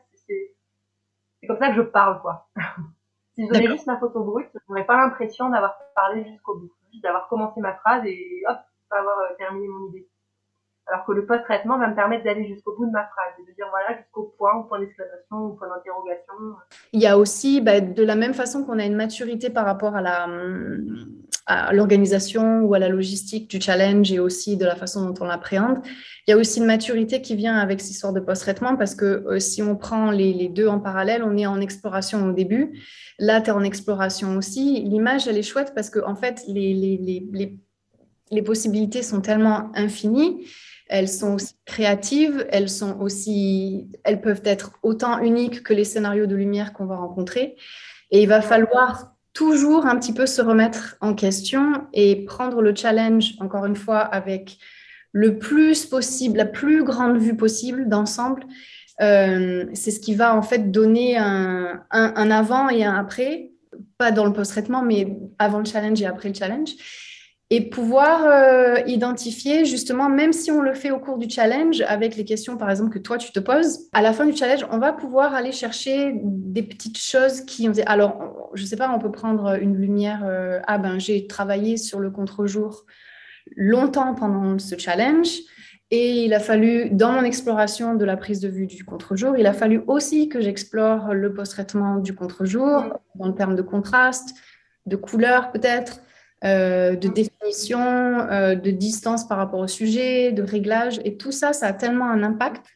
comme 1.57 1.69
ça 1.69 1.75
que 1.75 1.83
je 1.83 1.87
parle, 1.89 2.21
quoi. 2.21 2.49
si 3.35 3.47
je 3.47 3.53
donnais 3.53 3.69
juste 3.69 3.87
ma 3.87 3.99
photo 3.99 4.23
brute, 4.23 4.49
je 4.55 4.61
n'aurais 4.69 4.87
pas 4.87 4.97
l'impression 4.97 5.49
d'avoir 5.51 5.79
parlé 5.95 6.25
jusqu'au 6.25 6.59
bout, 6.59 6.73
juste 6.93 7.03
d'avoir 7.03 7.29
commencé 7.29 7.61
ma 7.61 7.75
phrase 7.75 8.03
et 8.05 8.43
hop, 8.49 8.59
pas 8.89 8.99
avoir 8.99 9.19
euh, 9.19 9.35
terminé 9.39 9.69
mon 9.69 9.89
idée. 9.89 10.09
Alors 10.89 11.05
que 11.05 11.13
le 11.13 11.27
post-traitement 11.27 11.79
va 11.79 11.89
me 11.89 11.97
permettre 11.97 12.23
d'aller 12.23 12.47
jusqu'au 12.47 12.77
bout 12.77 12.87
de 12.87 12.93
ma 12.93 13.05
phrase 13.07 13.33
et 13.41 13.51
de 13.51 13.55
dire 13.57 13.67
voilà 13.71 13.99
jusqu'au 13.99 14.33
point, 14.39 14.55
au 14.55 14.65
point 14.65 14.79
d'exclamation, 14.79 15.37
au 15.37 15.53
point 15.55 15.69
d'interrogation. 15.69 16.35
Il 16.93 17.01
y 17.01 17.09
a 17.09 17.19
aussi, 17.19 17.61
bah, 17.61 17.81
de 17.81 18.05
la 18.05 18.15
même 18.15 18.35
façon 18.35 18.65
qu'on 18.65 18.79
a 18.79 18.85
une 18.85 18.95
maturité 18.95 19.51
par 19.51 19.65
rapport 19.65 19.97
à 19.97 20.01
la, 20.01 20.29
à 21.47 21.73
l'organisation 21.73 22.63
ou 22.63 22.75
à 22.75 22.79
la 22.79 22.89
logistique 22.89 23.49
du 23.49 23.61
challenge 23.61 24.11
et 24.13 24.19
aussi 24.19 24.57
de 24.57 24.65
la 24.65 24.75
façon 24.75 25.09
dont 25.09 25.15
on 25.21 25.27
l'appréhende. 25.27 25.79
Il 26.27 26.33
y 26.33 26.35
a 26.35 26.37
aussi 26.37 26.59
une 26.59 26.67
maturité 26.67 27.23
qui 27.23 27.37
vient 27.37 27.57
avec 27.57 27.81
cette 27.81 27.93
histoire 27.93 28.13
de 28.13 28.19
post-traitement 28.19 28.77
parce 28.77 28.97
que 28.97 29.25
euh, 29.29 29.39
si 29.39 29.63
on 29.63 29.77
prend 29.77 30.11
les, 30.11 30.49
deux 30.49 30.67
en 30.67 30.81
parallèle, 30.81 31.23
on 31.23 31.37
est 31.37 31.47
en 31.47 31.61
exploration 31.61 32.27
au 32.27 32.33
début. 32.33 32.83
Là, 33.21 33.41
tu 33.41 33.51
es 33.51 33.53
en 33.53 33.63
exploration 33.63 34.37
aussi. 34.37 34.83
L'image, 34.83 35.29
elle 35.29 35.39
est 35.39 35.43
chouette 35.43 35.73
parce 35.75 35.89
que, 35.89 36.01
en 36.01 36.17
fait, 36.17 36.43
les, 36.49 36.75
les, 36.75 36.99
les, 37.33 37.59
les 38.33 38.43
possibilités 38.43 39.03
sont 39.03 39.21
tellement 39.21 39.71
infinies. 39.75 40.47
Elles 40.89 41.09
sont 41.09 41.35
aussi 41.35 41.55
créatives, 41.65 42.47
elles 42.51 42.69
sont 42.69 43.01
aussi, 43.01 43.89
elles 44.05 44.21
peuvent 44.21 44.43
être 44.45 44.73
autant 44.83 45.19
uniques 45.21 45.63
que 45.63 45.75
les 45.75 45.85
scénarios 45.85 46.27
de 46.27 46.37
lumière 46.37 46.73
qu'on 46.73 46.87
va 46.87 46.97
rencontrer. 46.97 47.57
Et 48.13 48.23
il 48.23 48.29
va 48.29 48.41
falloir 48.41 49.16
toujours 49.37 49.85
un 49.85 49.99
petit 49.99 50.15
peu 50.15 50.25
se 50.25 50.41
remettre 50.41 50.97
en 51.03 51.13
question 51.13 51.87
et 51.93 52.25
prendre 52.25 52.63
le 52.63 52.75
challenge, 52.75 53.35
encore 53.39 53.67
une 53.67 53.77
fois, 53.77 53.99
avec 53.99 54.57
le 55.13 55.39
plus 55.39 55.85
possible, 55.85 56.39
la 56.39 56.47
plus 56.47 56.83
grande 56.85 57.19
vue 57.19 57.37
possible 57.37 57.87
d'ensemble. 57.87 58.45
Euh, 59.03 59.67
c'est 59.75 59.91
ce 59.91 60.01
qui 60.01 60.15
va 60.15 60.35
en 60.35 60.41
fait 60.41 60.71
donner 60.71 61.19
un, 61.19 61.83
un, 61.91 62.31
avant 62.31 62.71
et 62.71 62.83
un 62.83 62.95
après, 62.95 63.51
pas 63.99 64.11
dans 64.11 64.25
le 64.25 64.33
post-traitement, 64.33 64.81
mais 64.81 65.19
avant 65.39 65.59
le 65.59 65.67
challenge 65.67 66.01
et 66.01 66.07
après 66.07 66.31
le 66.31 66.35
challenge 66.35 66.71
et 67.51 67.69
pouvoir 67.69 68.25
euh, 68.25 68.81
identifier 68.87 69.65
justement, 69.65 70.09
même 70.09 70.33
si 70.33 70.51
on 70.51 70.63
le 70.63 70.75
fait 70.75 70.91
au 70.91 70.99
cours 70.99 71.17
du 71.17 71.31
challenge, 71.31 71.81
avec 71.83 72.17
les 72.17 72.25
questions 72.25 72.57
par 72.57 72.71
exemple 72.71 72.91
que 72.91 72.99
toi 72.99 73.19
tu 73.19 73.31
te 73.31 73.39
poses, 73.39 73.89
à 73.93 74.03
la 74.03 74.13
fin 74.13 74.27
du 74.27 74.37
challenge, 74.37 74.67
on 74.71 74.79
va 74.79 74.93
pouvoir 74.93 75.35
aller 75.35 75.53
chercher 75.53 76.13
des 76.23 76.65
petites 76.65 76.99
choses 76.99 77.43
qui 77.43 77.69
ont... 77.69 77.73
Alors, 77.87 78.51
je 78.55 78.65
sais 78.65 78.77
pas, 78.77 78.91
on 78.91 78.99
peut 78.99 79.13
prendre 79.13 79.61
une 79.63 79.77
lumière, 79.77 80.23
euh, 80.25 80.61
ah 80.67 80.79
ben 80.79 80.99
j'ai 80.99 81.29
travaillé 81.29 81.77
sur 81.77 82.01
le 82.01 82.11
contre-jour 82.11 82.85
longtemps 83.55 84.15
pendant 84.15 84.59
ce 84.59 84.77
challenge. 84.77 85.29
Et 85.93 86.25
il 86.25 86.35
a 86.35 86.41
fallu, 86.41 86.91
dans 86.91 87.13
mon 87.13 87.23
exploration 87.23 87.95
de 87.95 88.05
la 88.05 88.17
prise 88.17 88.41
de 88.41 88.49
vue 88.49 88.67
du 88.67 88.85
contre-jour, 88.85 89.37
il 89.37 89.47
a 89.47 89.53
fallu 89.53 89.83
aussi 89.87 90.29
que 90.29 90.41
j'explore 90.41 91.15
le 91.15 91.33
post-traitement 91.33 91.99
du 91.99 92.13
contre-jour, 92.13 92.99
dans 93.15 93.29
le 93.29 93.35
terme 93.35 93.55
de 93.55 93.63
contraste, 93.63 94.35
de 94.87 94.97
couleur 94.97 95.53
peut-être, 95.53 96.01
euh, 96.45 96.97
de 96.97 97.09
définition, 97.09 97.81
euh, 97.81 98.55
de 98.55 98.71
distance 98.71 99.27
par 99.27 99.39
rapport 99.39 99.61
au 99.61 99.67
sujet, 99.67 100.33
de 100.33 100.43
réglage. 100.43 101.01
Et 101.05 101.17
tout 101.17 101.33
ça, 101.33 101.55
ça 101.55 101.69
a 101.69 101.73
tellement 101.73 102.11
un 102.11 102.23
impact 102.23 102.67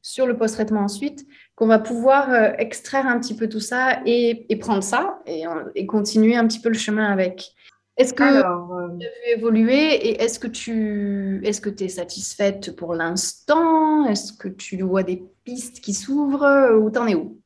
sur 0.00 0.26
le 0.26 0.36
post-traitement 0.36 0.80
ensuite 0.80 1.26
qu'on 1.56 1.66
va 1.66 1.78
pouvoir 1.78 2.30
euh, 2.30 2.52
extraire 2.58 3.06
un 3.06 3.20
petit 3.20 3.36
peu 3.36 3.48
tout 3.48 3.60
ça 3.60 4.00
et, 4.06 4.46
prendre 4.60 4.82
ça 4.82 5.18
et, 5.26 5.86
continuer 5.86 6.36
un 6.36 6.46
petit 6.46 6.60
peu 6.60 6.70
le 6.70 6.78
chemin 6.78 7.12
avec. 7.12 7.52
Est-ce 7.96 8.12
que 8.12 8.24
tu 8.24 9.04
as 9.04 9.08
vu 9.08 9.36
évoluer 9.36 9.94
et 9.94 10.22
est-ce 10.22 10.40
que 10.40 10.48
tu 10.48 11.40
est-ce 11.44 11.60
que 11.60 11.70
es 11.84 11.88
satisfaite 11.88 12.74
pour 12.74 12.94
l'instant? 12.94 14.06
Est-ce 14.06 14.32
que 14.32 14.48
tu 14.48 14.82
vois 14.82 15.04
des 15.04 15.22
pistes 15.44 15.80
qui 15.80 15.94
s'ouvrent? 15.94 16.76
Ou 16.76 16.90
t'en 16.90 17.06
es 17.06 17.14
où? 17.14 17.38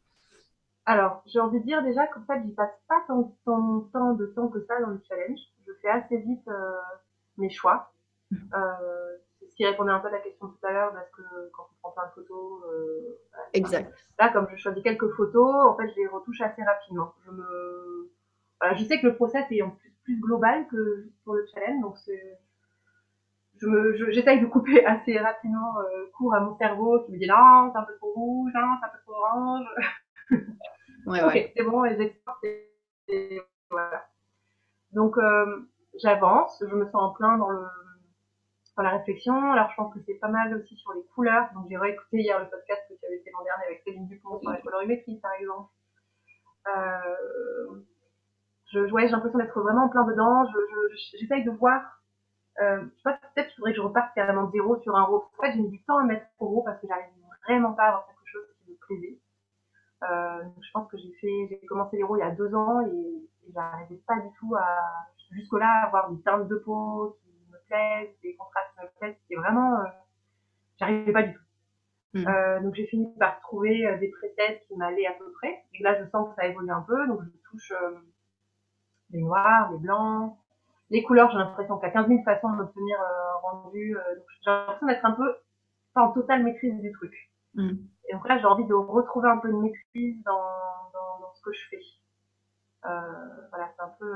Alors, 0.88 1.22
j'ai 1.26 1.38
envie 1.38 1.60
de 1.60 1.66
dire 1.66 1.82
déjà 1.82 2.06
qu'en 2.06 2.22
fait, 2.22 2.40
j'y 2.42 2.54
passe 2.54 2.72
pas 2.88 3.04
tant, 3.06 3.36
tant, 3.44 3.80
tant, 3.92 4.14
de 4.14 4.24
temps 4.24 4.48
que 4.48 4.64
ça 4.64 4.80
dans 4.80 4.88
le 4.88 5.00
challenge. 5.06 5.38
Je 5.66 5.72
fais 5.82 5.88
assez 5.88 6.16
vite 6.16 6.48
euh, 6.48 6.80
mes 7.36 7.50
choix. 7.50 7.92
Euh, 8.32 9.16
c'est 9.38 9.50
ce 9.50 9.54
qui 9.54 9.66
répondait 9.66 9.92
un 9.92 9.98
peu 9.98 10.08
à 10.08 10.12
la 10.12 10.20
question 10.20 10.48
tout 10.48 10.66
à 10.66 10.72
l'heure, 10.72 10.94
parce 10.94 11.10
que 11.10 11.22
quand 11.52 11.68
on 11.70 11.76
prend 11.82 11.90
plein 11.92 12.06
de 12.06 12.12
photos, 12.14 12.62
euh, 12.72 13.18
exact. 13.52 13.92
Là, 14.18 14.30
comme 14.30 14.46
je 14.50 14.56
choisis 14.56 14.82
quelques 14.82 15.10
photos, 15.10 15.54
en 15.66 15.76
fait, 15.76 15.90
je 15.90 15.96
les 15.96 16.06
retouche 16.06 16.40
assez 16.40 16.62
rapidement. 16.62 17.12
Je 17.26 17.32
me, 17.32 18.10
voilà, 18.58 18.74
je 18.74 18.84
sais 18.84 18.98
que 18.98 19.06
le 19.08 19.14
process 19.14 19.44
est 19.50 19.60
en 19.60 19.72
plus, 19.72 19.92
plus 20.04 20.18
global 20.18 20.66
que 20.68 21.10
pour 21.22 21.34
le 21.34 21.44
challenge, 21.52 21.82
donc 21.82 21.98
c'est, 21.98 22.38
je 23.60 23.66
me, 23.66 24.10
j'essaye 24.10 24.40
de 24.40 24.46
couper 24.46 24.82
assez 24.86 25.18
rapidement 25.18 25.80
euh, 25.80 26.06
court 26.16 26.34
à 26.34 26.40
mon 26.40 26.56
cerveau 26.56 27.04
qui 27.04 27.12
me 27.12 27.18
dit 27.18 27.26
non, 27.26 27.70
c'est 27.74 27.78
un 27.78 27.84
peu 27.84 27.94
trop 27.96 28.10
rouge, 28.14 28.52
non, 28.54 28.76
c'est 28.80 28.86
un 28.86 28.88
peu 28.88 28.98
trop 29.04 29.16
orange. 29.16 29.66
Ouais, 31.08 31.24
ouais. 31.24 31.52
c'est 31.56 31.62
bon, 31.62 31.82
les 31.82 32.00
exports, 32.00 32.38
et 33.08 33.40
voilà. 33.70 34.04
Donc, 34.92 35.16
euh, 35.18 35.60
j'avance, 36.00 36.62
je 36.66 36.74
me 36.74 36.84
sens 36.86 36.94
en 36.94 37.12
plein 37.12 37.36
dans 37.38 37.50
le, 37.50 37.66
dans 38.76 38.82
la 38.82 38.90
réflexion. 38.90 39.52
Alors, 39.52 39.70
je 39.70 39.76
pense 39.76 39.94
que 39.94 40.00
c'est 40.06 40.14
pas 40.14 40.28
mal 40.28 40.54
aussi 40.56 40.76
sur 40.76 40.92
les 40.92 41.02
couleurs. 41.14 41.48
Donc, 41.54 41.66
j'ai 41.68 41.76
réécouté 41.76 42.18
hier 42.18 42.38
le 42.38 42.48
podcast 42.48 42.82
que 42.88 42.94
tu 42.94 43.06
avais 43.06 43.18
fait 43.18 43.30
l'an 43.30 43.44
dernier 43.44 43.64
avec 43.66 43.82
Céline 43.84 44.06
Dupont 44.06 44.40
sur 44.40 44.50
la 44.50 44.60
colorimétrie, 44.60 45.18
par 45.20 45.32
exemple. 45.32 45.70
Euh, 46.68 47.82
je, 48.72 48.80
ouais, 48.92 49.06
j'ai 49.06 49.12
l'impression 49.12 49.38
d'être 49.38 49.60
vraiment 49.60 49.84
en 49.84 49.88
plein 49.88 50.04
dedans. 50.04 50.44
J'essaye 51.18 51.44
je, 51.44 51.50
de 51.50 51.56
voir. 51.56 51.82
Euh, 52.60 52.80
je 52.82 52.96
sais 52.96 53.02
pas, 53.04 53.18
peut-être 53.34 53.48
qu'il 53.48 53.56
faudrait 53.56 53.72
que 53.72 53.76
je 53.76 53.82
reparte 53.82 54.14
carrément 54.14 54.44
de 54.44 54.52
zéro 54.52 54.80
sur 54.80 54.94
un 54.96 55.04
RAW. 55.04 55.28
En 55.38 55.42
fait, 55.42 55.52
j'ai 55.52 55.60
mis 55.60 55.70
du 55.70 55.82
temps 55.84 55.98
à 55.98 56.04
mettre 56.04 56.26
au 56.38 56.48
RAW 56.48 56.62
parce 56.64 56.80
que 56.80 56.86
j'arrive 56.86 57.06
vraiment 57.46 57.72
pas 57.72 57.84
à 57.84 57.88
avoir 57.88 58.06
quelque 58.06 58.26
chose 58.26 58.46
qui 58.58 58.70
me 58.70 58.76
plaisait. 58.76 59.18
Euh, 60.04 60.42
je 60.60 60.70
pense 60.72 60.88
que 60.90 60.96
j'ai 60.96 61.12
fait, 61.20 61.48
j'ai 61.50 61.66
commencé 61.66 61.96
les 61.96 62.04
RAW 62.04 62.16
il 62.16 62.20
y 62.20 62.22
a 62.22 62.30
deux 62.30 62.54
ans 62.54 62.86
et, 62.86 62.90
et 62.90 63.52
j'arrivais 63.52 64.00
pas 64.06 64.20
du 64.20 64.28
tout 64.38 64.54
à, 64.54 64.78
jusque-là, 65.32 65.86
avoir 65.86 66.10
des 66.10 66.20
teintes 66.22 66.48
de 66.48 66.56
peau 66.56 67.16
qui 67.20 67.52
me 67.52 67.58
plaisent, 67.66 68.14
des 68.22 68.36
contrastes 68.36 68.70
qui 68.78 68.84
me 68.84 68.98
plaisent. 68.98 69.16
C'était 69.22 69.40
vraiment, 69.40 69.80
euh, 69.80 69.84
j'arrivais 70.78 71.12
pas 71.12 71.22
du 71.22 71.34
tout. 71.34 71.42
Mm. 72.14 72.26
Euh, 72.26 72.60
donc 72.60 72.74
j'ai 72.74 72.86
fini 72.86 73.06
par 73.18 73.40
trouver 73.40 73.86
euh, 73.86 73.98
des 73.98 74.08
presets 74.08 74.64
qui 74.66 74.76
m'allaient 74.76 75.06
à 75.06 75.12
peu 75.12 75.30
près. 75.32 75.64
Et 75.74 75.82
là, 75.82 76.02
je 76.02 76.08
sens 76.10 76.28
que 76.30 76.34
ça 76.40 76.46
évolue 76.46 76.70
un 76.70 76.82
peu, 76.82 77.06
donc 77.06 77.20
je 77.22 77.50
touche 77.50 77.72
euh, 77.72 77.98
les 79.10 79.20
noirs, 79.20 79.72
les 79.72 79.78
blancs, 79.78 80.36
les 80.90 81.02
couleurs. 81.02 81.30
J'ai 81.30 81.38
l'impression 81.38 81.78
qu'il 81.78 81.88
y 81.88 81.90
a 81.90 81.94
15 81.94 82.08
000 82.08 82.22
façons 82.22 82.52
d'obtenir 82.54 82.98
euh, 83.00 83.34
un 83.34 83.50
rendu. 83.50 83.92
donc 83.92 84.24
j'ai 84.42 84.50
l'impression 84.50 84.86
d'être 84.86 85.04
un 85.04 85.12
peu 85.12 85.36
pas 85.94 86.02
en 86.02 86.12
totale 86.12 86.42
maîtrise 86.44 86.80
du 86.80 86.92
truc. 86.92 87.30
Mm. 87.54 87.76
Et 88.08 88.14
donc 88.14 88.26
là, 88.28 88.38
j'ai 88.38 88.46
envie 88.46 88.64
de 88.64 88.74
retrouver 88.74 89.28
un 89.28 89.38
peu 89.38 89.48
de 89.48 89.56
maîtrise 89.56 90.22
dans, 90.24 90.90
dans, 90.92 91.20
dans 91.20 91.34
ce 91.34 91.42
que 91.42 91.52
je 91.52 91.60
fais. 91.70 91.80
voilà, 93.50 93.70
c'est 93.76 93.82
un 93.82 93.94
peu 93.98 94.12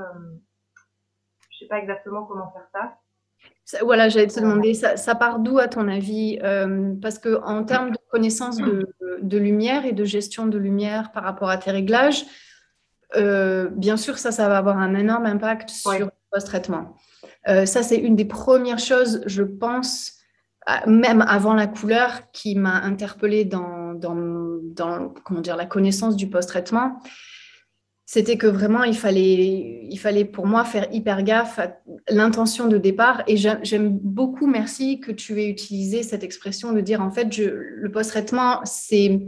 je 1.53 1.59
sais 1.59 1.67
pas 1.67 1.79
exactement 1.79 2.23
comment 2.25 2.51
faire 2.51 2.67
ça. 2.73 3.85
voilà, 3.85 4.09
j'allais 4.09 4.27
te 4.27 4.39
demander, 4.39 4.73
ça, 4.73 4.97
ça 4.97 5.15
part 5.15 5.39
d'où 5.39 5.59
à 5.59 5.67
ton 5.67 5.87
avis 5.87 6.39
euh, 6.43 6.93
Parce 7.01 7.19
que 7.19 7.41
en 7.43 7.63
termes 7.63 7.91
de 7.91 7.97
connaissance 8.09 8.57
de, 8.57 8.93
de, 9.21 9.37
lumière 9.37 9.85
et 9.85 9.91
de 9.91 10.03
gestion 10.03 10.47
de 10.47 10.57
lumière 10.57 11.11
par 11.11 11.23
rapport 11.23 11.49
à 11.49 11.57
tes 11.57 11.71
réglages, 11.71 12.25
euh, 13.15 13.69
bien 13.71 13.97
sûr, 13.97 14.17
ça, 14.17 14.31
ça 14.31 14.47
va 14.47 14.57
avoir 14.57 14.77
un 14.77 14.95
énorme 14.95 15.25
impact 15.25 15.69
sur 15.69 15.91
le 15.91 16.09
post-traitement. 16.31 16.95
Euh, 17.47 17.65
ça, 17.65 17.83
c'est 17.83 17.97
une 17.97 18.15
des 18.15 18.25
premières 18.25 18.79
choses, 18.79 19.21
je 19.27 19.43
pense, 19.43 20.13
même 20.87 21.21
avant 21.21 21.53
la 21.53 21.67
couleur, 21.67 22.31
qui 22.31 22.55
m'a 22.55 22.81
interpellée 22.81 23.45
dans, 23.45 23.82
dans, 23.95 25.13
comment 25.23 25.41
dire, 25.41 25.55
la 25.55 25.65
connaissance 25.65 26.15
du 26.15 26.29
post-traitement 26.29 26.99
c'était 28.05 28.37
que 28.37 28.45
vraiment, 28.45 28.83
il 28.83 28.95
fallait, 28.95 29.87
il 29.89 29.97
fallait 29.97 30.25
pour 30.25 30.45
moi 30.45 30.65
faire 30.65 30.87
hyper 30.91 31.23
gaffe 31.23 31.57
à 31.57 31.79
l'intention 32.09 32.67
de 32.67 32.77
départ. 32.77 33.23
Et 33.27 33.37
j'aime 33.37 33.97
beaucoup, 33.97 34.45
merci, 34.45 34.99
que 34.99 35.11
tu 35.11 35.41
aies 35.41 35.49
utilisé 35.49 36.03
cette 36.03 36.23
expression 36.23 36.73
de 36.73 36.81
dire, 36.81 37.01
en 37.01 37.09
fait, 37.09 37.35
le 37.37 37.89
post-traitement, 37.91 38.59
c'est 38.65 39.25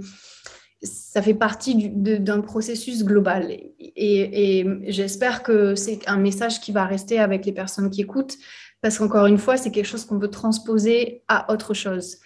ça 0.84 1.23
fait 1.23 1.34
partie 1.34 1.89
d'un 1.89 2.41
processus 2.41 3.04
global. 3.04 3.49
Et, 3.49 4.60
et 4.60 4.67
j'espère 4.91 5.41
que 5.41 5.73
c'est 5.73 6.08
un 6.08 6.17
message 6.17 6.60
qui 6.60 6.71
va 6.71 6.86
rester 6.86 7.17
avec 7.17 7.43
les 7.45 7.54
personnes 7.54 7.89
qui 7.89 8.01
écoutent, 8.01 8.38
parce 8.82 8.99
qu'encore 8.99 9.25
une 9.25 9.39
fois, 9.39 9.58
c'est 9.58 9.71
quelque 9.71 9.88
chose 9.88 10.06
qu'on 10.06 10.19
peut 10.19 10.28
transposer 10.30 11.23
à 11.28 11.51
autre 11.51 11.73
chose 11.73 12.19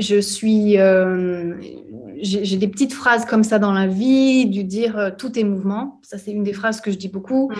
je 0.00 0.20
suis, 0.20 0.78
euh, 0.78 1.54
j'ai 2.20 2.56
des 2.56 2.68
petites 2.68 2.92
phrases 2.92 3.24
comme 3.24 3.44
ça 3.44 3.58
dans 3.58 3.72
la 3.72 3.86
vie, 3.86 4.46
du 4.46 4.64
dire 4.64 4.98
euh, 4.98 5.10
tout 5.16 5.38
est 5.38 5.44
mouvement. 5.44 6.00
Ça, 6.02 6.18
c'est 6.18 6.32
une 6.32 6.42
des 6.42 6.52
phrases 6.52 6.80
que 6.80 6.90
je 6.90 6.96
dis 6.96 7.08
beaucoup. 7.08 7.52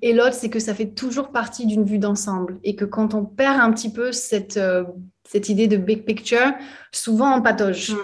Et 0.00 0.12
l'autre, 0.12 0.34
c'est 0.34 0.48
que 0.48 0.60
ça 0.60 0.74
fait 0.74 0.94
toujours 0.94 1.30
partie 1.30 1.66
d'une 1.66 1.84
vue 1.84 1.98
d'ensemble 1.98 2.58
et 2.62 2.76
que 2.76 2.84
quand 2.84 3.14
on 3.14 3.24
perd 3.24 3.60
un 3.60 3.72
petit 3.72 3.92
peu 3.92 4.12
cette, 4.12 4.56
euh, 4.56 4.84
cette 5.28 5.48
idée 5.48 5.66
de 5.66 5.76
big 5.76 6.04
picture, 6.04 6.52
souvent 6.92 7.36
on 7.36 7.42
patauge. 7.42 7.92
Mm. 7.92 7.96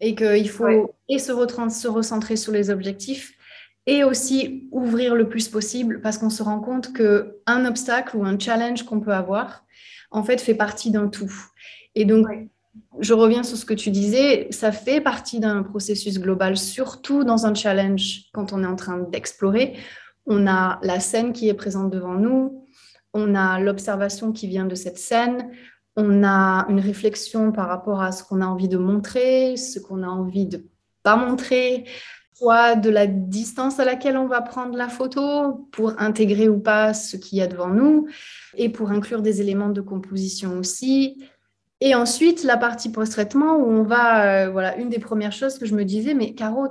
Et 0.00 0.14
qu'il 0.14 0.50
faut 0.50 0.94
et 1.08 1.18
se, 1.18 1.32
se 1.32 1.88
recentrer 1.88 2.36
sur 2.36 2.52
les 2.52 2.68
objectifs 2.68 3.32
et 3.86 4.04
aussi 4.04 4.68
ouvrir 4.70 5.14
le 5.14 5.26
plus 5.26 5.48
possible 5.48 6.02
parce 6.02 6.18
qu'on 6.18 6.28
se 6.28 6.42
rend 6.42 6.60
compte 6.60 6.92
qu'un 6.92 7.64
obstacle 7.64 8.16
ou 8.16 8.24
un 8.24 8.38
challenge 8.38 8.82
qu'on 8.82 9.00
peut 9.00 9.14
avoir, 9.14 9.64
en 10.10 10.22
fait, 10.22 10.38
fait 10.38 10.54
partie 10.54 10.90
d'un 10.90 11.08
tout. 11.08 11.32
Et 11.94 12.04
donc, 12.04 12.26
je 13.00 13.12
reviens 13.12 13.42
sur 13.42 13.56
ce 13.56 13.64
que 13.64 13.74
tu 13.74 13.90
disais, 13.90 14.48
ça 14.50 14.72
fait 14.72 15.00
partie 15.00 15.40
d'un 15.40 15.62
processus 15.62 16.18
global, 16.18 16.56
surtout 16.56 17.24
dans 17.24 17.46
un 17.46 17.54
challenge 17.54 18.24
quand 18.32 18.52
on 18.52 18.62
est 18.62 18.66
en 18.66 18.76
train 18.76 18.98
d'explorer. 18.98 19.76
On 20.26 20.46
a 20.46 20.78
la 20.82 21.00
scène 21.00 21.32
qui 21.32 21.48
est 21.48 21.54
présente 21.54 21.90
devant 21.90 22.14
nous, 22.14 22.66
on 23.12 23.34
a 23.34 23.60
l'observation 23.60 24.32
qui 24.32 24.46
vient 24.46 24.66
de 24.66 24.74
cette 24.74 24.98
scène, 24.98 25.50
on 25.96 26.24
a 26.24 26.66
une 26.68 26.80
réflexion 26.80 27.52
par 27.52 27.68
rapport 27.68 28.02
à 28.02 28.12
ce 28.12 28.24
qu'on 28.24 28.40
a 28.40 28.46
envie 28.46 28.68
de 28.68 28.76
montrer, 28.76 29.56
ce 29.56 29.78
qu'on 29.78 30.02
a 30.02 30.08
envie 30.08 30.46
de 30.46 30.66
pas 31.02 31.16
montrer, 31.16 31.84
soit 32.34 32.76
de 32.76 32.90
la 32.90 33.06
distance 33.06 33.80
à 33.80 33.84
laquelle 33.84 34.16
on 34.18 34.26
va 34.26 34.42
prendre 34.42 34.76
la 34.76 34.88
photo 34.88 35.68
pour 35.72 35.98
intégrer 35.98 36.48
ou 36.48 36.58
pas 36.58 36.92
ce 36.92 37.16
qu'il 37.16 37.38
y 37.38 37.40
a 37.40 37.46
devant 37.46 37.68
nous 37.70 38.08
et 38.56 38.68
pour 38.68 38.90
inclure 38.90 39.22
des 39.22 39.40
éléments 39.40 39.70
de 39.70 39.80
composition 39.80 40.58
aussi 40.58 41.18
et 41.80 41.94
ensuite, 41.94 42.42
la 42.42 42.56
partie 42.56 42.90
post-traitement 42.90 43.56
où 43.56 43.66
on 43.66 43.82
va, 43.82 44.44
euh, 44.46 44.50
voilà, 44.50 44.76
une 44.76 44.88
des 44.88 44.98
premières 44.98 45.32
choses 45.32 45.58
que 45.58 45.66
je 45.66 45.74
me 45.74 45.84
disais, 45.84 46.14
mais 46.14 46.34
Caro, 46.34 46.68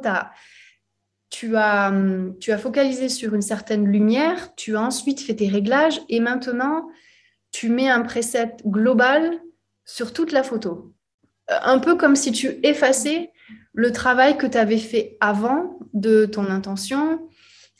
tu, 1.29 1.55
as, 1.55 1.89
hum, 1.89 2.35
tu 2.39 2.51
as 2.51 2.57
focalisé 2.57 3.09
sur 3.09 3.35
une 3.35 3.41
certaine 3.41 3.85
lumière, 3.85 4.55
tu 4.55 4.75
as 4.75 4.81
ensuite 4.81 5.19
fait 5.19 5.35
tes 5.35 5.47
réglages 5.47 6.01
et 6.09 6.19
maintenant, 6.19 6.87
tu 7.51 7.69
mets 7.69 7.89
un 7.89 8.01
preset 8.01 8.57
global 8.65 9.39
sur 9.85 10.11
toute 10.11 10.31
la 10.31 10.41
photo. 10.41 10.93
Euh, 11.51 11.59
un 11.61 11.77
peu 11.77 11.95
comme 11.95 12.15
si 12.15 12.31
tu 12.31 12.59
effaçais 12.63 13.31
le 13.73 13.91
travail 13.91 14.37
que 14.37 14.47
tu 14.47 14.57
avais 14.57 14.79
fait 14.79 15.17
avant 15.19 15.77
de 15.93 16.25
ton 16.25 16.49
intention, 16.49 17.29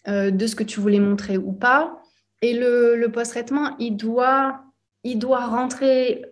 euh, 0.08 0.30
de 0.30 0.46
ce 0.46 0.56
que 0.56 0.64
tu 0.64 0.80
voulais 0.80 1.00
montrer 1.00 1.38
ou 1.38 1.54
pas. 1.54 2.04
Et 2.44 2.54
le, 2.54 2.96
le 2.96 3.12
post-traitement, 3.12 3.76
il 3.80 3.98
doit, 3.98 4.62
il 5.04 5.18
doit 5.18 5.48
rentrer 5.48 6.24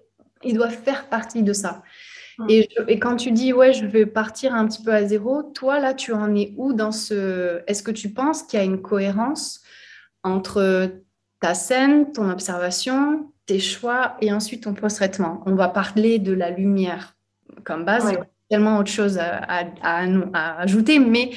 il 0.46 0.56
doit 0.56 0.70
faire 0.70 1.10
partie 1.10 1.44
de 1.44 1.54
ça. 1.54 1.84
Hmm. 2.38 2.48
Et, 2.50 3.00
quand 3.00 3.16
tu 3.16 3.32
dis, 3.32 3.54
ouais, 3.54 3.74
je 3.74 3.86
vais 3.86 4.06
partir 4.06 4.54
un 4.54 4.68
petit 4.68 4.82
peu 4.82 4.94
à 4.94 5.06
zéro, 5.06 5.44
toi, 5.44 5.80
là, 5.80 5.94
tu 5.94 6.14
en 6.14 6.36
es 6.36 6.54
où 6.58 6.74
dans 6.74 6.92
ce... 6.92 7.62
Est-ce 7.68 7.84
que 7.84 7.92
tu 7.92 8.10
penses 8.10 8.44
qu'il 8.44 8.60
y 8.60 8.62
a 8.62 8.66
une 8.66 8.82
cohérence 8.82 9.62
entre 10.24 10.90
ta 11.40 11.54
scène, 11.54 12.12
ton 12.12 12.30
observation, 12.30 13.32
tes 13.46 13.60
choix 13.60 14.16
et 14.22 14.32
ensuite 14.34 14.64
ton 14.64 14.74
post-traitement? 14.74 15.44
On 15.46 15.56
va 15.56 15.68
parler 15.68 16.20
de 16.20 16.34
la 16.34 16.50
lumière 16.50 17.16
comme 17.64 17.86
base. 17.86 18.06
Il 18.10 18.14
y 18.14 18.18
a 18.18 18.26
tellement 18.50 18.80
autre 18.80 18.92
chose 18.92 19.20
à, 19.20 19.42
à, 19.84 20.60
ajouter, 20.60 21.00
mais 21.00 21.32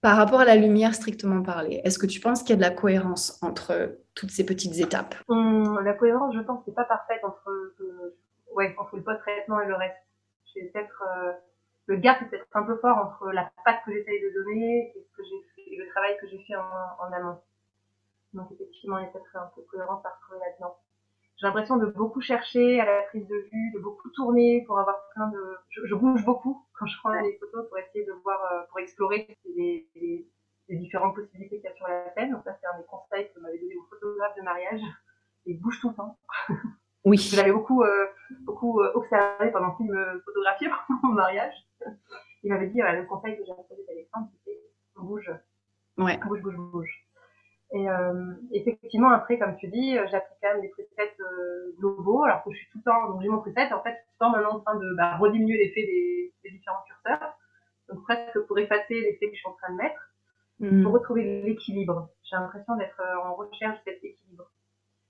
par 0.00 0.16
rapport 0.16 0.40
à 0.40 0.44
la 0.44 0.56
lumière 0.56 0.94
strictement 0.94 1.42
parlée, 1.42 1.80
est-ce 1.84 1.98
que 1.98 2.06
tu 2.06 2.20
penses 2.20 2.42
qu'il 2.42 2.50
y 2.50 2.52
a 2.54 2.56
de 2.56 2.62
la 2.62 2.70
cohérence 2.70 3.38
entre 3.42 3.99
toutes 4.20 4.30
ces 4.30 4.44
petites 4.44 4.78
étapes 4.78 5.14
hum, 5.28 5.80
La 5.82 5.94
cohérence, 5.94 6.34
je 6.34 6.40
pense, 6.40 6.66
n'est 6.66 6.74
pas 6.74 6.84
parfaite 6.84 7.24
entre, 7.24 7.48
euh, 7.48 8.14
ouais, 8.52 8.74
entre 8.78 8.96
le 8.96 9.02
post-traitement 9.02 9.60
et 9.62 9.66
le 9.66 9.74
reste. 9.74 9.96
peut-être 10.54 11.02
euh, 11.08 11.32
le 11.86 11.96
gap 11.96 12.20
est 12.20 12.26
peut-être 12.26 12.46
un 12.52 12.64
peu 12.64 12.76
fort 12.76 12.98
entre 12.98 13.32
la 13.32 13.50
patte 13.64 13.80
que 13.86 13.92
j'essaye 13.92 14.20
de 14.22 14.30
donner 14.34 14.92
et, 14.94 15.06
que 15.16 15.22
le 15.22 15.88
travail 15.88 16.16
que 16.20 16.28
j'ai 16.28 16.38
fait 16.44 16.54
en, 16.54 16.60
en, 16.62 17.12
amont. 17.12 17.40
Donc 18.34 18.52
effectivement, 18.52 18.98
il 18.98 19.04
y 19.04 19.08
a 19.08 19.10
peut-être 19.10 19.36
un 19.36 19.50
peu 19.54 19.62
de 19.62 19.66
cohérence 19.66 20.04
à 20.04 20.10
retrouver 20.10 20.38
là-dedans. 20.40 20.76
J'ai 21.38 21.46
l'impression 21.46 21.78
de 21.78 21.86
beaucoup 21.86 22.20
chercher 22.20 22.80
à 22.80 22.84
la 22.84 23.02
prise 23.04 23.26
de 23.26 23.36
vue, 23.50 23.72
de 23.72 23.78
beaucoup 23.78 24.10
tourner 24.10 24.62
pour 24.66 24.78
avoir 24.78 24.96
plein 25.14 25.28
de. 25.28 25.56
Je, 25.70 25.86
je 25.86 25.94
bouge 25.94 26.22
beaucoup 26.26 26.62
quand 26.78 26.84
je 26.84 26.98
prends 26.98 27.12
les 27.12 27.38
photos 27.38 27.66
pour 27.66 27.78
essayer 27.78 28.04
de 28.04 28.12
voir, 28.22 28.40
euh, 28.52 28.62
pour 28.68 28.80
explorer 28.80 29.26
les, 29.56 29.88
les, 29.94 30.28
les 30.70 30.78
différentes 30.78 31.14
possibilités 31.14 31.56
qu'il 31.56 31.68
y 31.68 31.72
a 31.72 31.74
sur 31.74 31.88
la 31.88 32.12
scène. 32.14 32.30
Donc 32.30 32.42
ça, 32.44 32.56
c'est 32.60 32.66
un 32.66 32.78
des 32.78 32.86
conseils 32.86 33.30
que 33.34 33.40
m'avait 33.40 33.58
donné 33.58 33.76
au 33.76 33.84
photographe 33.90 34.36
de 34.36 34.42
mariage. 34.42 34.80
Il 35.46 35.60
bouge 35.60 35.80
tout 35.80 35.90
le 35.90 35.94
temps. 35.94 36.18
Oui. 37.06 37.16
Je 37.16 37.34
l'avais 37.34 37.50
beaucoup, 37.50 37.82
euh, 37.82 38.08
beaucoup 38.42 38.82
euh, 38.82 38.92
observé 38.94 39.50
pendant 39.52 39.74
qu'il 39.74 39.86
me 39.86 40.20
photographiait 40.20 40.68
pour 40.86 40.96
mon 41.02 41.14
mariage. 41.14 41.54
Il 42.42 42.52
m'avait 42.52 42.66
dit, 42.66 42.78
le 42.78 43.06
conseil 43.06 43.38
que 43.38 43.44
j'avais 43.46 43.62
donné 43.70 43.82
Alexandre, 43.90 44.28
c'était 44.34 44.60
bouge. 44.96 45.32
Ouais. 45.96 46.18
Bouge, 46.18 46.42
bouge, 46.42 46.56
bouge. 46.56 47.06
Et 47.72 47.88
euh, 47.88 48.34
effectivement, 48.52 49.10
après, 49.10 49.38
comme 49.38 49.56
tu 49.56 49.68
dis, 49.68 49.94
j'applique 50.10 50.38
quand 50.42 50.52
même 50.52 50.60
des 50.60 50.68
presets 50.68 51.14
euh, 51.20 51.72
globaux, 51.78 52.24
alors 52.24 52.42
que 52.42 52.50
je 52.50 52.58
suis 52.58 52.68
tout 52.70 52.78
le 52.78 52.84
temps, 52.84 53.08
donc 53.08 53.22
j'ai 53.22 53.28
mon 53.28 53.40
preset, 53.40 53.72
en 53.72 53.82
fait, 53.82 53.92
tout 53.92 54.12
le 54.12 54.18
temps 54.18 54.30
maintenant 54.30 54.56
en 54.56 54.60
train 54.60 54.76
de 54.76 54.94
bah, 54.96 55.16
rediminuer 55.16 55.56
l'effet 55.56 55.82
des, 55.82 56.34
des, 56.42 56.50
différents 56.50 56.82
curseurs, 56.86 57.38
donc 57.88 58.02
presque 58.02 58.40
pour 58.40 58.58
effacer 58.58 58.94
l'effet 58.94 59.28
que 59.28 59.34
je 59.34 59.38
suis 59.38 59.48
en 59.48 59.52
train 59.52 59.72
de 59.72 59.76
mettre, 59.76 60.09
mmh. 60.60 60.82
pour 60.82 60.92
retrouver 60.92 61.42
l'équilibre. 61.42 62.08
J'ai 62.22 62.36
l'impression 62.36 62.76
d'être 62.76 63.00
en 63.24 63.34
recherche 63.34 63.78
de 63.78 63.92
cet 63.92 64.04
équilibre. 64.04 64.50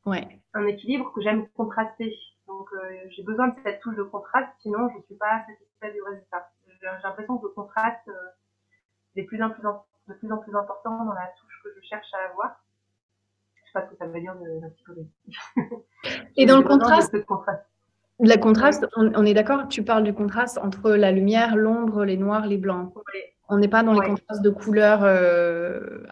Ouais. 0.06 0.40
Un 0.54 0.66
équilibre 0.66 1.12
que 1.12 1.20
j'aime 1.20 1.46
contraster. 1.50 2.14
Donc 2.46 2.68
euh, 2.72 2.78
j'ai 3.10 3.22
besoin 3.22 3.48
de 3.48 3.54
cette 3.62 3.80
touche 3.80 3.96
de 3.96 4.02
contraste, 4.02 4.48
sinon 4.60 4.88
je 4.90 4.96
ne 4.96 5.02
suis 5.02 5.14
pas 5.14 5.44
satisfaite 5.46 5.94
du 5.94 6.02
résultat. 6.02 6.50
J'ai 6.80 6.86
l'impression 7.04 7.38
que 7.38 7.46
le 7.46 7.52
contraste 7.52 8.10
est 9.16 9.24
plus 9.24 9.42
en 9.42 9.50
plus, 9.50 9.66
en, 9.66 9.84
de 10.08 10.14
plus 10.14 10.32
en 10.32 10.38
plus 10.38 10.54
important 10.54 11.04
dans 11.04 11.12
la 11.12 11.30
touche 11.38 11.60
que 11.62 11.70
je 11.76 11.86
cherche 11.86 12.08
à 12.14 12.30
avoir. 12.30 12.62
Je 13.54 13.60
sais 13.66 13.72
pas 13.72 13.86
ce 13.86 13.92
que 13.92 13.96
ça 13.96 14.06
veut 14.06 14.20
dire 14.20 14.34
de 14.36 14.60
la 14.60 14.68
psychologie. 14.70 15.10
Et 16.36 16.46
dans 16.46 16.58
le 16.58 16.64
contraste, 16.64 17.14
La 18.18 18.36
contraste, 18.36 18.86
on, 18.96 19.24
est 19.24 19.34
d'accord, 19.34 19.68
tu 19.68 19.84
parles 19.84 20.04
du 20.04 20.14
contraste 20.14 20.58
entre 20.58 20.90
la 20.92 21.10
lumière, 21.10 21.56
l'ombre, 21.56 22.04
les 22.04 22.16
noirs, 22.16 22.46
les 22.46 22.58
blancs. 22.58 22.92
On 23.50 23.58
n'est 23.58 23.68
pas 23.68 23.82
dans 23.82 23.92
les 23.92 24.06
contrastes 24.06 24.42
de 24.42 24.50
couleurs. 24.50 25.00
Euh... 25.02 26.06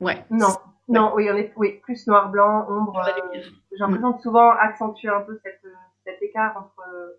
Ouais. 0.00 0.24
Non, 0.30 0.48
non, 0.88 1.12
oui, 1.14 1.28
on 1.30 1.36
est 1.36 1.52
oui, 1.56 1.80
plus 1.82 2.06
noir, 2.06 2.30
blanc, 2.30 2.66
ombre. 2.68 2.98
Euh, 2.98 3.40
j'ai 3.72 3.78
l'impression 3.78 4.10
de 4.10 4.20
souvent 4.20 4.50
accentuer 4.50 5.08
un 5.08 5.22
peu 5.22 5.40
cette, 5.42 5.62
cet 6.04 6.22
écart 6.22 6.56
entre 6.56 7.16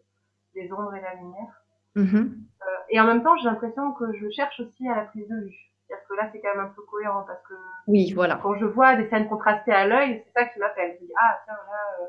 les 0.56 0.72
ombres 0.72 0.96
et 0.96 1.02
la 1.02 1.16
lumière. 1.16 1.64
Mm-hmm. 1.96 2.26
Euh, 2.26 2.66
et 2.90 3.00
en 3.00 3.06
même 3.06 3.24
temps, 3.24 3.36
j'ai 3.38 3.46
l'impression 3.46 3.92
que 3.94 4.06
je 4.14 4.30
cherche 4.30 4.60
aussi 4.60 4.88
à 4.88 4.96
la 4.96 5.06
prise 5.06 5.28
de 5.28 5.36
vue. 5.36 5.56
C'est-à-dire 5.88 6.08
que 6.08 6.14
là, 6.16 6.30
c'est 6.32 6.42
quand 6.42 6.56
même 6.56 6.66
un 6.66 6.74
peu 6.76 6.82
cohérent 6.84 7.24
parce 7.26 7.42
que 7.44 7.54
oui, 7.88 8.12
voilà. 8.14 8.40
quand 8.44 8.56
je 8.56 8.66
vois 8.66 8.96
des 8.96 9.10
scènes 9.10 9.30
contrastées 9.30 9.72
à 9.72 9.88
l'œil, 9.88 10.24
c'est 10.26 10.40
ça 10.40 10.46
qui 10.48 10.60
m'appelle. 10.60 10.98
Je 11.00 11.06
dis, 11.06 11.12
ah, 11.20 11.40
tiens, 11.46 11.54
là, 11.54 12.04
euh, 12.04 12.08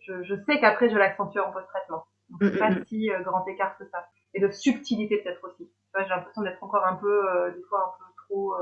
je, 0.00 0.22
je, 0.24 0.34
sais 0.44 0.58
qu'après, 0.60 0.90
je 0.90 0.96
l'accentue 0.96 1.38
en 1.38 1.52
post-traitement. 1.52 2.04
Donc, 2.28 2.40
c'est 2.42 2.58
pas 2.58 2.70
si 2.86 3.10
euh, 3.10 3.22
grand 3.22 3.46
écart 3.46 3.78
que 3.78 3.84
ça. 3.86 4.08
Et 4.36 4.40
de 4.40 4.50
subtilité, 4.50 5.18
peut-être 5.18 5.42
aussi. 5.44 5.68
j'ai 5.98 6.08
l'impression 6.08 6.42
d'être 6.42 6.62
encore 6.62 6.86
un 6.86 6.94
peu, 6.96 7.28
euh, 7.28 7.50
des 7.50 7.62
fois, 7.64 7.96
un 7.96 7.98
peu 7.98 8.12
trop, 8.24 8.54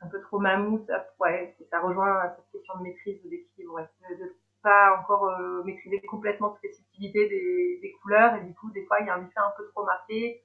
un 0.00 0.08
peu 0.08 0.20
trop 0.22 0.38
mammouth. 0.38 0.88
Ouais, 1.20 1.54
ça 1.70 1.80
rejoint 1.80 2.22
cette 2.36 2.50
question 2.52 2.78
de 2.78 2.84
maîtrise, 2.84 3.20
d'équilibre, 3.24 3.74
ouais. 3.74 3.88
De, 4.10 4.24
de 4.24 4.36
pas 4.62 4.96
encore 5.00 5.28
maîtriser 5.64 6.00
complètement 6.02 6.50
toutes 6.50 6.62
les 6.62 6.72
subtilités 6.72 7.28
des, 7.28 7.80
des 7.82 7.92
couleurs. 8.00 8.36
Et 8.36 8.44
du 8.44 8.54
coup, 8.54 8.70
des 8.70 8.84
fois, 8.86 9.00
il 9.00 9.06
y 9.06 9.10
a 9.10 9.14
un 9.16 9.26
effet 9.26 9.40
un 9.40 9.52
peu 9.56 9.66
trop 9.70 9.84
marqué 9.84 10.42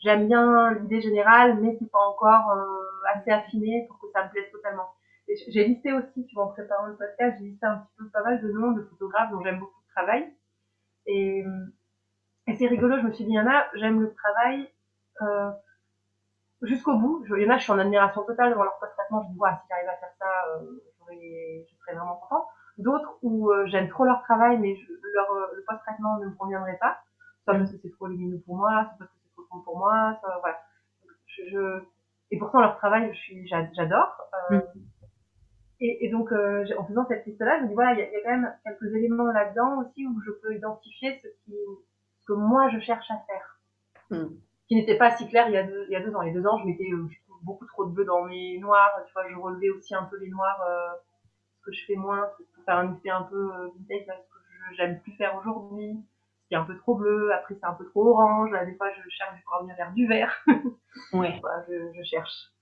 j'aime 0.00 0.26
bien 0.28 0.72
l'idée 0.74 1.00
générale, 1.00 1.58
mais 1.60 1.76
c'est 1.78 1.90
pas 1.90 2.06
encore 2.06 2.50
euh, 2.52 3.14
assez 3.14 3.30
affiné 3.30 3.86
pour 3.88 3.98
que 3.98 4.06
ça 4.12 4.24
me 4.24 4.30
plaise 4.30 4.50
totalement. 4.52 4.88
J'ai 5.48 5.64
listé 5.64 5.92
aussi, 5.92 6.24
tu 6.26 6.34
vois, 6.34 6.44
en 6.44 6.52
préparant 6.52 6.86
le 6.86 6.96
podcast, 6.96 7.36
j'ai 7.38 7.46
listé 7.46 7.66
un 7.66 7.78
petit 7.78 7.92
peu 7.98 8.08
pas 8.10 8.22
mal 8.22 8.40
de 8.40 8.48
noms 8.52 8.72
de 8.72 8.82
photographes 8.82 9.30
dont 9.32 9.42
j'aime 9.42 9.58
beaucoup 9.58 9.80
le 9.88 9.92
travail. 9.92 10.32
Et, 11.06 11.44
et 12.46 12.56
c'est 12.56 12.66
rigolo, 12.66 12.98
je 12.98 13.02
me 13.02 13.12
suis 13.12 13.24
dit, 13.24 13.30
il 13.30 13.34
y 13.34 13.40
en 13.40 13.46
a, 13.46 13.66
j'aime 13.74 14.00
le 14.00 14.14
travail 14.14 14.70
euh, 15.22 15.50
jusqu'au 16.62 16.96
bout. 16.96 17.24
Je, 17.26 17.34
il 17.36 17.42
y 17.42 17.46
en 17.46 17.54
a, 17.54 17.58
je 17.58 17.62
suis 17.64 17.72
en 17.72 17.78
admiration 17.78 18.22
totale 18.24 18.50
devant 18.50 18.64
leur 18.64 18.78
post-traitement. 18.78 19.22
Je 19.22 19.28
me 19.28 19.32
dis, 19.34 19.38
ouais, 19.38 19.50
si 19.50 19.68
j'arrive 19.68 19.88
à 19.88 19.96
faire 19.96 20.14
ça, 20.18 20.26
euh, 20.54 20.82
je 21.10 21.76
serais 21.80 21.94
vraiment 21.94 22.16
content. 22.16 22.46
D'autres 22.78 23.18
où 23.22 23.50
euh, 23.50 23.66
j'aime 23.66 23.88
trop 23.88 24.04
leur 24.04 24.22
travail, 24.22 24.58
mais 24.58 24.76
je, 24.76 24.92
leur, 25.14 25.28
le 25.54 25.64
post-traitement 25.66 26.18
ne 26.18 26.26
me 26.26 26.34
conviendrait 26.34 26.78
pas. 26.80 26.98
Soit 27.44 27.54
parce 27.54 27.70
que 27.70 27.78
c'est 27.82 27.92
trop 27.92 28.06
lumineux 28.06 28.42
pour 28.44 28.56
moi, 28.56 28.84
soit 28.96 29.06
parce 29.06 29.10
que 29.10 29.64
pour 29.64 29.78
moi. 29.78 30.18
Ça, 30.22 30.38
voilà. 30.42 30.58
Je, 31.50 31.82
et 32.30 32.38
pourtant, 32.38 32.60
leur 32.60 32.76
travail, 32.76 33.12
je 33.12 33.18
suis, 33.18 33.46
j'adore. 33.46 34.16
Euh, 34.50 34.56
mm. 34.56 34.62
et, 35.80 36.06
et, 36.06 36.10
donc, 36.10 36.32
euh, 36.32 36.64
en 36.78 36.84
faisant 36.86 37.06
cette 37.06 37.24
liste-là, 37.26 37.58
je 37.58 37.62
me 37.64 37.68
dis, 37.68 37.74
voilà, 37.74 37.92
il 37.92 37.98
y, 37.98 38.02
a 38.02 38.22
quand 38.22 38.30
même 38.30 38.52
quelques 38.64 38.94
éléments 38.94 39.30
là-dedans 39.30 39.82
aussi 39.82 40.06
où 40.06 40.20
je 40.24 40.32
peux 40.32 40.54
identifier 40.54 41.20
ce, 41.22 41.28
qui, 41.44 41.54
que 42.26 42.32
moi, 42.32 42.68
je 42.70 42.80
cherche 42.80 43.10
à 43.10 43.18
faire. 43.26 43.60
Mm. 44.10 44.34
Qui 44.68 44.74
n'était 44.74 44.98
pas 44.98 45.16
si 45.16 45.28
clair 45.28 45.48
il 45.48 45.54
y, 45.54 45.56
a 45.56 45.62
deux, 45.62 45.86
il 45.88 45.92
y 45.92 45.96
a 45.96 46.00
deux 46.00 46.14
ans. 46.14 46.22
Il 46.22 46.28
y 46.28 46.30
a 46.30 46.34
deux 46.34 46.46
ans, 46.46 46.58
je 46.58 46.66
mettais 46.66 46.90
euh, 46.92 47.08
beaucoup 47.42 47.66
trop 47.66 47.84
de 47.84 47.92
bleu 47.92 48.04
dans 48.04 48.24
mes 48.24 48.58
noirs. 48.58 48.90
Tu 49.06 49.12
vois, 49.12 49.28
je 49.28 49.36
relevais 49.36 49.70
aussi 49.70 49.94
un 49.94 50.04
peu 50.04 50.18
les 50.18 50.28
noirs, 50.28 50.60
ce 51.58 51.62
que 51.62 51.72
je 51.72 51.84
fais 51.86 51.96
moins, 51.96 52.28
pour 52.54 52.64
faire 52.64 52.78
un 52.78 52.94
effet 52.94 53.10
un 53.10 53.22
peu 53.22 53.50
vintage, 53.88 54.16
ce 54.18 54.70
que 54.70 54.76
j'aime 54.76 55.00
plus 55.00 55.12
faire 55.12 55.36
aujourd'hui 55.38 56.02
c'est 56.48 56.56
un 56.56 56.64
peu 56.64 56.76
trop 56.78 56.94
bleu, 56.94 57.32
après 57.32 57.54
c'est 57.58 57.66
un 57.66 57.74
peu 57.74 57.84
trop 57.86 58.08
orange, 58.08 58.50
des 58.66 58.74
fois 58.74 58.88
je 58.90 59.10
cherche 59.10 59.42
pour 59.44 59.58
revenir 59.58 59.76
vers 59.76 59.92
du 59.92 60.06
vert. 60.06 60.32
ouais. 61.12 61.40
je, 61.68 62.02
cherche. 62.04 62.52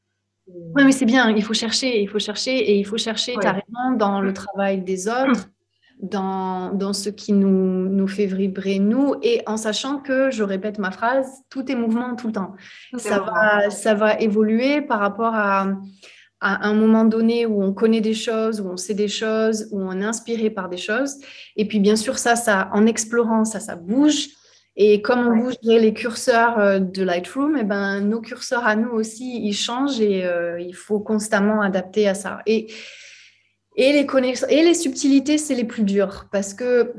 Oui, 0.47 0.85
mais 0.85 0.93
c'est 0.93 1.07
bien, 1.07 1.31
il 1.31 1.43
faut 1.43 1.55
chercher, 1.55 2.03
il 2.03 2.09
faut 2.09 2.19
chercher, 2.19 2.57
et 2.57 2.77
il 2.79 2.85
faut 2.85 2.99
chercher 2.99 3.35
carrément 3.37 3.93
dans 3.97 4.21
le 4.21 4.33
travail 4.33 4.83
des 4.83 5.09
autres, 5.09 5.49
dans, 6.01 6.73
dans 6.73 6.93
ce 6.93 7.09
qui 7.09 7.33
nous, 7.33 7.89
nous 7.89 8.09
fait 8.09 8.27
vibrer 8.27 8.79
nous, 8.79 9.15
et 9.23 9.43
en 9.47 9.57
sachant 9.57 9.99
que, 9.99 10.31
je 10.31 10.43
répète 10.43 10.79
ma 10.79 10.91
phrase, 10.91 11.29
tout 11.51 11.71
est 11.71 11.75
mouvement 11.75 12.15
tout 12.17 12.27
le 12.29 12.33
temps. 12.33 12.55
ça, 12.97 13.21
va, 13.21 13.71
ça 13.71 13.95
va 13.95 14.19
évoluer 14.19 14.83
par 14.83 14.99
rapport 14.99 15.35
à, 15.35 15.69
à 16.41 16.69
un 16.69 16.75
moment 16.75 17.05
donné 17.05 17.47
où 17.47 17.63
on 17.63 17.73
connaît 17.73 18.03
des 18.03 18.13
choses, 18.13 18.61
où 18.61 18.69
on 18.69 18.77
sait 18.77 18.95
des 18.95 19.09
choses, 19.09 19.69
où 19.73 19.81
on 19.81 19.99
est 20.01 20.05
inspiré 20.05 20.51
par 20.51 20.69
des 20.69 20.77
choses. 20.77 21.17
Et 21.57 21.67
puis, 21.67 21.81
bien 21.81 21.97
sûr, 21.97 22.19
ça, 22.19 22.37
ça 22.37 22.69
en 22.73 22.87
explorant, 22.87 23.45
ça, 23.45 23.61
ça 23.61 23.77
bouge. 23.77 24.29
Et 24.77 25.01
comme 25.01 25.27
on 25.27 25.37
bouge 25.37 25.55
les 25.63 25.95
curseurs 25.95 26.59
euh, 26.59 26.79
de 26.81 27.03
Lightroom, 27.03 27.57
et 27.57 27.61
eh 27.61 27.65
ben, 27.65 28.01
nos 28.01 28.21
curseurs 28.21 28.67
à 28.67 28.77
nous 28.77 28.91
aussi, 28.91 29.41
ils 29.43 29.55
changent 29.55 30.01
et 30.01 30.27
euh, 30.27 30.61
il 30.61 30.75
faut 30.75 31.01
constamment 31.01 31.63
adapter 31.63 32.09
à 32.09 32.15
ça. 32.15 32.41
Et, 32.45 32.67
et, 33.77 33.93
les, 33.93 34.45
et 34.49 34.63
les 34.63 34.75
subtilités, 34.75 35.39
c'est 35.39 35.55
les 35.55 35.65
plus 35.65 35.83
dures 35.83 36.27
parce 36.31 36.55
que 36.55 36.95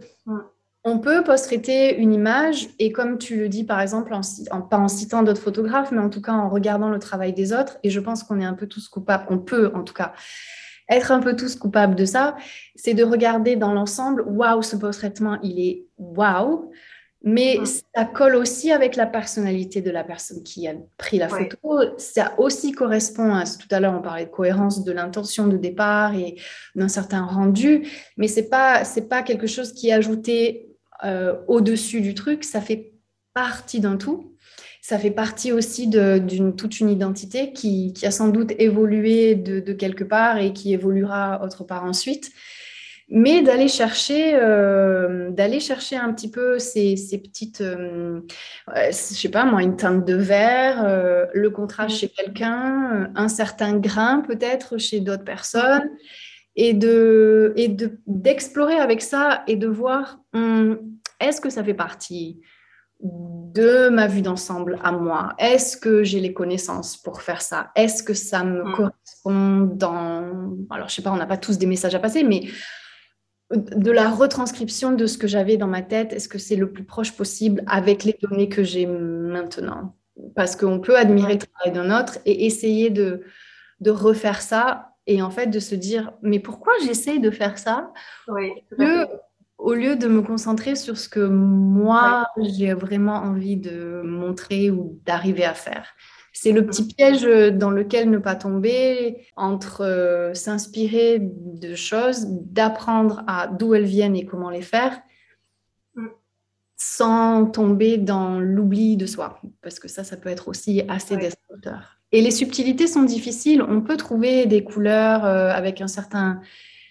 on 0.88 1.00
peut 1.00 1.24
post-traiter 1.24 1.98
une 1.98 2.14
image 2.14 2.70
et 2.78 2.92
comme 2.92 3.18
tu 3.18 3.38
le 3.38 3.50
dis 3.50 3.64
par 3.64 3.82
exemple, 3.82 4.14
en, 4.14 4.62
pas 4.62 4.78
en 4.78 4.88
citant 4.88 5.24
d'autres 5.24 5.42
photographes, 5.42 5.92
mais 5.92 6.00
en 6.00 6.12
tout 6.12 6.22
cas 6.22 6.34
en 6.34 6.48
regardant 6.48 6.90
le 6.90 7.00
travail 7.00 7.34
des 7.34 7.54
autres, 7.54 7.80
et 7.82 7.90
je 7.90 8.00
pense 8.00 8.24
qu'on 8.24 8.40
est 8.40 8.46
un 8.46 8.54
peu 8.54 8.68
tous 8.68 8.88
coupables, 8.88 9.26
on 9.30 9.40
peut 9.40 9.72
en 9.74 9.84
tout 9.84 9.96
cas 9.96 10.14
être 10.88 11.12
un 11.12 11.20
peu 11.20 11.36
tous 11.36 11.56
coupables 11.56 11.96
de 11.96 12.06
ça, 12.06 12.36
c'est 12.76 12.94
de 12.94 13.04
regarder 13.04 13.56
dans 13.56 13.74
l'ensemble, 13.74 14.22
waouh, 14.28 14.62
ce 14.62 14.76
post-traitement, 14.76 15.40
il 15.42 15.60
est 15.60 15.86
waouh, 15.98 16.72
mais 17.26 17.60
ça 17.66 18.06
colle 18.06 18.36
aussi 18.36 18.72
avec 18.72 18.96
la 18.96 19.08
personnalité 19.08 19.82
de 19.82 19.90
la 19.90 20.04
personne 20.04 20.44
qui 20.44 20.68
a 20.68 20.74
pris 20.98 21.18
la 21.18 21.28
photo. 21.28 21.58
Ça 21.98 22.36
aussi 22.38 22.72
correspond 22.72 23.34
à 23.34 23.44
tout 23.44 23.68
à 23.72 23.80
l'heure 23.80 23.96
on 23.98 24.02
parlait 24.02 24.26
de 24.26 24.30
cohérence 24.30 24.84
de 24.84 24.92
l'intention 24.92 25.48
de 25.48 25.58
départ 25.58 26.16
et 26.16 26.36
d'un 26.76 26.88
certain 26.88 27.24
rendu, 27.24 27.88
mais 28.16 28.28
c'est 28.28 28.48
pas 28.48 28.86
c'est 28.86 29.10
pas 29.10 29.24
quelque 29.24 29.48
chose 29.48 29.74
qui 29.74 29.90
est 29.90 29.94
ajouté 29.94 30.70
euh, 31.04 31.36
au-dessus 31.48 32.00
du 32.00 32.14
truc, 32.14 32.44
ça 32.44 32.62
fait 32.62 32.94
partie 33.34 33.80
d'un 33.80 33.98
tout. 33.98 34.32
Ça 34.82 35.00
fait 35.00 35.12
partie 35.12 35.52
aussi 35.52 35.88
d'une 35.88 36.56
toute 36.56 36.80
une 36.80 36.92
identité 36.92 37.54
qui, 37.54 37.92
a 38.04 38.12
sans 38.12 38.30
doute 38.30 38.54
évolué 38.60 39.34
de, 39.34 39.74
quelque 39.74 40.04
part 40.04 40.38
et 40.38 40.54
qui 40.54 40.74
évoluera 40.74 41.44
autre 41.44 41.64
part 41.64 41.86
ensuite. 41.86 42.30
Mais 43.08 43.44
d'aller 43.44 43.68
chercher, 43.68 44.34
euh, 44.34 45.30
d'aller 45.30 45.60
chercher 45.60 45.96
un 45.96 46.12
petit 46.12 46.32
peu 46.32 46.58
ces, 46.58 46.96
petites, 47.24 47.62
euh, 47.62 48.22
je 48.76 48.92
sais 48.92 49.30
pas 49.30 49.46
moi, 49.46 49.62
une 49.62 49.76
teinte 49.76 50.06
de 50.06 50.16
verre, 50.16 51.30
le 51.34 51.50
contraste 51.52 51.98
chez 51.98 52.10
quelqu'un, 52.10 53.12
un 53.16 53.28
certain 53.28 53.78
grain 53.78 54.22
peut-être 54.22 54.80
chez 54.80 55.02
d'autres 55.02 55.24
personnes 55.24 55.88
et 56.56 56.74
de 56.74 57.54
et 57.56 57.76
d'explorer 58.08 58.76
avec 58.76 59.02
ça 59.02 59.44
et 59.48 59.56
de 59.56 59.68
voir 59.68 60.20
hum, 60.34 60.80
est-ce 61.20 61.42
que 61.42 61.50
ça 61.50 61.64
fait 61.64 61.74
partie 61.74 62.42
de 63.02 63.90
ma 63.90 64.08
vue 64.08 64.22
d'ensemble 64.22 64.80
à 64.84 64.92
moi? 64.92 65.34
Est-ce 65.38 65.78
que 65.78 66.04
j'ai 66.04 66.20
les 66.20 66.34
connaissances 66.34 66.98
pour 66.98 67.22
faire 67.22 67.42
ça? 67.42 67.72
Est-ce 67.76 68.04
que 68.04 68.14
ça 68.14 68.44
me 68.44 68.62
hum. 68.62 68.74
correspond 68.74 69.76
dans 69.76 70.56
alors 70.70 70.90
je 70.90 70.96
sais 70.96 71.02
pas, 71.02 71.12
on 71.12 71.18
n'a 71.18 71.26
pas 71.26 71.38
tous 71.38 71.58
des 71.58 71.66
messages 71.66 71.96
à 71.96 72.00
passer, 72.00 72.24
mais 72.24 72.44
de 73.52 73.92
la 73.92 74.10
retranscription 74.10 74.92
de 74.92 75.06
ce 75.06 75.18
que 75.18 75.28
j'avais 75.28 75.58
dans 75.58 75.68
ma 75.68 75.82
tête, 75.82 76.14
est-ce 76.14 76.28
que 76.28 76.40
c'est 76.40 76.56
le 76.56 76.72
plus 76.72 76.84
proche 76.84 77.12
possible 77.12 77.64
avec 77.68 78.04
les 78.04 78.18
données 78.22 78.50
que 78.50 78.64
j'ai 78.64 78.86
maintenant? 78.86 79.96
Parce 80.36 80.56
qu'on 80.56 80.80
peut 80.80 80.98
admirer 80.98 81.34
le 81.34 81.40
travail 81.40 81.74
d'un 81.74 82.00
autre 82.00 82.18
et 82.26 82.46
essayer 82.46 82.90
de, 82.90 83.22
de 83.82 83.92
refaire 83.92 84.42
ça 84.42 84.94
et 85.08 85.22
en 85.22 85.30
fait 85.30 85.48
de 85.48 85.60
se 85.60 85.76
dire 85.76 86.14
mais 86.22 86.40
pourquoi 86.40 86.74
j'essaye 86.84 87.20
de 87.20 87.30
faire 87.30 87.58
ça? 87.58 87.92
Oui, 88.28 88.52
au 89.58 89.74
lieu 89.74 89.96
de 89.96 90.08
me 90.08 90.22
concentrer 90.22 90.76
sur 90.76 90.98
ce 90.98 91.08
que 91.08 91.20
moi 91.20 92.28
j'ai 92.42 92.74
vraiment 92.74 93.16
envie 93.16 93.58
de 93.58 94.02
montrer 94.04 94.72
ou 94.72 95.00
d'arriver 95.06 95.46
à 95.46 95.54
faire. 95.54 95.88
C'est 96.38 96.52
le 96.52 96.66
petit 96.66 96.84
piège 96.86 97.24
dans 97.54 97.72
lequel 97.72 98.10
ne 98.10 98.18
pas 98.18 98.36
tomber 98.36 99.26
entre 99.38 99.86
euh, 99.86 100.34
s'inspirer 100.34 101.20
de 101.22 101.76
choses, 101.76 102.28
d'apprendre 102.28 103.24
à 103.26 103.48
d'où 103.48 103.74
elles 103.74 103.86
viennent 103.86 104.18
et 104.18 104.26
comment 104.26 104.50
les 104.50 104.62
faire, 104.62 105.00
mm. 105.96 106.08
sans 106.76 107.46
tomber 107.46 107.98
dans 107.98 108.38
l'oubli 108.42 108.98
de 108.98 109.06
soi, 109.06 109.40
parce 109.62 109.80
que 109.80 109.88
ça, 109.88 110.04
ça 110.04 110.18
peut 110.18 110.28
être 110.28 110.50
aussi 110.50 110.84
assez 110.90 111.16
destructeur. 111.16 112.02
Et 112.12 112.22
les 112.22 112.32
subtilités 112.32 112.88
sont 112.88 113.04
difficiles. 113.04 113.62
On 113.62 113.80
peut 113.80 113.98
trouver 113.98 114.46
des 114.46 114.62
couleurs 114.62 115.24
euh, 115.24 115.52
avec 115.52 115.80
un 115.80 115.88
certain 115.88 116.42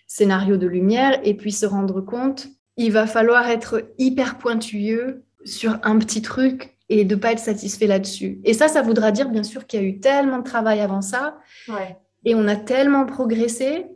scénario 0.07 0.57
de 0.57 0.66
lumière 0.66 1.20
et 1.22 1.35
puis 1.35 1.52
se 1.52 1.66
rendre 1.66 2.00
compte, 2.00 2.48
il 2.78 2.92
va 2.92 3.07
falloir 3.07 3.46
être 3.50 3.90
hyper 3.98 4.38
pointueux 4.38 5.22
sur 5.44 5.78
un 5.83 5.98
petit 5.98 6.22
truc 6.22 6.74
et 6.88 7.05
de 7.05 7.14
pas 7.14 7.33
être 7.33 7.38
satisfait 7.38 7.87
là-dessus. 7.87 8.40
Et 8.44 8.53
ça, 8.53 8.68
ça 8.68 8.83
voudra 8.83 9.11
dire 9.11 9.31
bien 9.31 9.42
sûr 9.42 9.66
qu'il 9.66 9.81
y 9.81 9.85
a 9.85 9.87
eu 9.87 10.01
tellement 10.01 10.38
de 10.38 10.44
travail 10.44 10.81
avant 10.81 11.03
ça 11.03 11.38
et 12.25 12.35
on 12.35 12.47
a 12.49 12.57
tellement 12.57 13.07
progressé. 13.07 13.87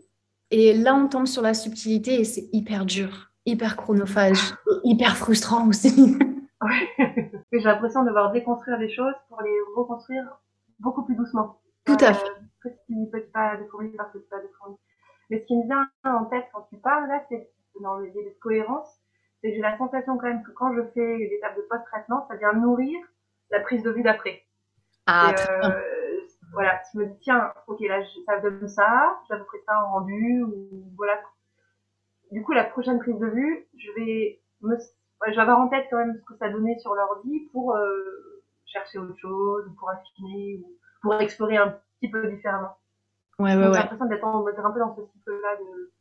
Et 0.51 0.75
là, 0.75 0.95
on 0.95 1.09
tombe 1.09 1.27
sur 1.27 1.43
la 1.43 1.55
subtilité 1.55 2.21
et 2.21 2.25
c'est 2.25 2.49
hyper 2.53 2.87
dur, 2.87 3.31
hyper 3.45 3.77
chronophage, 3.77 4.55
hyper 4.85 5.17
frustrant 5.17 5.67
aussi. 5.69 6.17
Ouais. 6.61 6.89
J'ai 7.53 7.61
l'impression 7.61 8.03
de 8.03 8.09
devoir 8.09 8.33
déconstruire 8.33 8.79
des 8.79 8.91
choses 8.91 9.15
pour 9.29 9.41
les 9.43 9.57
reconstruire 9.77 10.25
beaucoup 10.81 11.05
plus 11.05 11.15
doucement. 11.15 11.61
Tout 11.85 11.97
à 12.01 12.13
fait. 12.13 12.27
Euh, 12.27 12.35
petit, 12.61 13.11
petit 13.13 13.31
pas 13.33 13.57
de 13.57 13.65
fourmi 13.71 13.91
par 13.97 14.11
petit 14.11 14.27
pas 14.29 14.39
de 14.39 14.49
fourmi. 14.59 14.77
Mais 15.31 15.41
ce 15.41 15.47
qui 15.47 15.57
me 15.57 15.65
vient 15.65 15.89
en 16.05 16.25
tête 16.25 16.47
quand 16.53 16.67
tu 16.69 16.77
parles 16.79 17.09
là, 17.09 17.23
c'est 17.29 17.51
dans 17.81 17.99
l'idée 17.99 18.25
de 18.25 18.35
cohérence, 18.41 18.89
c'est 19.41 19.51
que 19.51 19.57
j'ai 19.57 19.63
la 19.63 19.77
sensation 19.79 20.17
quand 20.19 20.27
même 20.27 20.43
que 20.43 20.51
quand 20.51 20.75
je 20.75 20.83
fais 20.95 21.17
l'étape 21.17 21.57
de 21.57 21.63
post-traitement, 21.63 22.27
ça 22.29 22.37
vient 22.37 22.53
nourrir 22.53 22.99
la 23.51 23.61
prise 23.61 23.83
de 23.83 23.91
vue 23.91 24.03
d'après. 24.03 24.43
Ah, 25.07 25.33
euh, 25.65 25.71
voilà, 26.53 26.81
tu 26.91 26.99
me 26.99 27.07
dis, 27.07 27.19
tiens, 27.21 27.53
ok, 27.67 27.81
là, 27.81 28.03
ça 28.27 28.41
donne 28.41 28.69
ça, 28.69 29.21
je 29.31 29.37
ferai 29.37 29.59
ça 29.67 29.85
en 29.85 29.93
rendu, 29.93 30.43
ou 30.43 30.93
voilà. 30.97 31.21
Du 32.31 32.43
coup, 32.43 32.53
la 32.53 32.65
prochaine 32.65 32.99
prise 32.99 33.19
de 33.19 33.27
vue, 33.27 33.67
je 33.79 33.91
vais 33.93 34.41
me, 34.61 34.75
ouais, 34.75 35.31
je 35.31 35.35
vais 35.35 35.41
avoir 35.41 35.61
en 35.61 35.69
tête 35.69 35.87
quand 35.91 35.97
même 35.97 36.15
ce 36.15 36.25
que 36.25 36.37
ça 36.39 36.51
donnait 36.51 36.79
sur 36.79 36.95
l'ordi 36.95 37.49
pour 37.53 37.75
euh, 37.75 38.43
chercher 38.67 38.99
autre 38.99 39.17
chose, 39.19 39.65
pour 39.79 39.89
affiner, 39.91 40.59
ou 40.59 40.77
pour 41.01 41.15
explorer 41.15 41.57
un 41.57 41.79
petit 42.01 42.11
peu 42.11 42.29
différemment. 42.29 42.77
Ouais, 43.39 43.55
ouais, 43.55 43.69
ouais. 43.69 43.73
J'ai 43.73 43.79
l'impression 43.79 44.07
d'être 44.07 44.27
un 44.27 44.73
peu 44.73 44.81
dans 44.81 44.95
ce 44.95 45.03
cycle-là 45.13 45.57
de, 45.57 45.93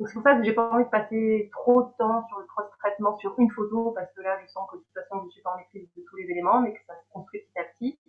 donc 0.00 0.08
c'est 0.08 0.14
pour 0.14 0.22
ça 0.22 0.34
que 0.34 0.44
j'ai 0.44 0.54
pas 0.54 0.70
envie 0.70 0.84
de 0.84 0.88
passer 0.88 1.50
trop 1.52 1.82
de 1.82 1.90
temps 1.98 2.26
sur 2.28 2.38
le 2.38 2.46
cross-traitement 2.46 3.18
sur 3.18 3.34
une 3.38 3.50
photo 3.50 3.92
parce 3.92 4.10
que 4.14 4.22
là 4.22 4.38
je 4.40 4.46
sens 4.46 4.66
que 4.70 4.78
de 4.78 4.82
toute 4.82 4.94
façon 4.94 5.22
je 5.26 5.30
suis 5.30 5.42
pas 5.42 5.52
en 5.52 5.58
maîtrise 5.58 5.86
de 5.94 6.02
tous 6.08 6.16
les 6.16 6.24
éléments 6.24 6.62
mais 6.62 6.72
que 6.72 6.80
ça 6.86 6.94
se 6.94 7.12
construit 7.12 7.40
petit 7.40 7.58
à 7.58 7.64
petit 7.64 8.00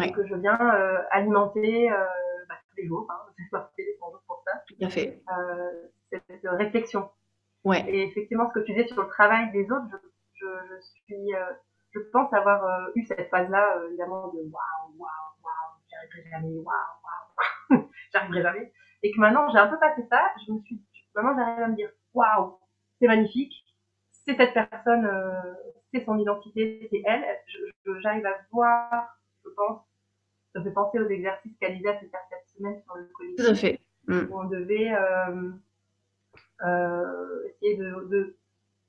et 0.00 0.12
que 0.12 0.24
je 0.24 0.36
viens 0.36 0.60
euh, 0.60 1.02
alimenter 1.10 1.90
euh, 1.90 2.06
bah, 2.48 2.54
tous 2.68 2.76
les 2.76 2.86
jours, 2.86 3.08
hein, 3.10 3.18
c'est 3.76 3.96
sans 3.98 4.12
doute 4.12 4.22
pour 4.28 4.44
ça. 4.46 4.62
Tout 4.68 4.76
à 4.80 4.88
fait. 4.88 5.20
Euh, 5.36 5.88
cette, 6.12 6.40
réflexion. 6.44 7.10
Ouais. 7.64 7.84
Et 7.88 8.04
effectivement 8.04 8.48
ce 8.48 8.60
que 8.60 8.64
tu 8.64 8.72
disais 8.72 8.86
sur 8.86 9.02
le 9.02 9.08
travail 9.08 9.50
des 9.50 9.64
autres, 9.64 9.86
je, 9.90 9.96
je, 10.34 10.46
je 10.76 10.80
suis, 11.04 11.34
euh, 11.34 11.52
je 11.90 11.98
pense 12.12 12.32
avoir 12.32 12.64
euh, 12.64 12.92
eu 12.94 13.04
cette 13.06 13.28
phase-là 13.28 13.76
évidemment 13.88 14.28
de 14.28 14.38
waouh 14.38 14.96
waouh 14.96 15.34
waouh, 15.42 15.80
j'arriverai 15.90 16.30
jamais, 16.30 16.58
waouh 16.58 17.74
waouh, 17.74 17.90
j'arriverai 18.12 18.42
jamais. 18.42 18.72
Et 19.02 19.10
que 19.10 19.18
maintenant 19.18 19.48
j'ai 19.50 19.58
un 19.58 19.66
peu 19.66 19.78
passé 19.80 20.06
ça, 20.08 20.22
je 20.46 20.52
me 20.52 20.60
suis 20.60 20.80
Vraiment, 21.14 21.36
j'arrive 21.36 21.62
à 21.64 21.68
me 21.68 21.76
dire, 21.76 21.90
waouh, 22.14 22.58
c'est 23.00 23.06
magnifique, 23.06 23.54
c'est 24.10 24.36
cette 24.36 24.54
personne, 24.54 25.06
euh, 25.06 25.54
c'est 25.92 26.04
son 26.04 26.18
identité, 26.18 26.88
c'est 26.90 27.02
elle. 27.04 27.24
J'arrive 28.00 28.26
à 28.26 28.34
voir, 28.52 29.18
je 29.44 29.50
pense, 29.50 29.80
ça 30.52 30.60
me 30.60 30.64
fait 30.64 30.72
penser 30.72 30.98
aux 30.98 31.08
exercices 31.08 31.56
qu'Alisa 31.58 31.94
fait 31.94 32.08
faire 32.08 32.20
cette 32.30 32.56
semaine 32.56 32.80
sur 32.82 32.96
le 32.96 33.08
collectif. 33.14 33.44
Tout 33.44 33.50
à 33.50 33.54
fait. 33.54 33.80
Mm. 34.06 34.30
Où 34.30 34.40
on 34.40 34.44
devait 34.44 34.92
euh, 34.92 35.50
euh, 36.62 37.48
essayer 37.48 37.76
de, 37.76 38.08
de, 38.08 38.36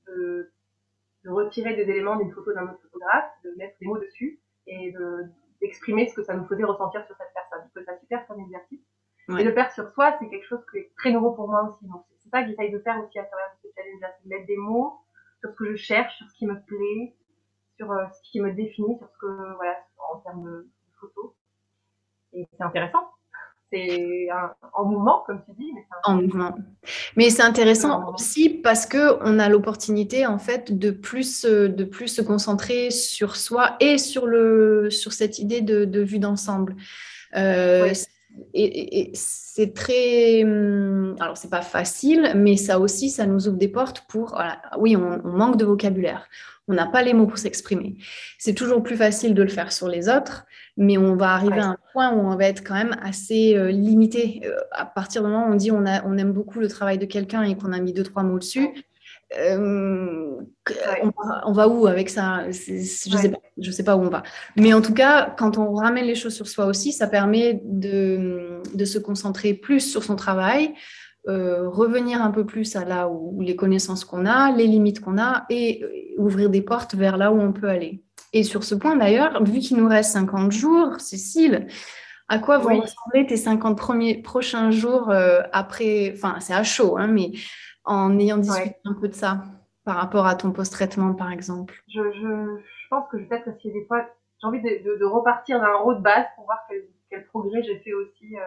de, 0.08 0.52
de, 1.26 1.30
retirer 1.30 1.76
des 1.76 1.90
éléments 1.90 2.18
d'une 2.18 2.32
photo 2.32 2.54
d'un 2.54 2.64
autre 2.64 2.82
photographe, 2.82 3.32
de 3.44 3.52
mettre 3.58 3.78
des 3.80 3.88
mots 3.88 4.00
dessus 4.00 4.40
et 4.68 4.94
d'exprimer 5.62 6.08
ce 6.08 6.16
que 6.16 6.24
ça 6.24 6.34
nous 6.34 6.46
faisait 6.46 6.64
ressentir 6.64 7.06
sur 7.06 7.16
cette 7.18 7.34
personne. 7.34 7.68
Je 7.68 7.82
trouve 7.82 7.86
ça 7.86 8.00
super 8.00 8.28
comme 8.28 8.40
exercice. 8.42 8.82
Et 9.30 9.44
le 9.44 9.54
faire 9.54 9.72
sur 9.72 9.90
soi, 9.94 10.16
c'est 10.20 10.30
quelque 10.30 10.46
chose 10.48 10.62
qui 10.72 10.80
est 10.80 10.92
très 10.98 11.12
nouveau 11.12 11.32
pour 11.32 11.48
moi 11.48 11.64
aussi. 11.64 11.86
Donc, 11.88 12.04
c'est 12.24 12.30
ça 12.30 12.44
que 12.44 12.50
j'essaye 12.50 12.72
de 12.72 12.80
faire 12.80 12.98
aussi 13.04 13.20
à 13.20 13.24
travers 13.24 13.52
ce 13.62 13.68
challenge 13.76 14.14
de 14.24 14.30
mettre 14.30 14.48
des 14.48 14.58
mots 14.58 15.00
sur 15.40 15.52
ce 15.52 15.56
que 15.56 15.72
je 15.72 15.76
cherche, 15.76 16.16
sur 16.18 16.28
ce 16.30 16.36
qui 16.36 16.46
me 16.46 16.60
plaît, 16.62 17.16
sur 17.78 17.92
euh, 17.92 18.06
ce 18.12 18.32
qui 18.32 18.42
me 18.42 18.52
définit, 18.52 18.98
sur 18.98 19.08
ce 19.08 19.18
que, 19.20 19.56
voilà, 19.56 19.78
en 20.14 20.20
termes 20.20 20.44
de, 20.44 20.68
photos. 21.00 21.32
Et 22.34 22.48
c'est 22.52 22.64
intéressant. 22.64 23.10
C'est 23.72 24.28
en 24.74 24.84
mouvement, 24.84 25.24
comme 25.26 25.42
tu 25.46 25.52
dis. 25.58 25.72
Mais 25.74 25.86
en 26.04 26.22
mouvement. 26.22 26.54
Mais 27.16 27.30
c'est 27.30 27.42
intéressant 27.42 28.14
aussi 28.14 28.50
parce 28.50 28.86
que 28.86 29.18
on 29.22 29.40
a 29.40 29.48
l'opportunité, 29.48 30.28
en 30.28 30.38
fait, 30.38 30.78
de 30.78 30.92
plus, 30.92 31.46
de 31.46 31.84
plus 31.86 32.10
se 32.10 32.22
concentrer 32.22 32.92
sur 32.92 33.38
soi 33.38 33.78
et 33.80 33.98
sur, 33.98 34.28
le, 34.28 34.90
sur 34.90 35.14
cette 35.14 35.40
idée 35.40 35.62
de, 35.62 35.86
de 35.86 36.02
vue 36.02 36.20
d'ensemble. 36.20 36.76
Euh, 37.36 37.94
et, 38.54 39.12
c'est 39.14 39.74
très. 39.74 40.44
Hum, 40.44 41.16
alors, 41.20 41.38
c'est 41.38 41.50
pas 41.50 41.62
facile, 41.62 42.34
mais 42.36 42.58
ça 42.58 42.80
aussi, 42.80 43.10
ça 43.10 43.26
nous 43.26 43.48
ouvre 43.48 43.58
des 43.58 43.68
portes 43.68 44.06
pour. 44.08 44.42
oui, 44.78 44.96
on, 44.96 45.22
manque 45.24 45.58
de 45.58 45.66
vocabulaire. 45.66 46.28
On 46.68 46.74
n'a 46.74 46.86
pas 46.86 47.02
les 47.02 47.14
mots 47.14 47.28
pour 47.28 47.38
s'exprimer. 47.38 47.98
C'est 48.38 48.54
toujours 48.54 48.84
plus 48.84 48.96
facile 48.96 49.34
de 49.34 49.42
le 49.42 49.50
faire 49.50 49.72
sur 49.72 49.88
les 49.88 50.08
autres, 50.08 50.46
mais 50.78 50.98
on 50.98 51.16
va 51.16 51.34
arriver 51.34 51.60
à 51.60 51.70
un 51.70 51.78
point 51.92 52.14
où 52.14 52.20
on 52.20 52.36
va 52.36 52.46
être 52.46 52.64
quand 52.64 52.76
même 52.76 52.96
assez 53.02 53.58
euh, 53.58 53.72
limité. 53.72 54.42
Euh, 54.46 54.56
à 54.72 54.86
partir 54.86 55.24
du 55.24 55.28
moment 55.28 55.48
où 55.48 55.52
on 55.52 55.56
dit 55.56 55.72
on, 55.72 55.86
a, 55.86 56.06
on 56.06 56.18
aime 56.18 56.32
beaucoup 56.32 56.60
le 56.60 56.68
travail 56.68 56.98
de 56.98 57.06
quelqu'un 57.06 57.44
et 57.44 57.58
qu'on 57.58 57.74
a 57.74 57.80
mis 57.80 57.94
deux, 57.94 58.04
trois 58.04 58.24
mots 58.24 58.40
dessus, 58.40 58.70
euh, 59.38 60.42
on, 61.46 61.52
va, 61.54 61.68
où 61.68 61.88
avec 61.88 62.10
ça? 62.10 62.44
Je 62.52 62.74
ne 62.74 63.18
sais, 63.18 63.30
pas, 63.30 63.40
sais 63.72 63.84
pas 63.84 63.96
où 63.96 64.02
on 64.02 64.10
va. 64.10 64.24
Mais 64.58 64.74
en 64.74 64.82
tout 64.82 64.94
cas, 64.94 65.34
quand 65.38 65.58
on 65.58 65.74
ramène 65.74 66.06
les 66.06 66.16
choses 66.16 66.36
sur 66.36 66.48
soi 66.48 66.66
aussi, 66.66 66.92
ça 66.92 67.08
permet 67.08 67.62
de, 67.64 68.62
de 68.74 68.86
se 68.86 69.00
concentrer 69.00 69.54
plus 69.54 69.80
sur 69.80 70.04
son 70.04 70.16
travail, 70.16 70.74
euh, 71.30 71.70
revenir 71.70 72.22
un 72.22 72.32
peu 72.32 72.46
plus 72.46 72.76
à 72.76 72.84
là 72.84 73.08
où, 73.08 73.42
les 73.42 73.56
connaissances 73.56 74.04
qu'on 74.04 74.26
a, 74.26 74.52
les 74.52 74.68
limites 74.68 75.00
qu'on 75.00 75.18
a 75.18 75.46
et 75.50 75.84
euh, 75.84 76.22
ouvrir 76.22 76.50
des 76.50 76.62
portes 76.62 76.96
vers 76.96 77.16
là 77.16 77.32
où 77.32 77.40
on 77.40 77.54
peut 77.54 77.70
aller. 77.70 78.04
Et 78.34 78.44
sur 78.44 78.64
ce 78.64 78.76
point 78.76 78.96
d'ailleurs, 78.96 79.44
vu 79.44 79.60
qu'il 79.60 79.78
nous 79.78 79.88
reste 79.88 80.12
50 80.12 80.52
jours, 80.52 81.00
Cécile, 81.00 81.68
à 82.28 82.40
quoi 82.40 82.60
vont 82.60 82.80
ressembler 82.80 83.28
tes 83.28 83.36
50 83.36 83.78
premiers, 83.78 84.22
prochains 84.22 84.72
jours 84.72 85.12
après 85.52 86.14
Enfin, 86.16 86.38
c'est 86.40 86.54
à 86.54 86.64
chaud, 86.64 86.98
hein, 86.98 87.08
mais 87.08 87.32
en 87.86 88.18
ayant 88.20 88.38
discuté 88.38 88.76
un 88.86 88.94
peu 88.94 89.08
de 89.08 89.14
ça 89.14 89.44
par 89.84 89.96
rapport 89.96 90.28
à 90.28 90.36
ton 90.36 90.52
post-traitement, 90.52 91.14
par 91.14 91.32
exemple 91.32 91.82
je, 91.88 92.12
je, 92.12 92.58
je, 92.58 92.88
pense 92.90 93.10
que 93.10 93.18
je 93.18 93.24
vais 93.24 93.30
peut-être 93.30 93.48
essayer 93.48 93.74
des 93.74 93.86
fois, 93.86 94.06
j'ai 94.40 94.48
envie 94.48 94.62
de, 94.62 94.84
de, 94.84 94.98
de 95.00 95.06
repartir 95.06 95.60
d'un 95.60 95.74
road 95.78 95.98
de 95.98 96.04
base 96.04 96.26
pour 96.36 96.46
voir 96.46 96.60
quel, 96.70 96.84
quel 97.10 97.26
progrès 97.26 97.64
j'ai 97.64 97.80
fait 97.80 97.94
aussi. 97.94 98.38
Euh, 98.38 98.44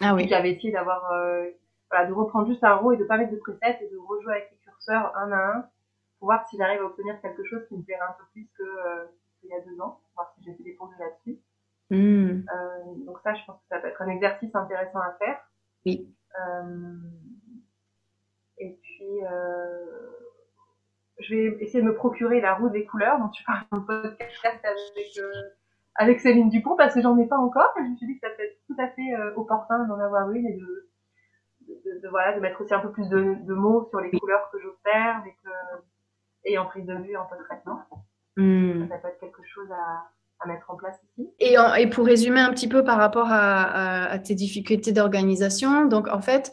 ah 0.00 0.14
oui. 0.14 0.26
J'avais 0.28 0.52
essayé 0.52 0.72
d'avoir, 0.72 1.12
euh, 1.12 1.44
voilà, 1.90 2.06
de 2.06 2.12
reprendre 2.12 2.48
juste 2.48 2.64
un 2.64 2.74
row 2.76 2.92
et 2.92 2.96
de 2.96 3.04
pas 3.04 3.18
mettre 3.18 3.32
de 3.32 3.36
preset 3.36 3.78
et 3.80 3.90
de 3.90 3.98
rejouer 3.98 4.32
avec 4.32 4.50
les 4.50 4.58
curseurs 4.58 5.14
un 5.16 5.32
à 5.32 5.36
un 5.36 5.66
pour 6.18 6.28
voir 6.28 6.46
si 6.48 6.56
j'arrive 6.56 6.80
à 6.80 6.86
obtenir 6.86 7.20
quelque 7.20 7.44
chose 7.44 7.60
qui 7.68 7.76
me 7.76 7.82
plairait 7.82 8.00
un 8.00 8.16
peu 8.18 8.24
plus 8.32 8.48
que 8.56 8.62
euh, 8.62 9.04
qu'il 9.40 9.50
y 9.50 9.52
a 9.52 9.60
deux 9.60 9.80
ans, 9.80 10.00
pour 10.00 10.10
voir 10.16 10.32
si 10.34 10.44
j'ai 10.44 10.54
fait 10.54 10.62
des 10.62 10.72
progrès 10.72 10.98
là-dessus. 10.98 11.40
Euh, 11.92 13.04
donc 13.06 13.18
ça, 13.22 13.34
je 13.34 13.44
pense 13.44 13.56
que 13.56 13.68
ça 13.68 13.78
peut 13.78 13.88
être 13.88 14.02
un 14.02 14.08
exercice 14.08 14.54
intéressant 14.54 15.00
à 15.00 15.12
faire. 15.18 15.38
Oui. 15.86 16.14
Euh, 16.40 16.96
puis, 19.04 19.24
euh, 19.24 19.86
je 21.20 21.34
vais 21.34 21.56
essayer 21.60 21.80
de 21.80 21.86
me 21.86 21.94
procurer 21.94 22.40
la 22.40 22.54
roue 22.54 22.70
des 22.70 22.84
couleurs 22.84 23.18
dont 23.18 23.28
tu 23.28 23.44
parles 23.44 23.64
dans 23.70 23.78
le 23.78 24.10
podcast 24.16 24.64
avec, 24.64 25.18
euh, 25.18 25.42
avec 25.96 26.20
Céline 26.20 26.48
Dupont 26.48 26.76
parce 26.76 26.94
que 26.94 27.02
j'en 27.02 27.16
ai 27.18 27.26
pas 27.26 27.38
encore. 27.38 27.68
je 27.76 27.82
me 27.82 27.96
suis 27.96 28.06
dit 28.06 28.18
que 28.18 28.26
ça 28.26 28.34
peut 28.34 28.42
être 28.42 28.58
tout 28.66 28.76
à 28.78 28.88
fait 28.88 29.14
euh, 29.14 29.34
opportun 29.36 29.86
d'en 29.86 30.00
avoir 30.00 30.30
une 30.30 30.46
et 30.46 30.54
de, 30.54 30.88
de, 31.68 32.00
de, 32.02 32.08
voilà, 32.08 32.34
de 32.34 32.40
mettre 32.40 32.60
aussi 32.60 32.74
un 32.74 32.80
peu 32.80 32.90
plus 32.90 33.08
de, 33.08 33.36
de 33.44 33.54
mots 33.54 33.86
sur 33.90 34.00
les 34.00 34.10
couleurs 34.18 34.50
que 34.50 34.58
j'observe 34.60 35.26
et 35.26 35.36
que, 35.44 35.50
et 36.46 36.58
en 36.58 36.66
prise 36.66 36.86
de 36.86 36.94
vue 36.94 37.16
en 37.16 37.26
post-traitement. 37.26 37.80
Hmm. 38.36 38.88
Ça 38.88 38.98
peut 38.98 39.08
être 39.08 39.20
quelque 39.20 39.42
chose 39.44 39.70
à, 39.70 40.08
à 40.40 40.48
mettre 40.48 40.70
en 40.70 40.76
place 40.76 40.98
ici. 41.04 41.30
Et, 41.38 41.54
et, 41.78 41.88
pour 41.88 42.04
résumer 42.04 42.40
un 42.40 42.50
petit 42.50 42.68
peu 42.68 42.82
par 42.84 42.98
rapport 42.98 43.28
à, 43.30 43.62
à, 43.62 44.10
à 44.10 44.18
tes 44.18 44.34
difficultés 44.34 44.92
d'organisation, 44.92 45.86
donc 45.86 46.08
en 46.08 46.20
fait, 46.20 46.52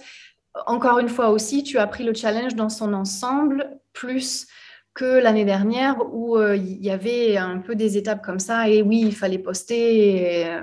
encore 0.66 1.00
une 1.00 1.10
fois 1.10 1.30
aussi, 1.30 1.64
tu 1.64 1.78
as 1.78 1.88
pris 1.88 2.04
le 2.04 2.14
challenge 2.14 2.56
dans 2.56 2.70
son 2.70 2.94
ensemble, 2.94 3.70
plus 3.94 4.48
que 4.94 5.06
l'année 5.06 5.46
dernière 5.46 5.96
où 6.14 6.38
euh, 6.38 6.56
il 6.56 6.84
y 6.84 6.90
avait 6.90 7.38
un 7.38 7.60
peu 7.60 7.76
des 7.76 7.98
étapes 7.98 8.24
comme 8.24 8.40
ça 8.40 8.68
et 8.68 8.82
oui, 8.82 9.02
il 9.06 9.16
fallait 9.16 9.40
poster. 9.40 10.46
Euh, 10.48 10.60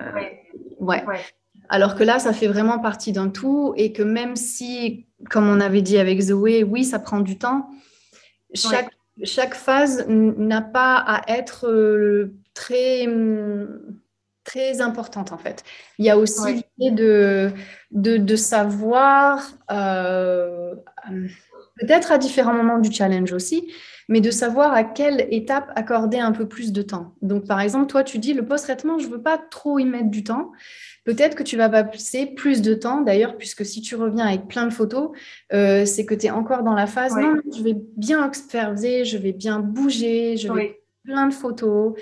ouais. 0.80 1.05
Alors 1.70 1.95
que 1.95 2.05
là, 2.05 2.18
ça 2.18 2.32
fait 2.32 2.47
vraiment 2.47 2.78
partie 2.78 3.12
d'un 3.12 3.28
tout 3.28 3.72
et 3.76 3.93
que 3.93 4.03
même 4.03 4.36
si, 4.36 5.07
comme 5.30 5.49
on 5.49 5.61
avait 5.61 5.82
dit 5.82 5.99
avec 5.99 6.20
Zoé, 6.20 6.62
oui, 6.62 6.84
ça 6.84 6.99
prend 6.99 7.20
du 7.20 7.39
temps, 7.39 7.70
chaque, 8.55 8.91
chaque 9.22 9.55
phase 9.55 10.07
n'a 10.09 10.62
pas 10.62 10.97
à 10.97 11.22
être 11.30 11.66
euh, 11.68 12.34
très 12.55 13.07
très 14.49 14.80
importante 14.80 15.32
en 15.32 15.38
fait. 15.38 15.62
Il 15.99 16.07
y 16.07 16.11
a 16.11 16.16
aussi 16.16 16.64
l'idée 16.78 16.94
de, 16.94 17.51
de, 17.90 18.16
de, 18.16 18.36
savoir, 18.36 19.53
euh, 19.70 20.74
peut-être 21.78 22.12
à 22.12 22.18
différents 22.18 22.55
moments 22.55 22.78
du 22.78 22.90
challenge 22.90 23.32
aussi, 23.32 23.70
mais 24.09 24.22
de 24.22 24.30
savoir 24.30 24.72
à 24.72 24.84
quelle 24.84 25.28
étape 25.30 25.70
accorder 25.76 26.18
un 26.18 26.32
peu 26.32 26.49
plus 26.49 26.72
de 26.72 26.80
temps. 26.80 27.14
Donc, 27.20 27.46
par 27.46 27.61
exemple, 27.61 27.86
toi, 27.88 28.03
tu 28.03 28.18
dis 28.18 28.32
le 28.32 28.46
post-traitement, 28.46 28.99
je 28.99 29.07
ne 29.07 29.12
veux 29.12 29.22
pas 29.22 29.36
trop 29.36 29.78
y 29.78 29.84
mettre 29.84 30.09
du 30.09 30.24
temps. 30.24 30.53
Peut-être 31.05 31.36
que 31.36 31.42
tu 31.42 31.59
vas 31.59 31.68
passer 31.68 32.26
plus 32.26 32.62
de 32.62 32.72
temps, 32.72 33.03
d'ailleurs, 33.03 33.36
puisque 33.36 33.66
si 33.66 33.82
tu 33.82 33.96
reviens 33.96 34.26
avec 34.26 34.49
plein 34.49 34.66
de 34.66 34.72
photos, 34.72 35.11
euh, 35.53 35.84
c'est 35.84 36.07
que 36.07 36.14
tu 36.14 36.26
es 36.26 36.30
encore 36.30 36.62
dans 36.62 36.74
la 36.74 36.86
phase, 36.86 37.14
non, 37.16 37.36
je 37.55 37.62
vais 37.62 37.76
bien 37.96 38.24
observer, 38.24 39.05
je 39.05 39.18
vais 39.18 39.32
bien 39.32 39.61
bouger, 39.61 40.38
je 40.38 40.51
vais 40.51 40.80
plein 41.05 41.26
de 41.26 41.34
photos. 41.34 41.94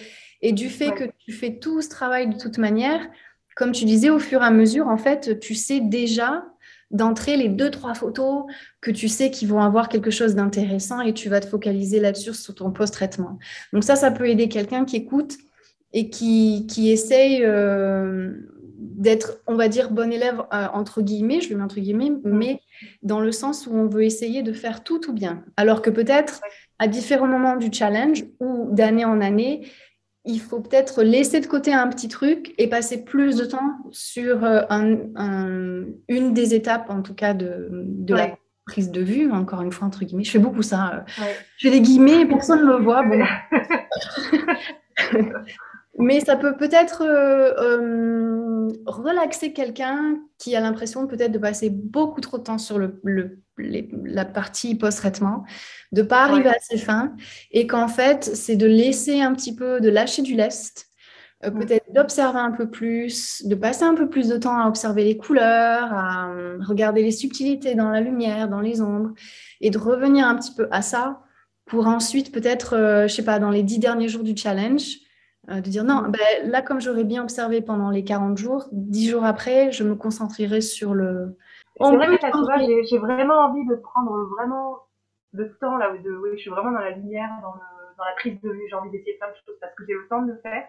Et 0.43 0.53
du 0.53 0.69
fait 0.69 0.93
que 0.93 1.05
tu 1.19 1.33
fais 1.33 1.59
tout 1.59 1.81
ce 1.83 1.89
travail 1.89 2.29
de 2.29 2.39
toute 2.39 2.59
manière, 2.59 3.01
comme 3.57 3.73
tu 3.73 3.85
disais, 3.85 4.11
au 4.11 4.19
fur 4.19 4.43
et 4.43 4.45
à 4.45 4.51
mesure, 4.51 4.89
en 4.89 4.99
fait, 4.99 5.39
tu 5.41 5.55
sais 5.55 5.81
déjà 5.81 6.45
d'entrer 6.91 7.37
les 7.37 7.49
deux, 7.49 7.71
trois 7.71 7.95
photos 7.95 8.45
que 8.81 8.91
tu 8.91 9.09
sais 9.09 9.31
qui 9.31 9.47
vont 9.47 9.61
avoir 9.61 9.89
quelque 9.89 10.11
chose 10.11 10.35
d'intéressant 10.35 11.01
et 11.01 11.13
tu 11.13 11.29
vas 11.29 11.41
te 11.41 11.47
focaliser 11.47 11.99
là-dessus 12.01 12.35
sur 12.35 12.55
ton 12.55 12.71
post-traitement. 12.71 13.39
Donc 13.73 13.83
ça, 13.83 13.97
ça 13.97 14.11
peut 14.11 14.29
aider 14.29 14.49
quelqu'un 14.49 14.85
qui 14.85 14.97
écoute 14.97 15.37
et 15.93 16.11
qui, 16.11 16.67
qui 16.69 16.91
essaye 16.91 17.43
euh, 17.43 18.35
d'être, 18.79 19.41
on 19.47 19.57
va 19.57 19.69
dire, 19.69 19.91
bon 19.91 20.13
élève, 20.13 20.43
euh, 20.53 20.67
entre 20.73 21.03
guillemets, 21.03 21.41
je 21.41 21.51
le 21.51 21.57
mets 21.57 21.65
entre 21.65 21.81
guillemets, 21.81 22.13
mais 22.25 22.61
dans 23.03 23.21
le 23.21 23.33
sens 23.33 23.67
où 23.67 23.75
on 23.75 23.87
veut 23.87 24.05
essayer 24.05 24.43
de 24.43 24.53
faire 24.53 24.85
tout 24.85 24.99
tout 24.99 25.13
bien. 25.13 25.45
Alors 25.57 25.83
que 25.83 25.91
peut-être 25.91 26.41
à 26.79 26.87
différents 26.87 27.27
moments 27.27 27.57
du 27.57 27.73
challenge 27.73 28.25
ou 28.39 28.69
d'année 28.73 29.05
en 29.05 29.21
année, 29.21 29.67
il 30.27 30.41
faut 30.41 30.61
peut-être 30.61 31.03
laisser 31.03 31.41
de 31.41 31.47
côté 31.47 31.73
un 31.73 31.89
petit 31.89 32.09
truc 32.09 32.55
et 32.59 32.69
passer 32.69 33.05
plus 33.05 33.37
de 33.37 33.45
temps 33.45 33.79
sur 33.93 34.45
euh, 34.45 35.85
une 36.09 36.35
des 36.35 36.55
étapes, 36.55 36.91
en 36.91 37.03
tout 37.03 37.15
cas, 37.15 37.33
de, 37.33 37.69
la 38.09 38.37
prise 38.67 38.91
de 38.91 39.01
vue, 39.01 39.31
encore 39.31 39.63
une 39.63 39.73
fois, 39.73 39.87
entre 39.87 40.05
guillemets. 40.05 40.25
Je 40.25 40.33
fais 40.33 40.39
beaucoup 40.39 40.63
ça. 40.63 41.05
Euh. 41.21 41.25
Je 41.59 41.69
fais 41.69 41.75
des 41.75 41.81
guillemets, 41.81 42.27
personne 42.27 42.61
ne 42.61 42.67
le 42.67 42.83
voit. 42.83 43.05
Bon. 43.05 43.25
Mais 45.99 46.21
ça 46.21 46.37
peut 46.37 46.57
peut-être 46.57 47.03
euh, 47.03 47.55
euh, 47.59 48.69
relaxer 48.85 49.53
quelqu'un 49.53 50.19
qui 50.39 50.55
a 50.55 50.61
l'impression 50.61 51.07
peut-être 51.07 51.33
de 51.33 51.39
passer 51.39 51.71
beaucoup 51.71 52.21
trop 52.21 52.37
de 52.37 52.43
temps 52.43 52.59
sur 52.59 52.79
le, 52.79 53.01
la 53.57 54.25
partie 54.27 54.75
post-traitement, 54.75 55.45
de 55.93 56.03
ne 56.03 56.07
pas 56.07 56.25
arriver 56.25 56.51
à 56.51 56.59
ses 56.61 56.77
fins, 56.77 57.15
et 57.51 57.67
qu'en 57.67 57.89
fait, 57.89 58.25
c'est 58.25 58.57
de 58.57 58.67
laisser 58.67 59.23
un 59.23 59.33
petit 59.35 59.55
peu, 59.57 59.81
de 59.81 59.89
lâcher 59.89 60.21
du 60.21 60.35
lest, 60.35 60.87
euh, 61.45 61.51
peut-être 61.51 61.91
d'observer 61.95 62.41
un 62.41 62.53
peu 62.53 62.69
plus, 62.69 63.47
de 63.47 63.55
passer 63.55 63.85
un 63.85 63.95
peu 63.95 64.11
plus 64.11 64.29
de 64.29 64.37
temps 64.37 64.59
à 64.59 64.69
observer 64.69 65.05
les 65.05 65.17
couleurs, 65.17 65.95
à 65.95 66.31
regarder 66.61 67.03
les 67.03 67.11
subtilités 67.11 67.75
dans 67.75 67.89
la 67.89 68.03
lumière, 68.03 68.49
dans 68.49 68.61
les 68.61 68.83
ombres, 68.83 69.13
et 69.63 69.71
de 69.71 69.79
revenir 69.79 70.27
un 70.27 70.37
petit 70.37 70.53
peu 70.55 70.69
à 70.71 70.83
ça 70.83 71.23
pour 71.65 71.87
ensuite 71.87 72.33
peut-être, 72.33 73.07
je 73.09 73.13
sais 73.13 73.25
pas, 73.25 73.39
dans 73.39 73.51
les 73.51 73.63
dix 73.63 73.79
derniers 73.79 74.09
jours 74.09 74.23
du 74.23 74.37
challenge, 74.37 74.99
euh, 75.49 75.57
de 75.57 75.71
dire 75.71 75.85
non, 75.85 76.03
mm. 76.03 76.13
ben, 76.13 76.51
là, 76.51 76.63
comme 76.63 76.81
j'aurais 76.81 77.05
bien 77.05 77.23
observé 77.23 77.61
pendant 77.61 77.91
les 77.91 78.05
40 78.05 78.37
jours, 78.37 78.69
10 78.73 79.11
jours 79.11 79.25
après, 79.25 79.71
je 79.73 79.85
me 79.85 79.95
concentrerai 79.95 80.61
sur 80.61 80.95
le. 80.95 81.37
C'est 81.81 81.95
vrai 81.95 82.19
que 82.19 82.85
j'ai 82.89 82.99
vraiment 82.99 83.41
envie 83.41 83.67
de 83.67 83.75
prendre 83.77 84.25
vraiment 84.37 84.79
le 85.33 85.55
temps 85.59 85.77
là, 85.77 85.93
de, 85.93 86.11
oui, 86.17 86.31
je 86.33 86.39
suis 86.39 86.51
vraiment 86.51 86.73
dans 86.73 86.81
la 86.81 86.91
lumière, 86.91 87.31
dans, 87.43 87.55
dans 87.99 88.05
la 88.05 88.13
prise 88.17 88.41
de 88.41 88.51
vue, 88.51 88.63
j'ai 88.69 88.77
envie 88.77 88.91
d'essayer 88.91 89.17
plein 89.19 89.29
de 89.29 89.37
choses 89.47 89.57
parce 89.61 89.75
que 89.75 89.85
j'ai 89.87 89.95
le 89.95 90.09
temps 90.09 90.23
de 90.23 90.33
le 90.33 90.39
faire. 90.39 90.65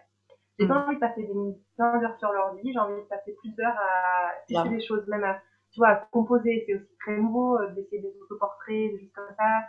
J'ai 0.59 0.65
mm. 0.65 0.69
pas 0.69 0.85
envie 0.85 0.95
de 0.95 0.99
passer 0.99 1.23
des 1.23 1.33
plein 1.75 1.99
d'heures 1.99 2.17
sur 2.19 2.31
l'ordi, 2.31 2.71
j'ai 2.73 2.79
envie 2.79 2.95
de 2.95 3.07
passer 3.07 3.35
plus 3.39 3.55
d'heures 3.55 3.77
à 3.77 4.31
essayer 4.49 4.77
des 4.77 4.85
choses, 4.85 5.07
même 5.07 5.23
à, 5.23 5.39
tu 5.71 5.79
vois, 5.79 5.89
à 5.89 5.95
composer, 6.11 6.63
c'est 6.67 6.75
aussi 6.75 6.97
très 6.99 7.17
nouveau, 7.17 7.57
euh, 7.57 7.67
d'essayer 7.73 8.01
des 8.01 8.13
autoportraits, 8.21 8.91
des 8.91 8.99
choses 8.99 9.13
comme 9.13 9.35
ça, 9.37 9.61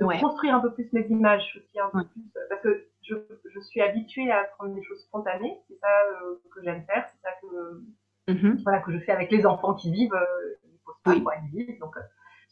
de 0.00 0.20
construire 0.20 0.54
un 0.54 0.60
peu 0.60 0.72
plus 0.72 0.90
mes 0.92 1.06
images 1.08 1.56
aussi, 1.56 1.78
un 1.78 1.90
peu 1.90 2.04
plus, 2.04 2.22
parce 2.48 2.62
que 2.62 2.86
je, 3.10 3.50
je, 3.54 3.60
suis 3.60 3.80
habituée 3.80 4.30
à 4.30 4.44
prendre 4.56 4.74
des 4.74 4.82
choses 4.82 5.00
spontanées. 5.02 5.60
C'est 5.68 5.78
ça 5.78 5.88
euh, 5.88 6.40
que 6.54 6.62
j'aime 6.62 6.84
faire. 6.84 7.08
C'est 7.12 7.20
ça 7.20 7.30
que, 7.42 8.32
mm-hmm. 8.32 8.62
voilà, 8.62 8.80
que 8.80 8.92
je 8.92 8.98
fais 8.98 9.12
avec 9.12 9.30
les 9.30 9.46
enfants 9.46 9.74
qui 9.74 9.92
vivent. 9.92 10.14
Euh, 10.14 10.56
ils 10.64 10.78
posent 10.84 11.02
pas 11.02 11.20
quoi, 11.20 11.34
ils 11.42 11.50
vivent. 11.50 11.78
Donc, 11.80 11.96
euh, 11.96 12.00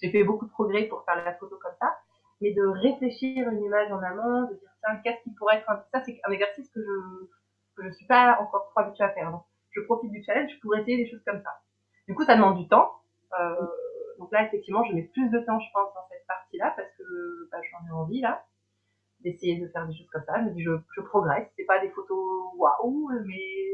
j'ai 0.02 0.10
fait 0.10 0.24
beaucoup 0.24 0.46
de 0.46 0.50
progrès 0.50 0.84
pour 0.84 1.04
faire 1.04 1.22
la 1.24 1.34
photo 1.34 1.58
comme 1.60 1.74
ça. 1.80 1.96
Mais 2.40 2.52
de 2.52 2.64
réfléchir 2.66 3.48
une 3.48 3.62
image 3.62 3.90
en 3.90 4.02
amont, 4.02 4.42
de 4.42 4.54
dire, 4.54 4.70
tiens, 4.80 5.00
qu'est-ce 5.02 5.22
qui 5.24 5.34
pourrait 5.34 5.56
être 5.56 5.70
un... 5.70 5.82
Ça, 5.92 6.02
c'est 6.04 6.20
un 6.24 6.30
exercice 6.30 6.70
que 6.70 6.80
je 6.80 7.26
que 7.78 7.88
je 7.88 7.94
suis 7.94 8.06
pas 8.06 8.38
encore 8.40 8.68
trop 8.70 8.80
habituée 8.80 9.04
à 9.04 9.10
faire. 9.10 9.30
Donc, 9.30 9.44
je 9.70 9.80
profite 9.82 10.10
du 10.10 10.22
challenge 10.24 10.50
pour 10.60 10.76
essayer 10.76 10.96
des 10.96 11.08
choses 11.08 11.22
comme 11.24 11.40
ça. 11.40 11.60
Du 12.08 12.14
coup, 12.14 12.24
ça 12.24 12.34
demande 12.34 12.58
du 12.58 12.68
temps. 12.68 12.92
Euh, 13.38 13.54
donc 14.18 14.32
là, 14.32 14.44
effectivement, 14.44 14.82
je 14.84 14.94
mets 14.94 15.02
plus 15.02 15.28
de 15.30 15.38
temps, 15.40 15.60
je 15.60 15.70
pense, 15.72 15.94
dans 15.94 16.06
cette 16.10 16.26
partie-là 16.26 16.74
parce 16.76 16.90
que 16.96 17.48
bah, 17.52 17.58
j'en 17.70 17.86
ai 17.86 17.92
envie 17.92 18.20
là 18.20 18.44
d'essayer 19.20 19.60
de 19.60 19.68
faire 19.68 19.86
des 19.86 19.96
choses 19.96 20.08
comme 20.10 20.24
ça. 20.24 20.40
Je 20.40 20.44
me 20.44 20.50
dis, 20.50 20.62
je, 20.62 20.70
je 20.96 21.00
progresse. 21.00 21.48
C'est 21.56 21.64
pas 21.64 21.80
des 21.80 21.90
photos 21.90 22.52
waouh, 22.56 23.10
mais 23.26 23.68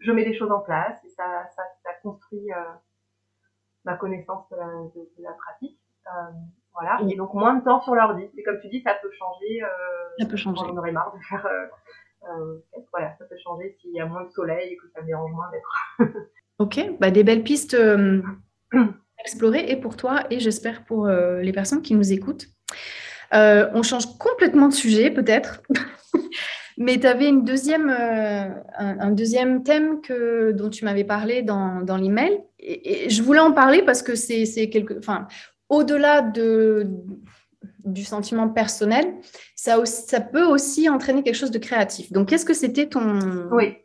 je 0.00 0.12
mets 0.12 0.24
des 0.24 0.36
choses 0.36 0.50
en 0.50 0.60
place 0.60 0.98
et 1.04 1.10
ça, 1.10 1.48
ça, 1.54 1.62
ça 1.82 1.90
construit 2.02 2.52
euh, 2.52 2.72
ma 3.84 3.96
connaissance 3.96 4.48
de 4.50 4.56
la, 4.56 4.66
de, 4.66 5.22
la 5.22 5.32
pratique. 5.32 5.78
Euh, 6.06 6.30
voilà. 6.74 7.00
Et 7.08 7.16
donc, 7.16 7.34
moins 7.34 7.54
de 7.54 7.64
temps 7.64 7.80
sur 7.82 7.94
l'ordi. 7.94 8.24
Et 8.36 8.42
comme 8.42 8.58
tu 8.60 8.68
dis, 8.68 8.82
ça 8.82 8.94
peut 9.00 9.10
changer. 9.12 9.62
Euh, 9.62 9.68
ça 10.18 10.26
peut 10.26 10.36
changer. 10.36 10.62
On 10.68 10.76
aurait 10.76 10.92
marre 10.92 11.14
de 11.14 11.22
faire. 11.24 11.46
Euh, 11.46 12.58
voilà, 12.92 13.14
ça 13.18 13.24
peut 13.24 13.36
changer 13.42 13.76
s'il 13.80 13.92
y 13.92 14.00
a 14.00 14.06
moins 14.06 14.24
de 14.24 14.30
soleil 14.30 14.72
et 14.72 14.76
que 14.76 14.88
ça 14.94 15.02
me 15.02 15.06
dérange 15.06 15.32
moins 15.32 15.50
d'être. 15.50 16.18
ok, 16.58 16.98
bah, 17.00 17.10
des 17.10 17.24
belles 17.24 17.42
pistes 17.42 17.74
euh, 17.74 18.22
explorées 19.18 19.70
et 19.70 19.76
pour 19.76 19.96
toi 19.96 20.22
et 20.30 20.38
j'espère 20.38 20.84
pour 20.84 21.08
les 21.08 21.52
personnes 21.52 21.82
qui 21.82 21.94
nous 21.94 22.12
écoutent. 22.12 22.46
Euh, 23.34 23.68
on 23.74 23.82
change 23.82 24.18
complètement 24.18 24.68
de 24.68 24.74
sujet, 24.74 25.10
peut-être. 25.10 25.62
Mais 26.78 26.98
tu 26.98 27.06
avais 27.06 27.28
une 27.28 27.44
deuxième, 27.44 27.90
euh, 27.90 28.48
un, 28.78 29.10
deuxième 29.10 29.62
thème 29.62 30.00
que, 30.00 30.52
dont 30.52 30.70
tu 30.70 30.84
m'avais 30.84 31.04
parlé 31.04 31.42
dans, 31.42 31.82
dans 31.82 31.96
l'email. 31.96 32.40
Et, 32.58 33.06
et, 33.06 33.10
je 33.10 33.22
voulais 33.22 33.40
en 33.40 33.52
parler 33.52 33.82
parce 33.82 34.02
que 34.02 34.14
c'est 34.14 34.70
quelque. 34.70 34.98
Enfin, 34.98 35.26
au-delà 35.68 36.22
de, 36.22 36.86
du 37.84 38.04
sentiment 38.04 38.48
personnel, 38.48 39.14
ça, 39.54 39.84
ça 39.84 40.20
peut 40.20 40.44
aussi 40.44 40.88
entraîner 40.88 41.22
quelque 41.22 41.36
chose 41.36 41.50
de 41.50 41.58
créatif. 41.58 42.12
Donc, 42.12 42.28
qu'est-ce 42.28 42.44
que 42.44 42.54
c'était 42.54 42.88
ton, 42.88 43.48
oui. 43.52 43.76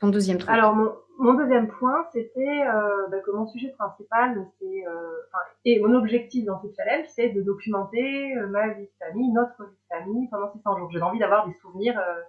ton 0.00 0.08
deuxième 0.08 0.38
truc? 0.38 0.50
Alors, 0.50 0.74
mon, 0.74 0.92
mon 1.22 1.34
deuxième 1.34 1.68
point, 1.68 2.06
c'était 2.12 2.66
euh, 2.66 3.06
bah, 3.08 3.20
que 3.20 3.30
mon 3.30 3.46
sujet 3.46 3.70
principal, 3.78 4.46
c'est 4.58 4.86
euh, 4.86 5.22
et 5.64 5.80
mon 5.80 5.94
objectif 5.94 6.44
dans 6.44 6.60
ce 6.60 6.66
challenge, 6.76 7.06
c'est 7.08 7.28
de 7.28 7.42
documenter 7.42 8.36
euh, 8.36 8.48
ma 8.48 8.68
vie 8.74 8.84
de 8.84 9.06
famille, 9.06 9.32
notre 9.32 9.64
vie 9.64 9.70
de 9.70 9.96
famille 9.96 10.28
pendant 10.28 10.52
ces 10.52 10.58
100 10.60 10.78
jours. 10.78 10.90
J'ai 10.90 11.00
envie 11.00 11.20
d'avoir 11.20 11.46
des 11.46 11.54
souvenirs 11.54 11.98
euh, 11.98 12.20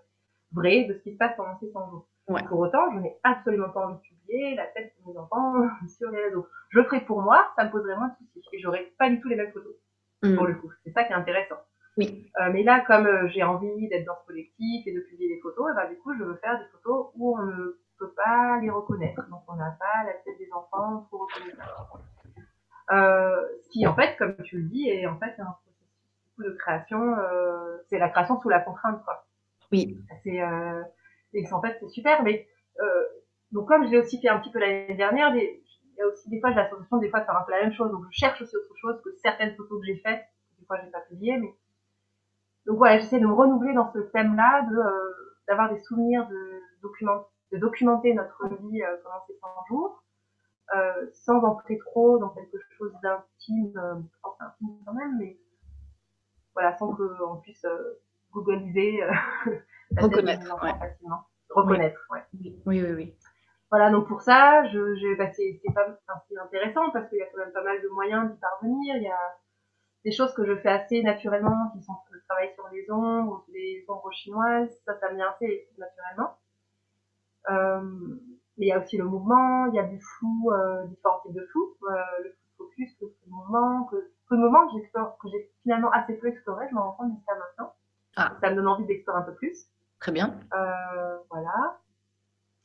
vrais 0.51 0.85
de 0.85 0.93
ce 0.93 0.99
qui 0.99 1.13
se 1.13 1.17
passe 1.17 1.35
pendant 1.35 1.57
ces 1.59 1.71
100 1.71 1.89
jours. 1.89 2.07
Ouais. 2.27 2.43
Pour 2.47 2.59
autant, 2.59 2.91
je 2.93 2.99
n'ai 2.99 3.17
absolument 3.23 3.69
pas 3.69 3.87
envie 3.87 3.95
de 3.95 4.01
publier 4.01 4.55
la 4.55 4.67
tête 4.67 4.93
de 4.99 5.11
mes 5.11 5.17
enfants 5.17 5.53
sur 5.97 6.11
les 6.11 6.25
réseaux. 6.25 6.47
Je 6.69 6.79
le 6.79 6.85
ferai 6.85 7.01
pour 7.01 7.21
moi, 7.21 7.47
ça 7.55 7.65
me 7.65 7.71
poserait 7.71 7.97
moins 7.97 8.09
de 8.09 8.15
soucis 8.15 8.47
et 8.53 8.59
j'aurais 8.59 8.93
pas 8.99 9.09
du 9.09 9.19
tout 9.19 9.27
les 9.27 9.35
mêmes 9.35 9.51
photos 9.51 9.73
mmh. 10.21 10.35
pour 10.35 10.45
le 10.45 10.53
coup. 10.55 10.71
C'est 10.85 10.91
ça 10.91 11.03
qui 11.03 11.13
est 11.13 11.15
intéressant. 11.15 11.57
Oui. 11.97 12.31
Euh, 12.41 12.49
mais 12.51 12.63
là, 12.63 12.83
comme 12.85 13.05
euh, 13.05 13.27
j'ai 13.29 13.43
envie 13.43 13.87
d'être 13.87 14.05
dans 14.05 14.15
ce 14.21 14.25
collectif 14.25 14.87
et 14.87 14.93
de 14.93 15.01
publier 15.01 15.35
des 15.35 15.41
photos, 15.41 15.71
et 15.71 15.75
ben, 15.75 15.89
du 15.89 15.97
coup, 15.97 16.13
je 16.17 16.23
veux 16.23 16.35
faire 16.35 16.59
des 16.59 16.65
photos 16.71 17.11
où 17.15 17.37
on 17.37 17.73
pas 18.15 18.59
les 18.61 18.69
reconnaître. 18.69 19.27
Donc 19.29 19.43
on 19.47 19.55
n'a 19.55 19.75
pas 19.79 20.03
la 20.05 20.13
tête 20.13 20.37
des 20.37 20.51
enfants 20.51 21.07
pour 21.09 21.21
reconnaître. 21.21 21.97
Euh, 22.91 23.47
ce 23.63 23.69
qui 23.69 23.87
en 23.87 23.95
fait, 23.95 24.15
comme 24.17 24.35
tu 24.43 24.57
le 24.57 24.69
dis, 24.69 24.89
est 24.89 25.07
en 25.07 25.17
fait 25.17 25.39
un 25.39 25.55
processus 25.63 26.37
de 26.39 26.57
création. 26.57 27.17
Euh, 27.17 27.77
c'est 27.89 27.99
la 27.99 28.09
création 28.09 28.39
sous 28.41 28.49
la 28.49 28.59
contrainte, 28.59 29.03
quoi. 29.03 29.25
Oui. 29.71 29.97
C'est 30.23 30.41
euh, 30.41 30.83
et 31.33 31.51
en 31.51 31.61
fait 31.61 31.77
c'est 31.79 31.89
super, 31.89 32.23
mais 32.23 32.47
euh, 32.79 33.03
donc 33.51 33.67
comme 33.67 33.85
je 33.85 33.91
l'ai 33.91 33.99
aussi 33.99 34.21
fait 34.21 34.29
un 34.29 34.39
petit 34.39 34.51
peu 34.51 34.59
l'année 34.59 34.95
dernière, 34.95 35.33
des, 35.33 35.63
il 35.85 35.97
y 35.97 36.01
a 36.01 36.07
aussi 36.07 36.29
des 36.29 36.39
fois 36.39 36.51
j'ai 36.51 36.57
la 36.57 36.69
sensation 36.69 36.97
des 36.97 37.09
fois 37.09 37.21
de 37.21 37.25
faire 37.25 37.37
un 37.37 37.43
peu 37.43 37.51
la 37.51 37.63
même 37.63 37.73
chose, 37.73 37.91
donc 37.91 38.03
je 38.11 38.19
cherche 38.19 38.41
aussi 38.41 38.55
autre 38.55 38.75
chose 38.75 39.01
que 39.03 39.09
certaines 39.21 39.55
photos 39.55 39.79
que 39.79 39.85
j'ai 39.87 39.97
faites, 39.97 40.23
des 40.59 40.65
fois 40.65 40.77
j'ai 40.83 40.91
pas 40.91 41.01
publié, 41.01 41.37
mais 41.37 41.53
donc 42.65 42.77
voilà, 42.77 42.99
j'essaie 42.99 43.19
de 43.19 43.25
me 43.25 43.33
renouveler 43.33 43.73
dans 43.73 43.91
ce 43.91 43.99
thème-là, 43.99 44.61
de 44.69 44.77
d'avoir 45.47 45.73
des 45.73 45.79
souvenirs 45.79 46.27
de 46.27 46.61
documents 46.81 47.27
de 47.53 47.59
documenter 47.59 48.13
notre 48.13 48.47
vie 48.47 48.81
euh, 48.81 48.97
pendant 49.03 49.23
ces 49.27 49.35
100 49.35 49.47
jours, 49.69 50.03
euh, 50.75 51.07
sans 51.13 51.39
entrer 51.43 51.77
trop 51.77 52.17
dans 52.17 52.29
quelque 52.29 52.57
chose 52.77 52.91
d'intime, 53.03 53.77
euh, 53.77 53.95
enfin 54.23 54.45
intime 54.47 54.79
quand 54.85 54.93
même, 54.93 55.17
mais 55.19 55.37
voilà, 56.55 56.75
sans 56.77 56.95
qu'on 56.95 57.37
puisse 57.37 57.65
googliser 58.31 59.01
reconnaître 59.97 60.47
facilement. 60.59 61.21
Reconnaître, 61.49 61.99
oui. 62.09 62.19
ouais. 62.41 62.55
Oui, 62.65 62.81
oui, 62.81 62.91
oui. 62.93 63.15
Voilà, 63.69 63.91
donc 63.91 64.07
pour 64.07 64.21
ça, 64.21 64.67
je, 64.69 64.95
je 64.95 65.17
bah, 65.17 65.31
c'est 65.31 65.61
intéressant 66.39 66.89
parce 66.91 67.07
qu'il 67.09 67.19
y 67.19 67.21
a 67.21 67.25
quand 67.27 67.39
même 67.39 67.53
pas 67.53 67.63
mal 67.63 67.81
de 67.81 67.87
moyens 67.89 68.31
d'y 68.31 68.39
parvenir. 68.39 68.95
Il 68.97 69.03
y 69.03 69.07
a 69.07 69.37
des 70.05 70.11
choses 70.11 70.33
que 70.33 70.45
je 70.45 70.55
fais 70.57 70.69
assez 70.69 71.01
naturellement, 71.03 71.71
qui 71.73 71.83
sont 71.83 71.93
le 72.11 72.21
travail 72.27 72.51
sur 72.55 72.67
les 72.71 72.89
ombres, 72.91 73.45
les 73.51 73.85
ombres 73.87 74.11
chinoises, 74.11 74.69
ça, 74.85 74.99
ça 74.99 75.09
vient 75.13 75.29
assez 75.29 75.69
naturellement. 75.77 76.37
Euh, 77.49 77.81
mais 78.57 78.67
il 78.67 78.69
y 78.69 78.71
a 78.71 78.79
aussi 78.79 78.97
le 78.97 79.05
mouvement, 79.05 79.65
il 79.67 79.75
y 79.75 79.79
a 79.79 79.83
du 79.83 79.99
flou, 79.99 80.51
euh, 80.51 80.85
différents 80.85 81.19
types 81.21 81.33
de 81.33 81.45
flou, 81.51 81.75
euh, 81.89 81.95
le 82.23 82.35
focus, 82.57 82.95
le 83.01 83.07
mouvement, 83.27 83.85
que 83.85 83.95
peu 84.29 84.35
de 84.35 84.41
moments 84.41 84.67
que 84.67 85.29
j'ai 85.29 85.51
finalement 85.63 85.91
assez 85.91 86.13
peu 86.13 86.27
exploré, 86.27 86.67
je 86.69 86.75
m'en 86.75 86.91
rends 86.91 86.91
compte 86.91 87.15
jusqu'à 87.15 87.33
maintenant. 87.35 87.73
Ah. 88.15 88.31
Ça 88.41 88.51
me 88.51 88.55
donne 88.55 88.67
envie 88.67 88.85
d'explorer 88.85 89.19
un 89.19 89.23
peu 89.23 89.33
plus. 89.33 89.67
Très 89.99 90.11
bien. 90.11 90.35
Euh, 90.53 91.17
voilà. 91.29 91.79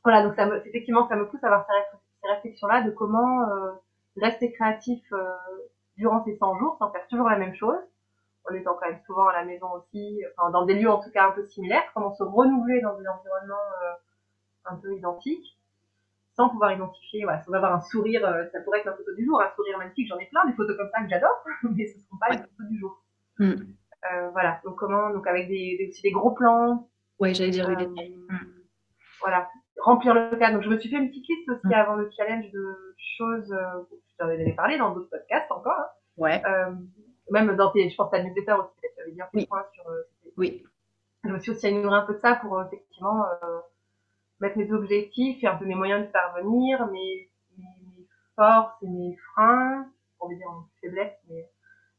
Voilà, 0.05 0.23
donc 0.25 0.35
ça 0.37 0.47
me, 0.47 0.67
effectivement, 0.67 1.09
ça 1.09 1.17
me 1.17 1.29
pousse 1.29 1.43
à 1.43 1.47
avoir 1.47 1.67
ces, 1.67 2.29
réflexions-là 2.29 2.83
de 2.83 2.91
comment 2.91 3.49
euh, 3.49 3.73
rester 4.17 4.53
créatif 4.53 5.03
euh, 5.13 5.33
durant 5.97 6.25
ces 6.25 6.37
100 6.37 6.59
jours 6.59 6.77
sans 6.79 6.91
faire 6.91 7.07
toujours 7.09 7.29
la 7.29 7.39
même 7.39 7.55
chose, 7.55 7.79
en 8.49 8.55
étant 8.55 8.75
quand 8.75 8.89
même 8.89 9.01
souvent 9.07 9.29
à 9.29 9.33
la 9.33 9.45
maison 9.45 9.71
aussi, 9.73 10.23
enfin, 10.37 10.51
dans 10.51 10.67
des 10.67 10.75
lieux 10.75 10.91
en 10.91 10.99
tout 10.99 11.11
cas 11.11 11.29
un 11.29 11.33
peu 11.33 11.45
similaires, 11.47 11.85
comment 11.95 12.13
se 12.15 12.23
renouveler 12.23 12.81
dans 12.81 12.99
des 12.99 13.07
environnements 13.07 13.55
euh, 13.83 13.93
un 14.71 14.77
peu 14.77 14.97
identiques 14.97 15.59
sans 16.39 16.49
pouvoir 16.49 16.73
identifier, 16.73 17.25
voilà, 17.25 17.43
sans 17.43 17.53
avoir 17.53 17.75
un 17.75 17.81
sourire, 17.81 18.25
euh, 18.25 18.45
ça 18.53 18.61
pourrait 18.61 18.79
être 18.79 18.87
la 18.87 18.93
photo 18.93 19.13
du 19.17 19.27
jour, 19.27 19.43
un 19.43 19.51
sourire 19.57 19.77
magnifique, 19.77 20.07
j'en 20.07 20.19
ai 20.19 20.27
plein, 20.27 20.47
des 20.47 20.53
photos 20.53 20.77
comme 20.77 20.89
ça 20.95 21.03
que 21.03 21.09
j'adore, 21.11 21.45
mais 21.65 21.85
ce 21.87 21.97
ne 21.97 22.03
seront 22.03 22.17
pas 22.17 22.29
les 22.31 22.39
photos 22.39 22.69
du 22.71 22.79
jour. 22.79 23.03
Mm. 23.41 23.55
Euh, 24.13 24.31
voilà, 24.31 24.61
donc 24.65 24.77
comment, 24.77 25.11
donc 25.11 25.27
avec 25.27 25.49
des, 25.49 25.89
aussi 25.89 26.03
des 26.03 26.13
gros 26.13 26.31
plans. 26.31 26.89
Ouais, 27.19 27.35
j'allais 27.35 27.51
dire 27.51 27.69
euh. 27.69 27.75
Mm. 27.75 28.39
Voilà, 29.21 29.49
remplir 29.79 30.15
le 30.15 30.37
cadre. 30.37 30.55
Donc 30.55 30.63
je 30.63 30.69
me 30.69 30.79
suis 30.79 30.89
fait 30.89 30.99
une 30.99 31.09
petite 31.09 31.27
liste 31.29 31.49
aussi 31.49 31.67
mm. 31.67 31.73
avant 31.73 31.97
le 31.97 32.09
challenge 32.17 32.49
de 32.53 32.95
choses, 33.17 33.53
euh, 33.53 33.83
je 33.91 34.17
t'en 34.19 34.27
avais 34.27 34.53
parlé 34.53 34.79
dans 34.79 34.95
d'autres 34.95 35.11
podcasts 35.11 35.51
encore. 35.51 35.73
Hein. 35.73 35.87
Ouais. 36.17 36.43
même 37.31 37.55
dans 37.57 37.73
tes, 37.73 37.91
je 37.91 37.97
pense 37.97 38.13
à 38.15 38.23
newsletter 38.23 38.53
aussi, 38.53 38.81
tu 38.81 39.03
avais 39.03 39.13
bien 39.13 39.25
fait 39.27 39.39
oui. 39.39 39.47
points 39.47 39.65
sur. 39.73 39.85
oui. 40.37 40.65
Je 41.25 41.31
me 41.31 41.39
suis 41.41 41.51
aussi 41.51 41.67
amélioré 41.67 41.97
un 41.97 42.03
peu 42.03 42.15
de 42.15 42.21
ça 42.21 42.37
pour 42.37 42.63
effectivement 42.63 43.25
mettre 44.41 44.59
mes 44.59 44.71
objectifs 44.73 45.43
et 45.43 45.47
un 45.47 45.57
peu 45.57 45.65
mes 45.65 45.75
moyens 45.75 46.07
de 46.07 46.13
parvenir, 46.13 46.87
mes, 46.89 47.31
mes, 47.57 47.65
forces 48.37 48.83
et 48.83 48.89
mes 48.89 49.17
freins, 49.33 49.91
pour 50.19 50.29
dire 50.29 50.39
mes 50.39 50.89
faiblesses, 50.89 51.19
mais 51.29 51.51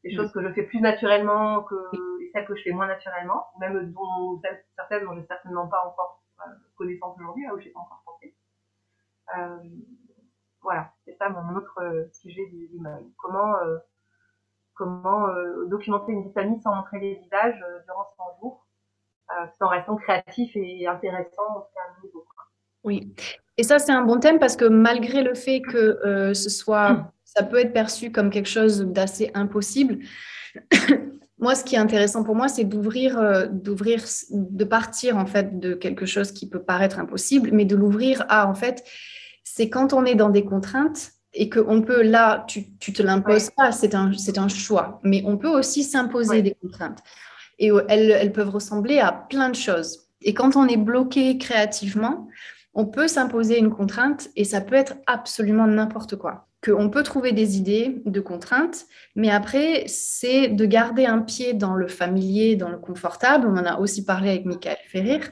des 0.04 0.16
choses 0.16 0.32
que 0.32 0.42
je 0.42 0.52
fais 0.54 0.62
plus 0.62 0.80
naturellement 0.80 1.62
que 1.62 1.74
et 2.22 2.30
celles 2.32 2.46
que 2.46 2.56
je 2.56 2.62
fais 2.62 2.70
moins 2.70 2.86
naturellement, 2.86 3.44
même 3.58 3.92
dont 3.92 4.40
certaines 4.76 5.04
dont 5.04 5.14
j'ai 5.14 5.26
certainement 5.26 5.68
pas 5.68 5.84
encore 5.86 6.22
euh, 6.40 6.50
connaissance 6.76 7.16
aujourd'hui, 7.18 7.44
là 7.44 7.54
où 7.54 7.60
j'ai 7.60 7.70
pas 7.70 7.80
encore 7.80 8.02
pensé. 8.06 8.34
Euh, 9.36 9.58
voilà, 10.62 10.92
c'est 11.04 11.16
ça 11.16 11.28
mon 11.28 11.56
autre 11.56 11.78
euh, 11.80 12.08
sujet 12.12 12.46
du, 12.46 12.68
du 12.68 12.78
Comment 13.18 13.56
euh, 13.56 13.78
comment 14.74 15.28
euh, 15.28 15.66
documenter 15.66 16.12
une 16.12 16.28
vie 16.28 16.60
sans 16.62 16.74
montrer 16.74 17.00
les 17.00 17.14
visages 17.16 17.64
durant 17.86 18.06
100 18.16 18.40
jours, 18.40 18.66
tout 19.58 19.64
en 19.64 19.68
restant 19.68 19.96
créatif 19.96 20.50
et 20.54 20.86
intéressant 20.86 21.42
en 21.56 21.60
tout 21.60 21.68
cas 21.74 21.80
à 21.86 22.04
niveau. 22.04 22.24
Oui, 22.82 23.14
et 23.56 23.62
ça 23.62 23.78
c'est 23.78 23.92
un 23.92 24.02
bon 24.02 24.18
thème 24.18 24.38
parce 24.38 24.56
que 24.56 24.64
malgré 24.64 25.22
le 25.22 25.34
fait 25.34 25.60
que 25.60 25.76
euh, 26.06 26.34
ce 26.34 26.48
soit, 26.48 27.12
ça 27.24 27.42
peut 27.42 27.58
être 27.58 27.72
perçu 27.72 28.10
comme 28.10 28.30
quelque 28.30 28.48
chose 28.48 28.80
d'assez 28.86 29.30
impossible. 29.34 29.98
moi, 31.38 31.54
ce 31.54 31.64
qui 31.64 31.74
est 31.74 31.78
intéressant 31.78 32.22
pour 32.22 32.34
moi, 32.34 32.48
c'est 32.48 32.64
d'ouvrir, 32.64 33.18
euh, 33.18 33.46
d'ouvrir, 33.46 34.02
de 34.30 34.64
partir 34.64 35.16
en 35.16 35.26
fait 35.26 35.58
de 35.58 35.74
quelque 35.74 36.06
chose 36.06 36.32
qui 36.32 36.48
peut 36.48 36.62
paraître 36.62 36.98
impossible, 36.98 37.50
mais 37.52 37.64
de 37.64 37.76
l'ouvrir 37.76 38.24
à 38.28 38.48
en 38.48 38.54
fait, 38.54 38.84
c'est 39.44 39.68
quand 39.68 39.92
on 39.92 40.04
est 40.04 40.14
dans 40.14 40.30
des 40.30 40.44
contraintes 40.44 41.12
et 41.32 41.48
qu'on 41.48 41.82
peut 41.82 42.02
là, 42.02 42.44
tu, 42.48 42.76
tu 42.78 42.92
te 42.92 43.02
l'imposes 43.02 43.50
pas, 43.50 43.72
c'est 43.72 43.94
un, 43.94 44.12
c'est 44.12 44.38
un 44.38 44.48
choix, 44.48 45.00
mais 45.02 45.22
on 45.26 45.36
peut 45.36 45.48
aussi 45.48 45.84
s'imposer 45.84 46.42
des 46.42 46.54
contraintes 46.54 47.02
et 47.60 47.70
elles, 47.88 48.10
elles 48.10 48.32
peuvent 48.32 48.50
ressembler 48.50 48.98
à 48.98 49.12
plein 49.12 49.48
de 49.48 49.54
choses. 49.54 50.08
Et 50.22 50.34
quand 50.34 50.56
on 50.56 50.66
est 50.66 50.76
bloqué 50.76 51.38
créativement, 51.38 52.28
on 52.74 52.86
peut 52.86 53.08
s'imposer 53.08 53.58
une 53.58 53.70
contrainte 53.70 54.28
et 54.36 54.44
ça 54.44 54.60
peut 54.60 54.74
être 54.74 54.94
absolument 55.06 55.66
n'importe 55.66 56.16
quoi. 56.16 56.48
Qu'on 56.64 56.90
peut 56.90 57.02
trouver 57.02 57.32
des 57.32 57.56
idées 57.56 58.02
de 58.04 58.20
contraintes, 58.20 58.84
mais 59.16 59.30
après, 59.30 59.84
c'est 59.86 60.48
de 60.48 60.66
garder 60.66 61.06
un 61.06 61.20
pied 61.20 61.54
dans 61.54 61.74
le 61.74 61.88
familier, 61.88 62.56
dans 62.56 62.68
le 62.68 62.76
confortable. 62.76 63.46
On 63.46 63.56
en 63.56 63.64
a 63.64 63.78
aussi 63.78 64.04
parlé 64.04 64.28
avec 64.30 64.44
Michael 64.44 64.76
Ferrir. 64.88 65.30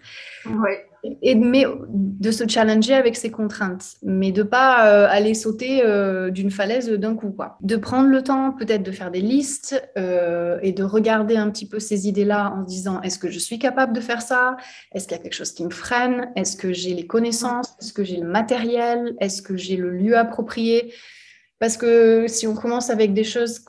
Et 1.23 1.35
mais 1.35 1.65
de 1.85 2.31
se 2.31 2.47
challenger 2.49 2.95
avec 2.95 3.17
ses 3.17 3.31
contraintes, 3.31 3.97
mais 4.03 4.33
de 4.33 4.43
pas 4.43 4.89
euh, 4.89 5.07
aller 5.09 5.35
sauter 5.35 5.83
euh, 5.85 6.31
d'une 6.31 6.51
falaise 6.51 6.91
d'un 6.91 7.15
coup. 7.15 7.35
De 7.61 7.77
prendre 7.77 8.09
le 8.09 8.23
temps 8.23 8.53
peut-être 8.53 8.83
de 8.83 8.93
faire 8.93 9.11
des 9.11 9.21
listes 9.21 9.83
euh, 9.97 10.59
et 10.63 10.73
de 10.73 10.83
regarder 10.83 11.37
un 11.37 11.51
petit 11.51 11.69
peu 11.69 11.79
ces 11.79 12.09
idées-là 12.09 12.53
en 12.57 12.63
se 12.63 12.69
disant 12.69 13.01
est-ce 13.03 13.19
que 13.19 13.31
je 13.31 13.39
suis 13.39 13.59
capable 13.59 13.93
de 13.93 14.01
faire 14.01 14.23
ça? 14.23 14.57
Est-ce 14.93 15.07
qu'il 15.07 15.17
y 15.17 15.21
a 15.21 15.23
quelque 15.23 15.35
chose 15.35 15.53
qui 15.53 15.65
me 15.65 15.71
freine? 15.71 16.31
Est-ce 16.37 16.57
que 16.57 16.73
j'ai 16.73 16.95
les 16.95 17.07
connaissances? 17.07 17.75
Est-ce 17.81 17.93
que 17.93 18.05
j'ai 18.05 18.17
le 18.17 18.29
matériel? 18.29 19.15
Est-ce 19.21 19.43
que 19.43 19.57
j'ai 19.57 19.77
le 19.77 19.91
lieu 19.91 20.17
approprié? 20.17 20.93
Parce 21.59 21.77
que 21.77 22.27
si 22.29 22.47
on 22.47 22.55
commence 22.55 22.91
avec 22.91 23.15
des 23.15 23.25
choses 23.25 23.65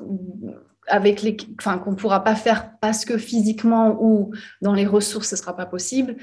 avec 0.88 1.22
les, 1.22 1.38
enfin, 1.60 1.78
qu'on 1.78 1.92
ne 1.92 1.96
pourra 1.96 2.24
pas 2.24 2.36
faire 2.36 2.72
parce 2.80 3.06
que 3.06 3.18
physiquement 3.18 3.98
ou 4.02 4.32
dans 4.62 4.74
les 4.74 4.86
ressources, 4.86 5.30
ce 5.30 5.36
ne 5.36 5.40
sera 5.40 5.56
pas 5.56 5.66
possible. 5.66 6.16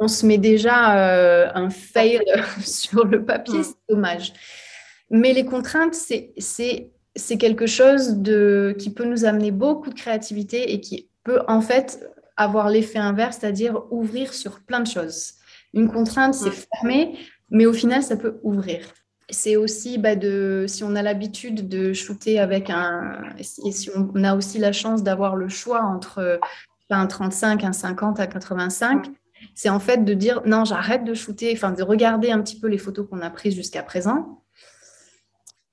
On 0.00 0.08
se 0.08 0.24
met 0.24 0.38
déjà 0.38 0.98
euh, 0.98 1.50
un 1.54 1.68
fail 1.68 2.20
sur 2.64 3.04
le 3.04 3.24
papier, 3.24 3.62
c'est 3.62 3.76
dommage. 3.88 4.32
Mais 5.10 5.32
les 5.32 5.44
contraintes, 5.44 5.94
c'est 5.94 7.38
quelque 7.38 7.66
chose 7.66 8.16
de, 8.16 8.74
qui 8.78 8.90
peut 8.92 9.04
nous 9.04 9.24
amener 9.24 9.50
beaucoup 9.50 9.90
de 9.90 9.94
créativité 9.94 10.72
et 10.72 10.80
qui 10.80 11.08
peut 11.24 11.40
en 11.48 11.60
fait 11.60 12.00
avoir 12.36 12.70
l'effet 12.70 12.98
inverse, 12.98 13.38
c'est-à-dire 13.38 13.82
ouvrir 13.90 14.32
sur 14.32 14.60
plein 14.60 14.80
de 14.80 14.86
choses. 14.86 15.34
Une 15.74 15.90
contrainte, 15.90 16.34
c'est 16.34 16.50
fermé, 16.50 17.18
mais 17.50 17.66
au 17.66 17.72
final, 17.72 18.02
ça 18.02 18.16
peut 18.16 18.40
ouvrir. 18.42 18.80
C'est 19.28 19.56
aussi 19.56 19.98
bah, 19.98 20.16
de, 20.16 20.64
si 20.66 20.82
on 20.82 20.96
a 20.96 21.02
l'habitude 21.02 21.68
de 21.68 21.92
shooter 21.92 22.38
avec 22.38 22.70
un, 22.70 23.20
et 23.38 23.72
si 23.72 23.90
on 23.94 24.24
a 24.24 24.34
aussi 24.34 24.58
la 24.58 24.72
chance 24.72 25.02
d'avoir 25.02 25.36
le 25.36 25.48
choix 25.48 25.82
entre 25.82 26.40
un 26.88 27.06
35, 27.06 27.62
un 27.62 27.72
50, 27.72 28.18
un 28.18 28.26
85, 28.26 29.06
c'est 29.54 29.68
en 29.68 29.80
fait 29.80 30.04
de 30.04 30.14
dire 30.14 30.42
non, 30.46 30.64
j'arrête 30.64 31.04
de 31.04 31.14
shooter, 31.14 31.52
enfin 31.52 31.72
de 31.72 31.82
regarder 31.82 32.30
un 32.30 32.40
petit 32.40 32.58
peu 32.58 32.68
les 32.68 32.78
photos 32.78 33.06
qu'on 33.08 33.20
a 33.20 33.30
prises 33.30 33.54
jusqu'à 33.54 33.82
présent 33.82 34.40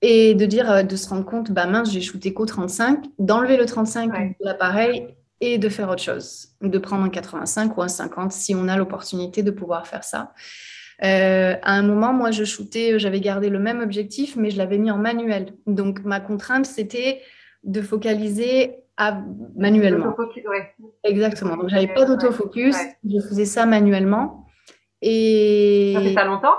et 0.01 0.35
de 0.35 0.45
dire, 0.45 0.69
euh, 0.71 0.83
de 0.83 0.95
se 0.95 1.09
rendre 1.09 1.25
compte, 1.25 1.51
bah 1.51 1.65
mince, 1.65 1.91
j'ai 1.91 2.01
shooté 2.01 2.33
qu'au 2.33 2.45
35, 2.45 3.05
d'enlever 3.19 3.57
le 3.57 3.65
35 3.65 4.11
de 4.39 4.45
l'appareil 4.45 5.15
et 5.41 5.57
de 5.57 5.69
faire 5.69 5.89
autre 5.89 6.01
chose, 6.01 6.49
de 6.61 6.77
prendre 6.77 7.03
un 7.03 7.09
85 7.09 7.77
ou 7.77 7.81
un 7.81 7.87
50 7.87 8.31
si 8.31 8.55
on 8.55 8.67
a 8.67 8.77
l'opportunité 8.77 9.43
de 9.43 9.51
pouvoir 9.51 9.87
faire 9.87 10.03
ça. 10.03 10.33
Euh, 11.03 11.55
à 11.61 11.73
un 11.73 11.83
moment, 11.83 12.11
moi, 12.11 12.31
je 12.31 12.43
shootais, 12.43 12.97
j'avais 12.97 13.21
gardé 13.21 13.49
le 13.49 13.59
même 13.59 13.81
objectif, 13.81 14.35
mais 14.35 14.49
je 14.49 14.57
l'avais 14.57 14.79
mis 14.79 14.89
en 14.89 14.97
manuel. 14.97 15.53
Donc, 15.67 16.03
ma 16.03 16.19
contrainte, 16.19 16.65
c'était 16.65 17.21
de 17.63 17.81
focaliser 17.81 18.77
manuellement. 19.55 20.15
Exactement. 21.03 21.57
Donc, 21.57 21.69
j'avais 21.69 21.93
pas 21.93 22.05
d'autofocus. 22.05 22.75
Je 23.03 23.19
faisais 23.19 23.45
ça 23.45 23.65
manuellement. 23.65 24.45
Et. 25.01 25.93
Ça 25.95 26.01
fait 26.01 26.13
ça 26.13 26.25
longtemps? 26.25 26.55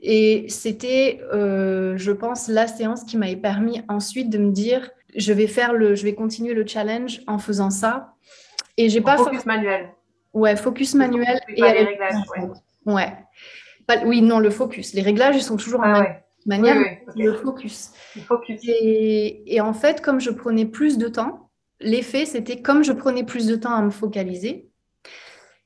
Et 0.02 0.46
c'était, 0.48 1.20
euh, 1.32 1.96
je 1.96 2.12
pense, 2.12 2.48
la 2.48 2.66
séance 2.66 3.04
qui 3.04 3.16
m'avait 3.16 3.36
permis 3.36 3.80
ensuite 3.88 4.28
de 4.28 4.38
me 4.38 4.50
dire, 4.50 4.90
je 5.14 5.32
vais 5.32 5.46
faire 5.46 5.72
le, 5.72 5.94
je 5.94 6.04
vais 6.04 6.14
continuer 6.14 6.54
le 6.54 6.66
challenge 6.66 7.20
en 7.26 7.38
faisant 7.38 7.70
ça. 7.70 8.14
Et 8.76 8.88
j'ai 8.88 9.00
pas 9.00 9.16
focus 9.16 9.44
manuel. 9.44 9.90
Ouais, 10.32 10.56
focus 10.56 10.94
manuel 10.94 11.40
et 11.48 11.60
les 11.60 11.84
réglages. 11.84 12.14
Ouais. 12.86 13.12
oui, 14.04 14.22
non, 14.22 14.38
le 14.38 14.50
focus. 14.50 14.94
Les 14.94 15.02
réglages, 15.02 15.36
ils 15.36 15.42
sont 15.42 15.56
toujours 15.56 15.80
en 15.80 15.94
ah 15.94 16.06
manière. 16.46 16.76
Le 17.14 17.34
focus. 17.34 17.90
Le 18.16 18.22
focus. 18.22 18.60
Et, 18.64 19.54
et, 19.54 19.60
en 19.60 19.74
fait, 19.74 20.00
comme 20.00 20.20
je 20.20 20.30
prenais 20.30 20.64
plus 20.64 20.96
de 20.96 21.08
temps, 21.08 21.50
l'effet, 21.80 22.24
c'était 22.24 22.62
comme 22.62 22.82
je 22.82 22.92
prenais 22.92 23.24
plus 23.24 23.46
de 23.46 23.56
temps 23.56 23.74
à 23.74 23.82
me 23.82 23.90
focaliser, 23.90 24.68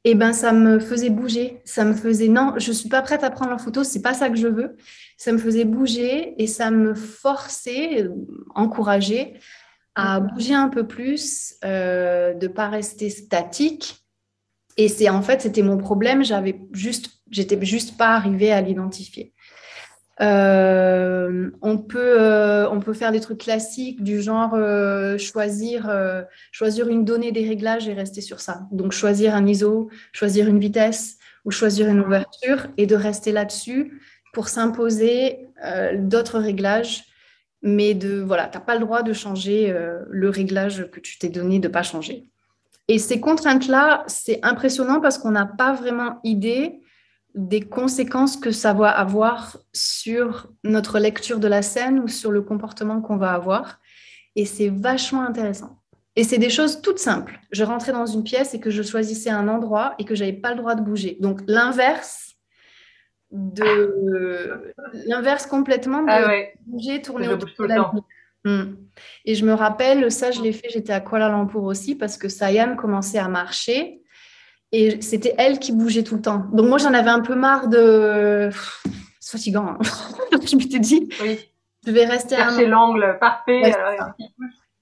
et 0.04 0.10
eh 0.10 0.14
ben 0.14 0.32
ça 0.32 0.52
me 0.52 0.78
faisait 0.78 1.10
bouger. 1.10 1.60
Ça 1.64 1.84
me 1.84 1.92
faisait 1.92 2.28
non, 2.28 2.54
je 2.58 2.70
suis 2.70 2.88
pas 2.88 3.02
prête 3.02 3.24
à 3.24 3.30
prendre 3.30 3.50
la 3.50 3.58
photo, 3.58 3.82
c'est 3.82 4.02
pas 4.02 4.14
ça 4.14 4.30
que 4.30 4.36
je 4.36 4.46
veux 4.46 4.76
ça 5.16 5.32
me 5.32 5.38
faisait 5.38 5.64
bouger 5.64 6.40
et 6.42 6.46
ça 6.46 6.70
me 6.70 6.94
forçait, 6.94 8.02
euh, 8.02 8.14
encourageait 8.54 9.34
à 9.94 10.20
bouger 10.20 10.54
un 10.54 10.68
peu 10.68 10.86
plus, 10.86 11.54
euh, 11.64 12.34
de 12.34 12.48
ne 12.48 12.52
pas 12.52 12.68
rester 12.68 13.08
statique. 13.08 14.04
Et 14.76 14.88
c'est 14.88 15.08
en 15.08 15.22
fait, 15.22 15.40
c'était 15.40 15.62
mon 15.62 15.78
problème, 15.78 16.22
j'avais 16.22 16.60
juste, 16.72 17.10
j'étais 17.30 17.58
juste 17.64 17.96
pas 17.96 18.14
arrivée 18.14 18.52
à 18.52 18.60
l'identifier. 18.60 19.32
Euh, 20.22 21.50
on, 21.60 21.76
peut, 21.76 22.20
euh, 22.20 22.68
on 22.70 22.80
peut 22.80 22.94
faire 22.94 23.12
des 23.12 23.20
trucs 23.20 23.40
classiques 23.40 24.02
du 24.02 24.22
genre 24.22 24.54
euh, 24.54 25.18
choisir, 25.18 25.90
choisir 26.52 26.88
une 26.88 27.04
donnée 27.04 27.32
des 27.32 27.46
réglages 27.46 27.88
et 27.88 27.92
rester 27.92 28.20
sur 28.20 28.40
ça. 28.40 28.66
Donc 28.72 28.92
choisir 28.92 29.34
un 29.34 29.46
ISO, 29.46 29.90
choisir 30.12 30.48
une 30.48 30.58
vitesse 30.58 31.16
ou 31.44 31.50
choisir 31.50 31.88
une 31.88 32.00
ouverture 32.00 32.66
et 32.76 32.86
de 32.86 32.96
rester 32.96 33.32
là-dessus 33.32 34.00
pour 34.36 34.50
s'imposer 34.50 35.48
d'autres 35.94 36.38
réglages. 36.38 37.04
Mais 37.62 37.94
de 37.94 38.20
voilà, 38.20 38.48
tu 38.48 38.58
n'as 38.58 38.64
pas 38.64 38.74
le 38.74 38.82
droit 38.82 39.02
de 39.02 39.14
changer 39.14 39.74
le 40.10 40.28
réglage 40.28 40.90
que 40.92 41.00
tu 41.00 41.18
t'es 41.18 41.30
donné 41.30 41.58
de 41.58 41.68
pas 41.68 41.82
changer. 41.82 42.28
Et 42.86 42.98
ces 42.98 43.18
contraintes-là, 43.18 44.04
c'est 44.08 44.38
impressionnant 44.42 45.00
parce 45.00 45.16
qu'on 45.16 45.30
n'a 45.30 45.46
pas 45.46 45.72
vraiment 45.72 46.20
idée 46.22 46.82
des 47.34 47.62
conséquences 47.62 48.36
que 48.36 48.50
ça 48.50 48.74
va 48.74 48.90
avoir 48.90 49.56
sur 49.72 50.52
notre 50.64 50.98
lecture 50.98 51.40
de 51.40 51.48
la 51.48 51.62
scène 51.62 51.98
ou 52.00 52.06
sur 52.06 52.30
le 52.30 52.42
comportement 52.42 53.00
qu'on 53.00 53.16
va 53.16 53.32
avoir. 53.32 53.80
Et 54.34 54.44
c'est 54.44 54.68
vachement 54.68 55.22
intéressant. 55.22 55.78
Et 56.14 56.24
c'est 56.24 56.36
des 56.36 56.50
choses 56.50 56.82
toutes 56.82 56.98
simples. 56.98 57.40
Je 57.52 57.64
rentrais 57.64 57.92
dans 57.92 58.06
une 58.06 58.22
pièce 58.22 58.52
et 58.52 58.60
que 58.60 58.70
je 58.70 58.82
choisissais 58.82 59.30
un 59.30 59.48
endroit 59.48 59.94
et 59.98 60.04
que 60.04 60.14
j'avais 60.14 60.34
pas 60.34 60.50
le 60.50 60.58
droit 60.58 60.74
de 60.74 60.82
bouger. 60.82 61.16
Donc 61.20 61.40
l'inverse 61.46 62.25
de 63.30 64.72
l'inverse 65.06 65.46
complètement 65.46 66.02
de 66.02 66.08
ah 66.08 66.30
bouger, 66.66 67.02
tourner 67.02 67.28
autour 67.28 67.48
de 67.58 67.64
la 67.64 67.92
hmm. 68.44 68.76
Et 69.24 69.34
je 69.34 69.44
me 69.44 69.52
rappelle, 69.52 70.10
ça 70.10 70.30
je 70.30 70.40
l'ai 70.42 70.52
fait, 70.52 70.68
j'étais 70.70 70.92
à 70.92 71.00
Kuala 71.00 71.28
Lumpur 71.28 71.64
aussi 71.64 71.96
parce 71.96 72.16
que 72.16 72.28
Sayam 72.28 72.76
commençait 72.76 73.18
à 73.18 73.28
marcher 73.28 74.00
et 74.72 75.00
c'était 75.00 75.34
elle 75.38 75.58
qui 75.58 75.72
bougeait 75.72 76.02
tout 76.02 76.16
le 76.16 76.22
temps. 76.22 76.46
Donc 76.52 76.68
moi, 76.68 76.78
j'en 76.78 76.92
avais 76.92 77.10
un 77.10 77.20
peu 77.20 77.34
marre 77.34 77.68
de... 77.68 78.50
C'est 79.20 79.38
fatigant. 79.38 79.66
Hein. 79.66 79.78
je 80.46 80.56
m'étais 80.56 80.78
dit, 80.78 81.08
oui. 81.22 81.38
je 81.86 81.92
vais 81.92 82.04
rester 82.04 82.36
à 82.36 82.48
un... 82.48 82.62
l'angle 82.62 83.16
parfait. 83.20 83.72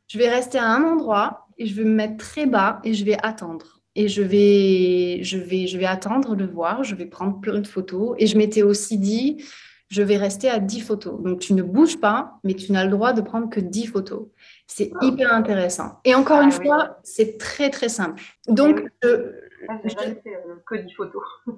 je 0.08 0.18
vais 0.18 0.28
rester 0.28 0.58
à 0.58 0.66
un 0.66 0.82
endroit 0.84 1.46
et 1.58 1.66
je 1.66 1.74
vais 1.74 1.84
me 1.84 1.94
mettre 1.94 2.16
très 2.16 2.46
bas 2.46 2.80
et 2.84 2.94
je 2.94 3.04
vais 3.04 3.16
attendre. 3.22 3.73
Et 3.96 4.08
je 4.08 4.22
vais, 4.22 5.22
je 5.22 5.38
vais, 5.38 5.66
je 5.66 5.78
vais 5.78 5.86
attendre 5.86 6.34
de 6.34 6.44
voir, 6.44 6.82
je 6.82 6.94
vais 6.94 7.06
prendre 7.06 7.40
plein 7.40 7.60
de 7.60 7.66
photos. 7.66 8.16
Et 8.18 8.26
je 8.26 8.36
m'étais 8.36 8.62
aussi 8.62 8.98
dit, 8.98 9.44
je 9.88 10.02
vais 10.02 10.16
rester 10.16 10.48
à 10.48 10.58
10 10.58 10.80
photos. 10.80 11.20
Donc 11.22 11.38
tu 11.38 11.54
ne 11.54 11.62
bouges 11.62 12.00
pas, 12.00 12.38
mais 12.42 12.54
tu 12.54 12.72
n'as 12.72 12.84
le 12.84 12.90
droit 12.90 13.12
de 13.12 13.20
prendre 13.20 13.48
que 13.48 13.60
10 13.60 13.86
photos. 13.86 14.26
C'est 14.66 14.90
hyper 15.02 15.32
intéressant. 15.32 16.00
Et 16.04 16.14
encore 16.14 16.38
ah 16.40 16.44
une 16.44 16.52
fois, 16.52 16.98
c'est 17.04 17.38
très 17.38 17.70
très 17.70 17.88
simple. 17.88 18.22
Donc, 18.48 18.80
je, 19.02 19.32
ah, 19.68 19.78
fait 19.88 20.22
euh, 20.26 20.56
que 20.66 20.76
10 20.76 20.92
photos. 20.94 21.22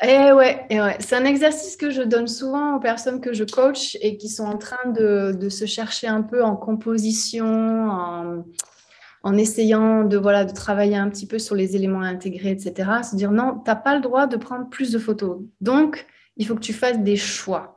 Eh 0.00 0.30
ouais, 0.30 0.64
eh 0.70 0.80
ouais. 0.80 0.96
c'est 1.00 1.16
un 1.16 1.24
exercice 1.24 1.76
que 1.76 1.90
je 1.90 2.02
donne 2.02 2.28
souvent 2.28 2.76
aux 2.76 2.78
personnes 2.78 3.20
que 3.20 3.32
je 3.32 3.42
coach 3.42 3.96
et 4.00 4.16
qui 4.16 4.28
sont 4.28 4.44
en 4.44 4.56
train 4.56 4.88
de, 4.90 5.32
de 5.32 5.48
se 5.48 5.64
chercher 5.64 6.06
un 6.06 6.22
peu 6.22 6.44
en 6.44 6.54
composition, 6.54 7.90
en, 7.90 8.44
en, 9.22 9.36
essayant 9.36 10.04
de, 10.04 10.16
voilà, 10.16 10.44
de 10.44 10.52
travailler 10.52 10.96
un 10.96 11.08
petit 11.08 11.26
peu 11.26 11.38
sur 11.38 11.54
les 11.54 11.76
éléments 11.76 12.02
intégrés, 12.02 12.50
etc. 12.50 12.90
Se 13.08 13.16
dire 13.16 13.30
non, 13.30 13.60
tu 13.64 13.70
n'as 13.70 13.76
pas 13.76 13.94
le 13.94 14.00
droit 14.00 14.26
de 14.26 14.36
prendre 14.36 14.68
plus 14.68 14.92
de 14.92 14.98
photos. 14.98 15.40
Donc, 15.60 16.06
il 16.36 16.46
faut 16.46 16.54
que 16.54 16.60
tu 16.60 16.72
fasses 16.72 17.00
des 17.00 17.16
choix. 17.16 17.76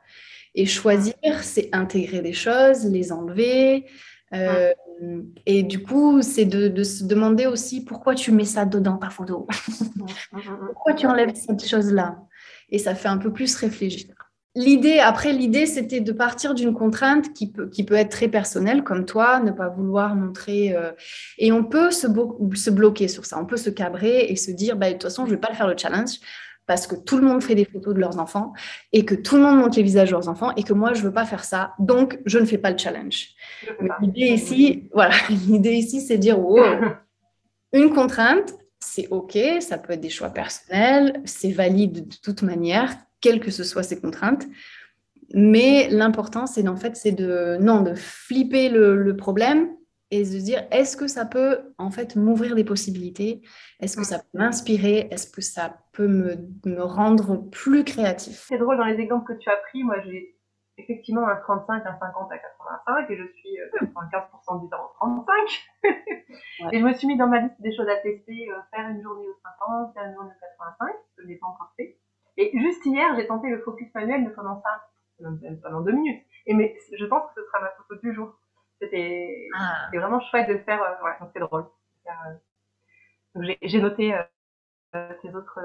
Et 0.54 0.66
choisir, 0.66 1.14
c'est 1.42 1.70
intégrer 1.72 2.22
des 2.22 2.34
choses, 2.34 2.86
les 2.86 3.12
enlever, 3.12 3.86
euh, 4.34 4.74
et 5.46 5.64
du 5.64 5.82
coup, 5.82 6.22
c'est 6.22 6.46
de, 6.46 6.84
se 6.84 7.04
demander 7.04 7.46
aussi 7.46 7.84
pourquoi 7.84 8.16
tu 8.16 8.32
mets 8.32 8.46
ça 8.46 8.66
dedans 8.66 8.98
ta 8.98 9.10
photo. 9.10 9.48
pourquoi 10.74 10.94
tu 10.94 11.06
enlèves 11.08 11.36
cette 11.36 11.66
chose-là? 11.66 12.20
Et 12.70 12.80
ça 12.80 12.96
fait 12.96 13.10
un 13.10 13.18
peu 13.18 13.34
plus 13.34 13.56
réfléchir. 13.56 14.14
L'idée, 14.54 15.00
après, 15.00 15.32
l'idée, 15.32 15.66
c'était 15.66 16.02
de 16.02 16.12
partir 16.12 16.54
d'une 16.54 16.74
contrainte 16.74 17.32
qui 17.34 17.52
peut, 17.52 17.70
qui 17.70 17.86
peut 17.86 17.96
être 17.96 18.10
très 18.10 18.28
personnelle, 18.28 18.84
comme 18.84 19.06
toi, 19.06 19.40
ne 19.40 19.52
pas 19.52 19.70
vouloir 19.70 20.14
montrer. 20.16 20.76
Euh, 20.76 20.92
et 21.38 21.54
on 21.54 21.64
peut 21.64 21.90
se, 21.90 22.08
se, 22.56 22.70
bloquer 22.70 23.08
sur 23.08 23.26
ça, 23.26 23.40
on 23.40 23.46
peut 23.46 23.56
se 23.56 23.70
cabrer 23.70 24.26
et 24.26 24.36
se 24.36 24.52
dire, 24.52 24.76
bah, 24.76 24.88
de 24.88 24.94
toute 24.94 25.04
façon, 25.04 25.26
je 25.26 25.32
ne 25.32 25.36
vais 25.36 25.40
pas 25.40 25.50
le 25.50 25.56
faire 25.56 25.68
le 25.68 25.78
challenge 25.78 26.20
parce 26.68 26.86
que 26.86 26.96
tout 26.96 27.18
le 27.18 27.26
monde 27.26 27.44
fait 27.44 27.56
des 27.56 27.66
photos 27.66 27.94
de 27.94 28.00
leurs 28.00 28.20
enfants 28.20 28.54
et 28.92 29.06
que 29.06 29.16
tout 29.16 29.36
le 29.36 29.42
monde 29.42 29.58
montre 29.58 29.78
les 29.78 29.84
visages 29.84 30.10
de 30.10 30.14
leurs 30.14 30.28
enfants 30.28 30.52
et 30.56 30.64
que 30.64 30.74
moi, 30.74 30.94
je 30.94 31.02
ne 31.02 31.08
veux 31.08 31.14
pas 31.14 31.26
faire 31.26 31.44
ça, 31.44 31.74
donc 31.80 32.20
je 32.26 32.38
ne 32.38 32.46
fais 32.46 32.58
pas 32.58 32.72
le 32.72 32.78
challenge. 32.78 33.30
L'idée 34.02 34.34
ici, 34.34 34.90
voilà, 34.94 35.16
l'idée 35.48 35.74
ici, 35.74 36.02
c'est 36.02 36.18
dire, 36.18 36.40
wow, 36.40 36.64
une 37.74 37.94
contrainte, 37.94 38.54
c'est 38.80 39.08
OK, 39.12 39.38
ça 39.60 39.78
peut 39.78 39.94
être 39.94 40.02
des 40.02 40.10
choix 40.10 40.30
personnels, 40.30 41.22
c'est 41.26 41.52
valide 41.52 42.08
de 42.08 42.16
toute 42.22 42.42
manière, 42.42 42.96
quelles 43.22 43.40
que 43.40 43.52
ce 43.52 43.64
soit 43.64 43.84
ces 43.84 44.00
contraintes. 44.00 44.48
Mais 45.34 45.88
l'important, 45.90 46.46
c'est 46.46 46.68
en 46.68 46.76
fait, 46.76 46.96
c'est 46.98 47.14
de, 47.14 47.58
non, 47.62 47.82
de 47.82 47.94
flipper 47.94 48.70
le 48.70 49.16
problème 49.16 49.70
et 50.12 50.20
de 50.20 50.26
se 50.26 50.44
dire 50.44 50.68
est-ce 50.72 50.96
que 50.98 51.08
ça 51.08 51.26
peut 51.26 51.74
en 51.78 51.90
fait 51.90 52.16
m'ouvrir 52.16 52.56
des 52.56 52.66
possibilités? 52.66 53.42
Est-ce 53.80 53.98
que 53.98 54.04
ça 54.04 54.20
peut 54.20 54.38
m'inspirer? 54.38 55.08
Est-ce 55.10 55.32
que 55.32 55.42
ça 55.42 55.78
peut 55.94 56.08
me, 56.08 56.36
me, 56.66 56.84
rendre 56.84 57.50
plus 57.50 57.84
créatif? 57.84 58.46
C'est 58.48 58.58
drôle 58.58 58.78
dans 58.78 58.86
les 58.86 59.00
exemples 59.00 59.34
que 59.34 59.40
tu 59.40 59.50
as 59.50 59.58
pris. 59.70 59.84
Moi, 59.84 60.02
j'ai 60.06 60.38
effectivement 60.78 61.28
un 61.28 61.38
35, 61.38 61.84
un 61.86 61.98
50, 61.98 62.32
un 62.32 62.38
85 62.38 63.10
et 63.10 63.18
je 63.18 63.24
suis 63.34 63.58
95% 63.82 64.58
euh, 64.58 64.60
du 64.60 64.70
temps 64.70 64.92
35. 65.00 65.34
Et 66.72 66.80
je 66.80 66.84
me 66.84 66.94
suis 66.94 67.08
mis 67.08 67.18
dans 67.18 67.28
ma 67.28 67.40
liste 67.40 67.60
des 67.60 67.76
choses 67.76 67.88
à 67.88 67.98
tester 67.98 68.50
euh, 68.50 68.56
faire 68.74 68.90
une 68.90 69.02
journée 69.02 69.28
au 69.28 69.36
50, 69.44 69.94
faire 69.94 70.06
une 70.06 70.14
journée 70.14 70.32
au 70.32 70.42
85, 70.60 70.94
ce 71.10 71.16
que 71.16 71.24
je 71.24 71.28
n'ai 71.28 71.36
pas 71.36 71.48
encore 71.48 71.74
fait. 71.78 71.98
Et 72.42 72.52
juste 72.58 72.84
hier, 72.86 73.16
j'ai 73.16 73.28
tenté 73.28 73.50
le 73.50 73.62
focus 73.62 73.94
manuel, 73.94 74.24
mais 74.24 74.32
pendant 74.32 74.62
ça, 74.62 74.88
pendant 75.62 75.82
deux 75.82 75.92
minutes. 75.92 76.24
Et 76.48 76.56
mais 76.56 76.76
je 76.98 77.06
pense 77.06 77.28
que 77.28 77.42
ce 77.42 77.48
sera 77.48 77.62
ma 77.62 77.70
photo 77.70 77.96
du 78.02 78.14
jour. 78.14 78.36
C'était 78.80 79.48
ah. 79.56 79.90
vraiment 79.94 80.20
chouette 80.20 80.50
de 80.50 80.58
faire. 80.58 80.82
Euh, 80.82 81.26
c'est 81.34 81.40
drôle. 81.40 81.66
Euh, 82.08 83.54
j'ai 83.62 83.80
noté 83.80 84.16
euh, 84.16 85.14
ces 85.22 85.36
autres 85.36 85.60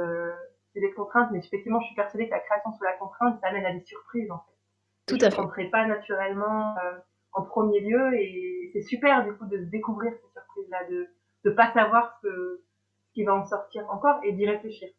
des 0.75 0.93
contraintes, 0.93 1.31
mais 1.33 1.39
effectivement, 1.39 1.81
je 1.81 1.87
suis 1.87 1.95
persuadée 1.95 2.27
que 2.27 2.33
la 2.33 2.41
création 2.41 2.71
sous 2.73 2.85
la 2.85 2.93
contrainte, 2.93 3.41
ça 3.41 3.49
amène 3.49 3.65
à 3.65 3.73
des 3.73 3.81
surprises 3.81 4.31
en 4.31 4.39
fait. 4.41 5.17
Tout 5.17 5.25
à 5.25 5.31
fait. 5.31 5.37
Je 5.37 5.63
ne 5.63 5.71
pas 5.71 5.87
naturellement 5.87 6.75
en 7.33 7.43
premier 7.43 7.81
lieu 7.81 8.13
et 8.15 8.71
c'est 8.75 8.83
super 8.83 9.25
du 9.25 9.33
coup 9.35 9.47
de 9.47 9.57
découvrir 9.57 10.13
ces 10.13 10.33
surprises-là, 10.33 10.85
de 10.91 11.09
ne 11.47 11.51
pas 11.51 11.73
savoir 11.73 12.19
ce, 12.21 12.29
ce 12.29 13.13
qui 13.15 13.25
va 13.25 13.35
en 13.35 13.47
sortir 13.47 13.89
encore 13.91 14.21
et 14.23 14.33
d'y 14.33 14.47
réfléchir. 14.47 14.91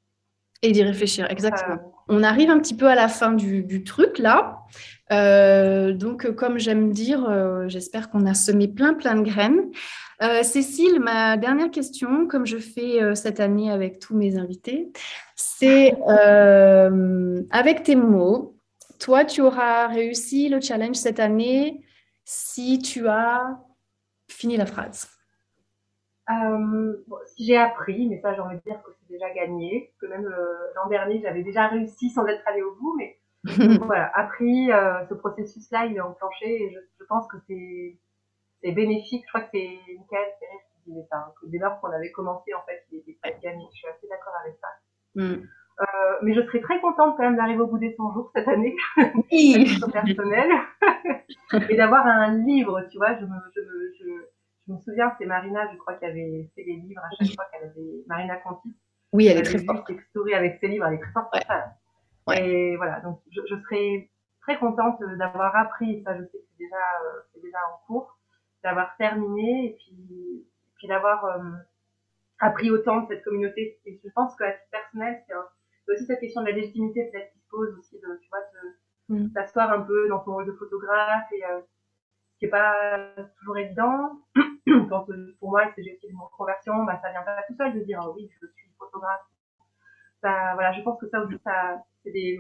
Et 0.64 0.72
d'y 0.72 0.84
réfléchir, 0.84 1.30
exactement. 1.30 1.78
On 2.08 2.24
arrive 2.24 2.50
un 2.50 2.60
petit 2.60 2.76
peu 2.76 2.88
à 2.88 2.96
la 2.96 3.08
fin 3.08 3.32
du, 3.32 3.84
truc 3.84 4.18
là. 4.18 4.60
Euh, 5.12 5.94
donc, 5.94 6.30
comme 6.32 6.58
j'aime 6.58 6.92
dire, 6.92 7.30
euh, 7.30 7.68
j'espère 7.68 8.10
qu'on 8.10 8.26
a 8.26 8.34
semé 8.34 8.68
plein, 8.68 8.94
plein 8.94 9.16
de 9.16 9.22
graines. 9.22 9.70
Euh, 10.24 10.42
Cécile, 10.42 11.00
ma 11.00 11.38
dernière 11.38 11.70
question, 11.70 12.28
comme 12.28 12.46
je 12.46 12.58
fais 12.58 13.16
cette 13.16 13.40
année 13.40 13.72
avec 13.72 14.00
tous 14.00 14.16
mes 14.16 14.38
invités, 14.38 14.92
c'est 15.36 15.96
avec 17.52 17.84
tes 17.84 17.96
mots, 17.96 18.58
toi, 19.00 19.26
tu 19.26 19.42
auras 19.42 19.88
réussi 19.88 20.50
le 20.50 20.60
challenge 20.60 20.96
cette 20.96 21.20
année 21.20 21.82
si 22.26 22.80
tu 22.80 23.08
as 23.08 23.60
fini 24.30 24.58
la 24.58 24.66
phrase. 24.66 25.08
Euh, 26.30 26.94
si 27.26 27.46
j'ai 27.46 27.58
appris, 27.58 28.08
mais 28.10 28.20
ça 28.20 28.34
j'ai 28.34 28.42
envie 28.42 28.58
de 28.58 28.62
dire 28.62 28.82
que 28.84 28.92
c'est 28.92 29.14
déjà 29.14 29.30
gagné, 29.30 29.94
que 30.00 30.08
même 30.08 30.26
euh, 30.26 30.74
l'an 30.76 30.90
dernier 30.90 31.22
j'avais 31.22 31.42
déjà 31.42 31.68
réussi 31.68 32.10
sans 32.10 32.26
être 32.28 32.46
allé 32.46 32.62
au 32.62 32.76
bout, 32.76 32.98
mais 32.98 33.18
voilà, 33.86 34.12
appris, 34.14 34.72
euh, 34.72 35.06
ce 35.08 35.14
processus-là 35.14 35.86
il 35.86 35.96
est 35.96 36.02
enclenché 36.02 36.64
et 36.64 36.74
je, 36.74 36.80
je 37.00 37.06
pense 37.06 37.28
que 37.28 37.38
c'est 37.48 37.98
c'est 38.62 38.72
bénéfique. 38.72 39.24
Je 39.26 39.30
crois 39.30 39.42
que 39.42 39.52
c'est 39.54 39.80
Michael 39.88 40.34
Ferrer 40.40 40.64
qui 40.84 40.92
disait 40.92 41.08
ça, 41.10 41.18
hein, 41.18 41.34
que 41.40 41.48
dès 41.48 41.60
lors 41.60 41.80
qu'on 41.80 41.92
avait 41.92 42.12
commencé 42.12 42.54
en 42.54 42.62
fait 42.66 42.86
il 42.92 43.00
était 43.00 43.18
très 43.24 43.40
gagné. 43.42 43.66
Je 43.72 43.78
suis 43.78 43.88
assez 43.88 44.08
d'accord 44.08 44.34
avec 44.44 44.58
ça. 44.60 44.68
Mm. 45.16 45.48
Euh, 45.80 45.86
mais 46.24 46.34
je 46.34 46.42
serais 46.42 46.60
très 46.60 46.82
contente 46.82 47.16
quand 47.16 47.24
même 47.24 47.38
d'arriver 47.38 47.62
au 47.62 47.68
bout 47.68 47.78
des 47.78 47.94
100 47.96 48.14
jours 48.14 48.32
cette 48.36 48.48
année, 48.48 48.76
personnel, 49.94 50.50
et 51.70 51.76
d'avoir 51.76 52.06
un 52.08 52.36
livre, 52.36 52.82
tu 52.90 52.98
vois, 52.98 53.16
je 53.16 53.26
me, 53.26 53.36
je, 53.56 53.62
je 54.00 54.12
je 54.68 54.74
me 54.74 54.80
souviens, 54.82 55.14
c'est 55.18 55.26
Marina, 55.26 55.72
je 55.72 55.78
crois, 55.78 55.94
qui 55.96 56.06
avait 56.06 56.50
fait 56.56 56.64
des 56.64 56.76
livres 56.76 57.02
à 57.02 57.10
chaque 57.16 57.36
fois 57.36 57.46
qu'elle 57.52 57.70
avait. 57.70 58.04
Marina 58.08 58.36
Conti. 58.38 58.76
Oui, 59.14 59.28
elle 59.28 59.38
est 59.38 59.44
très 59.44 59.64
forte. 59.64 59.90
Story 60.10 60.34
avec 60.34 60.60
ses 60.60 60.68
livres, 60.68 60.86
elle 60.88 60.96
est 60.96 61.02
très 61.02 61.12
forte. 61.12 61.34
Et 62.36 62.76
voilà, 62.76 63.00
donc 63.00 63.22
je, 63.32 63.42
serais 63.56 64.10
très 64.42 64.60
contente 64.60 65.02
d'avoir 65.18 65.56
appris, 65.56 66.04
ça 66.04 66.18
je 66.18 66.24
sais 66.24 66.38
que 66.38 66.44
c'est 66.52 66.58
déjà, 66.58 66.76
euh, 66.76 67.42
déjà 67.42 67.58
en 67.74 67.88
cours, 67.88 68.18
d'avoir 68.64 68.98
terminé 68.98 69.68
et 69.68 69.78
puis, 69.78 70.46
puis 70.76 70.88
d'avoir 70.90 71.24
euh, 71.24 71.52
appris 72.40 72.70
autant 72.70 73.02
de 73.02 73.08
cette 73.08 73.24
communauté. 73.24 73.80
Et 73.86 74.02
je 74.04 74.10
pense 74.14 74.36
qu'à 74.36 74.52
titre 74.52 74.70
personnel, 74.72 75.24
c'est 75.26 75.94
aussi 75.94 76.06
cette 76.06 76.20
question 76.20 76.42
de 76.42 76.48
la 76.48 76.52
légitimité 76.52 77.10
peut-être 77.10 77.32
qui 77.32 77.40
se 77.40 77.48
pose 77.50 77.74
aussi, 77.80 77.96
de, 77.96 78.20
tu 78.22 78.30
vois, 78.30 79.18
mm. 79.18 79.32
t'asseoir 79.32 79.72
un 79.72 79.82
peu 79.84 80.10
dans 80.10 80.20
ton 80.20 80.34
rôle 80.34 80.48
de 80.48 80.54
photographe 80.54 81.32
et. 81.32 81.46
Euh, 81.46 81.62
qui 82.40 82.46
est 82.46 82.50
pas 82.50 83.10
toujours 83.40 83.58
évident. 83.58 84.22
Euh, 84.70 85.34
pour 85.40 85.50
moi, 85.50 85.64
c'est 85.76 85.84
j'ai 85.84 85.96
aussi 85.96 86.08
une 86.08 86.18
conversion, 86.38 86.84
bah, 86.84 87.00
ça 87.02 87.10
vient 87.10 87.22
pas 87.22 87.42
tout 87.48 87.56
seul 87.56 87.74
de 87.74 87.80
dire 87.86 88.02
oh 88.06 88.14
oui, 88.16 88.30
je 88.30 88.48
suis 88.48 88.70
photographe. 88.78 89.22
Ça, 90.22 90.54
voilà, 90.56 90.74
je 90.74 90.82
pense 90.82 91.00
que 91.00 91.08
ça 91.08 91.22
aussi, 91.22 91.38
ça, 91.44 91.82
c'est 92.04 92.12
des, 92.12 92.38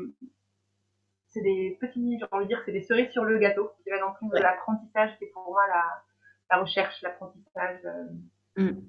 c'est 1.30 1.42
des 1.42 1.78
petits, 1.80 2.18
j'ai 2.20 2.26
envie 2.32 2.46
de 2.46 2.50
dire, 2.50 2.62
c'est 2.66 2.72
des 2.72 2.82
cerises 2.82 3.12
sur 3.12 3.24
le 3.24 3.38
gâteau 3.38 3.72
qui 3.84 3.90
va 3.90 4.00
dans 4.00 4.14
le 4.22 4.38
de 4.38 4.42
l'apprentissage, 4.42 5.12
c'est 5.20 5.28
pour 5.28 5.44
moi 5.46 5.62
la, 5.68 6.04
la 6.52 6.62
recherche, 6.62 7.02
l'apprentissage. 7.02 7.80
Euh. 7.86 8.64
Mm. 8.64 8.82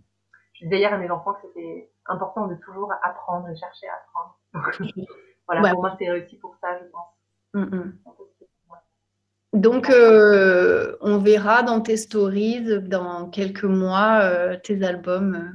Je 0.54 0.64
disais 0.64 0.78
hier 0.78 0.92
à 0.92 0.98
mes 0.98 1.10
enfants 1.10 1.34
que 1.34 1.46
c'était 1.46 1.92
important 2.06 2.48
de 2.48 2.56
toujours 2.56 2.92
apprendre 3.02 3.48
et 3.48 3.56
chercher 3.56 3.86
à 3.88 3.94
apprendre. 3.94 4.38
voilà, 5.46 5.70
pour 5.70 5.80
moi, 5.80 5.96
c'est 5.98 6.10
réussi 6.10 6.36
pour 6.38 6.56
ça, 6.56 6.78
je 6.78 6.84
pense. 6.86 7.14
Mm, 7.54 7.76
mm. 7.76 7.98
Donc, 9.52 9.88
euh, 9.88 10.96
on 11.00 11.18
verra 11.18 11.62
dans 11.62 11.80
tes 11.80 11.96
stories, 11.96 12.82
dans 12.82 13.30
quelques 13.30 13.64
mois, 13.64 14.20
euh, 14.22 14.56
tes 14.62 14.84
albums. 14.84 15.52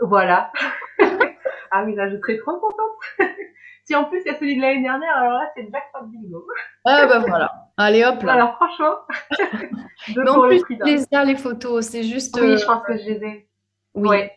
Voilà. 0.00 0.52
ah 1.70 1.84
oui, 1.84 1.94
là, 1.94 2.08
je 2.10 2.16
serais 2.18 2.38
trop 2.38 2.58
contente. 2.58 2.96
si 3.84 3.94
en 3.94 4.04
plus 4.04 4.20
il 4.24 4.32
y 4.32 4.34
a 4.34 4.38
celui 4.38 4.56
de 4.56 4.62
l'année 4.62 4.82
dernière, 4.82 5.16
alors 5.16 5.32
là, 5.32 5.50
c'est 5.54 5.62
jackpot 5.62 6.06
bingo. 6.06 6.46
Ah 6.84 7.06
bah 7.06 7.18
voilà. 7.26 7.50
Allez 7.76 8.04
hop 8.04 8.22
là. 8.22 8.34
Alors 8.34 8.54
franchement, 8.56 8.96
pour 10.26 10.46
plus, 10.46 10.62
le 10.70 11.26
les 11.26 11.36
photos, 11.36 11.86
c'est 11.86 12.02
juste. 12.02 12.38
Oui, 12.40 12.58
je 12.58 12.64
pense 12.64 12.84
que 12.84 12.96
je 12.96 13.04
les 13.04 13.24
ai. 13.24 13.48
Oui. 13.94 14.08
Ouais. 14.08 14.32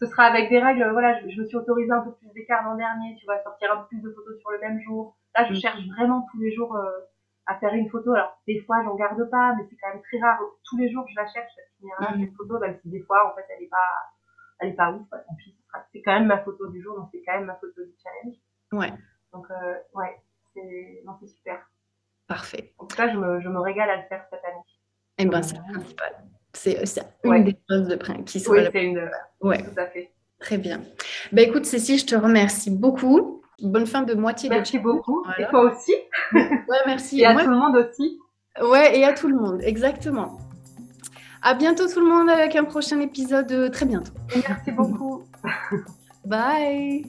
Ce 0.00 0.06
sera 0.06 0.24
avec 0.24 0.50
des 0.50 0.58
règles. 0.58 0.88
Voilà, 0.92 1.20
je, 1.20 1.40
me 1.40 1.46
suis 1.46 1.56
autorisée 1.56 1.92
un 1.92 2.00
peu 2.00 2.12
plus 2.12 2.28
d'écart 2.34 2.64
l'an 2.64 2.76
dernier. 2.76 3.16
Tu 3.20 3.26
vas 3.26 3.42
sortir 3.42 3.72
un 3.72 3.76
peu 3.78 3.86
plus 3.88 4.00
de 4.00 4.10
photos 4.10 4.38
sur 4.40 4.50
le 4.50 4.58
même 4.60 4.80
jour. 4.80 5.16
Là, 5.36 5.46
je 5.46 5.52
mm. 5.52 5.56
cherche 5.56 5.80
vraiment 5.96 6.26
tous 6.32 6.40
les 6.40 6.52
jours. 6.52 6.74
Euh, 6.74 6.90
à 7.46 7.58
faire 7.58 7.74
une 7.74 7.88
photo. 7.90 8.12
Alors, 8.12 8.40
des 8.46 8.60
fois, 8.60 8.82
j'en 8.84 8.94
garde 8.94 9.28
pas, 9.30 9.54
mais 9.56 9.66
c'est 9.68 9.76
quand 9.76 9.88
même 9.88 10.02
très 10.02 10.18
rare. 10.18 10.38
Tous 10.64 10.76
les 10.76 10.90
jours, 10.90 11.06
je 11.08 11.16
la 11.16 11.26
cherche, 11.26 11.52
cette 11.56 12.18
mmh. 12.18 12.36
photo, 12.36 12.58
même 12.58 12.78
si 12.82 12.88
des 12.88 13.02
fois, 13.02 13.30
en 13.30 13.34
fait, 13.34 13.44
elle 13.56 13.64
est 13.64 13.68
pas, 13.68 14.12
elle 14.60 14.68
est 14.70 14.74
pas 14.74 14.92
ouf. 14.92 15.06
c'est 15.92 16.02
quand 16.02 16.14
même 16.14 16.26
ma 16.26 16.38
photo 16.38 16.68
du 16.68 16.82
jour, 16.82 16.96
donc 16.96 17.08
c'est 17.12 17.22
quand 17.24 17.34
même 17.34 17.46
ma 17.46 17.54
photo 17.56 17.84
du 17.84 17.94
challenge. 18.02 18.36
Ouais. 18.72 18.92
Donc, 19.32 19.46
euh, 19.50 19.74
ouais, 19.94 20.20
c'est, 20.54 21.02
non, 21.04 21.14
c'est 21.20 21.28
super. 21.28 21.60
Parfait. 22.26 22.72
En 22.78 22.86
tout 22.86 22.96
cas, 22.96 23.12
je 23.12 23.18
me, 23.18 23.40
je 23.40 23.48
me 23.48 23.60
régale 23.60 23.90
à 23.90 23.96
le 23.96 24.02
faire 24.04 24.24
cette 24.30 24.44
année. 24.44 24.62
Eh 25.18 25.26
ben, 25.26 25.42
c'est 25.42 25.58
principal. 25.58 26.14
C'est, 26.52 26.86
c'est 26.86 27.02
une 27.24 27.44
des 27.44 27.58
choses 27.68 27.88
de 27.88 27.96
qui 28.22 28.40
sont. 28.40 28.52
Oui, 28.52 28.60
c'est 28.72 28.84
une. 28.84 29.10
Ouais. 29.40 29.62
Tout 29.62 29.78
à 29.78 29.86
fait. 29.86 30.12
Très 30.38 30.58
bien. 30.58 30.80
Ben, 31.32 31.48
écoute, 31.48 31.66
Cécile, 31.66 31.98
je 31.98 32.06
te 32.06 32.14
remercie 32.14 32.70
beaucoup. 32.70 33.43
Bonne 33.62 33.86
fin 33.86 34.02
de 34.02 34.14
moitié 34.14 34.48
merci 34.48 34.78
beaucoup. 34.78 35.24
Et 35.38 35.46
toi 35.48 35.72
aussi. 35.72 35.94
Ouais, 36.32 36.78
merci. 36.86 37.20
et 37.20 37.26
à 37.26 37.34
tout 37.34 37.50
le 37.50 37.56
monde 37.56 37.76
aussi. 37.76 38.18
Ouais, 38.60 38.98
et 38.98 39.04
à 39.04 39.12
tout 39.12 39.28
le 39.28 39.36
monde, 39.36 39.60
exactement. 39.62 40.38
À 41.42 41.54
bientôt 41.54 41.86
tout 41.86 42.00
le 42.00 42.06
monde 42.06 42.30
avec 42.30 42.56
un 42.56 42.64
prochain 42.64 43.00
épisode 43.00 43.52
euh, 43.52 43.68
très 43.68 43.84
bientôt. 43.86 44.12
Merci 44.48 44.72
beaucoup. 44.72 45.24
Bye. 46.24 47.04